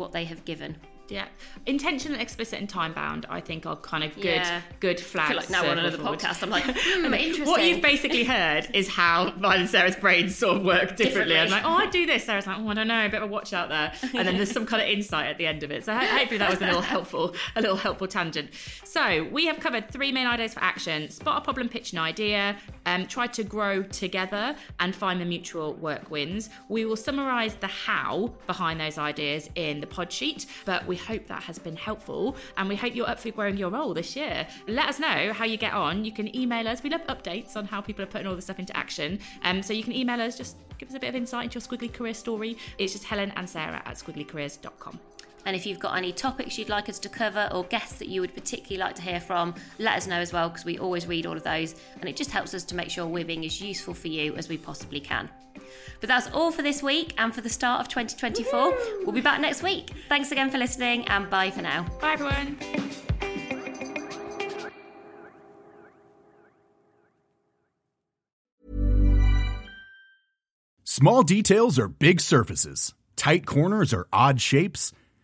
what 0.00 0.12
they 0.12 0.24
have 0.24 0.44
given. 0.44 0.76
Yeah, 1.10 1.26
intentional, 1.66 2.20
explicit, 2.20 2.60
and 2.60 2.68
time 2.68 2.92
bound. 2.92 3.26
I 3.28 3.40
think 3.40 3.66
are 3.66 3.76
kind 3.76 4.04
of 4.04 4.14
good, 4.14 4.24
yeah. 4.24 4.62
good 4.78 5.00
flags. 5.00 5.30
I 5.30 5.32
feel 5.32 5.36
like 5.40 5.50
now 5.50 5.70
on 5.70 5.78
another 5.78 5.98
forward. 5.98 6.20
podcast. 6.20 6.42
I'm 6.42 6.50
like, 6.50 6.64
hmm, 6.76 7.12
interesting. 7.12 7.46
What 7.46 7.64
you've 7.64 7.82
basically 7.82 8.24
heard 8.24 8.68
is 8.72 8.88
how 8.88 9.32
mine 9.38 9.60
and 9.60 9.68
Sarah's 9.68 9.96
brains 9.96 10.36
sort 10.36 10.58
of 10.58 10.64
work 10.64 10.96
differently. 10.96 11.04
differently. 11.04 11.38
I'm 11.38 11.50
like, 11.50 11.64
oh, 11.64 11.74
I 11.74 11.86
do 11.90 12.06
this. 12.06 12.24
Sarah's 12.24 12.46
like, 12.46 12.58
oh, 12.58 12.68
I 12.68 12.74
don't 12.74 12.88
know, 12.88 13.06
a 13.06 13.08
bit 13.08 13.22
of 13.22 13.28
a 13.28 13.32
watch 13.32 13.52
out 13.52 13.68
there. 13.68 13.92
And 14.14 14.26
then 14.26 14.36
there's 14.36 14.50
some 14.50 14.66
kind 14.66 14.82
of 14.82 14.88
insight 14.88 15.26
at 15.26 15.38
the 15.38 15.46
end 15.46 15.62
of 15.62 15.70
it. 15.70 15.84
So 15.84 15.94
hopefully 15.94 16.38
that 16.38 16.50
was 16.50 16.60
a 16.60 16.66
little 16.66 16.80
helpful, 16.94 17.34
a 17.56 17.60
little 17.60 17.76
helpful 17.76 18.06
tangent. 18.06 18.50
So 18.84 19.28
we 19.30 19.46
have 19.46 19.60
covered 19.60 19.90
three 19.90 20.12
main 20.12 20.26
ideas 20.26 20.54
for 20.54 20.62
action: 20.62 21.10
spot 21.10 21.42
a 21.42 21.44
problem, 21.44 21.68
pitch 21.68 21.92
an 21.92 21.98
idea, 21.98 22.56
um, 22.86 23.06
try 23.06 23.26
to 23.28 23.42
grow 23.42 23.82
together, 23.82 24.54
and 24.78 24.94
find 24.94 25.20
the 25.20 25.24
mutual 25.24 25.74
work 25.74 26.10
wins. 26.10 26.50
We 26.68 26.84
will 26.84 26.96
summarise 26.96 27.54
the 27.56 27.66
how 27.66 28.32
behind 28.46 28.80
those 28.80 28.98
ideas 28.98 29.48
in 29.54 29.80
the 29.80 29.86
pod 29.86 30.12
sheet, 30.12 30.46
but 30.64 30.86
we 30.86 30.96
hope 31.00 31.26
that 31.26 31.42
has 31.42 31.58
been 31.58 31.76
helpful 31.76 32.36
and 32.56 32.68
we 32.68 32.76
hope 32.76 32.94
you're 32.94 33.08
up 33.08 33.18
for 33.18 33.30
growing 33.30 33.56
your 33.56 33.70
role 33.70 33.94
this 33.94 34.16
year. 34.16 34.46
Let 34.68 34.88
us 34.88 35.00
know 35.00 35.32
how 35.32 35.44
you 35.44 35.56
get 35.56 35.72
on. 35.72 36.04
You 36.04 36.12
can 36.12 36.34
email 36.34 36.66
us. 36.68 36.82
We 36.82 36.90
love 36.90 37.06
updates 37.08 37.56
on 37.56 37.64
how 37.64 37.80
people 37.80 38.04
are 38.04 38.08
putting 38.08 38.26
all 38.26 38.36
this 38.36 38.44
stuff 38.44 38.58
into 38.58 38.76
action. 38.76 39.18
Um, 39.42 39.62
so 39.62 39.72
you 39.72 39.82
can 39.82 39.94
email 39.94 40.20
us, 40.20 40.36
just 40.36 40.56
give 40.78 40.88
us 40.88 40.94
a 40.94 41.00
bit 41.00 41.08
of 41.08 41.16
insight 41.16 41.44
into 41.44 41.58
your 41.58 41.62
squiggly 41.62 41.92
career 41.92 42.14
story. 42.14 42.56
It's 42.78 42.92
just 42.92 43.04
Helen 43.04 43.32
and 43.36 43.48
Sarah 43.48 43.82
at 43.84 43.96
squigglycareers.com. 43.96 45.09
And 45.46 45.56
if 45.56 45.66
you've 45.66 45.78
got 45.78 45.96
any 45.96 46.12
topics 46.12 46.58
you'd 46.58 46.68
like 46.68 46.88
us 46.88 46.98
to 47.00 47.08
cover 47.08 47.48
or 47.52 47.64
guests 47.64 47.98
that 47.98 48.08
you 48.08 48.20
would 48.20 48.34
particularly 48.34 48.78
like 48.78 48.94
to 48.96 49.02
hear 49.02 49.20
from, 49.20 49.54
let 49.78 49.96
us 49.96 50.06
know 50.06 50.16
as 50.16 50.32
well 50.32 50.48
because 50.48 50.64
we 50.64 50.78
always 50.78 51.06
read 51.06 51.26
all 51.26 51.36
of 51.36 51.42
those 51.42 51.74
and 52.00 52.08
it 52.08 52.16
just 52.16 52.30
helps 52.30 52.54
us 52.54 52.64
to 52.64 52.74
make 52.74 52.90
sure 52.90 53.06
we're 53.06 53.24
being 53.24 53.44
as 53.44 53.60
useful 53.60 53.94
for 53.94 54.08
you 54.08 54.34
as 54.36 54.48
we 54.48 54.58
possibly 54.58 55.00
can. 55.00 55.28
But 56.00 56.08
that's 56.08 56.28
all 56.28 56.50
for 56.50 56.62
this 56.62 56.82
week 56.82 57.14
and 57.18 57.34
for 57.34 57.40
the 57.40 57.48
start 57.48 57.80
of 57.80 57.88
2024. 57.88 58.70
Woo-hoo! 58.70 59.02
We'll 59.04 59.12
be 59.12 59.20
back 59.20 59.40
next 59.40 59.62
week. 59.62 59.90
Thanks 60.08 60.32
again 60.32 60.50
for 60.50 60.58
listening 60.58 61.06
and 61.08 61.28
bye 61.28 61.50
for 61.50 61.62
now. 61.62 61.86
Bye, 62.00 62.12
everyone. 62.12 62.58
Small 70.84 71.22
details 71.22 71.78
are 71.78 71.88
big 71.88 72.20
surfaces, 72.20 72.92
tight 73.16 73.46
corners 73.46 73.94
are 73.94 74.06
odd 74.12 74.40
shapes, 74.40 74.92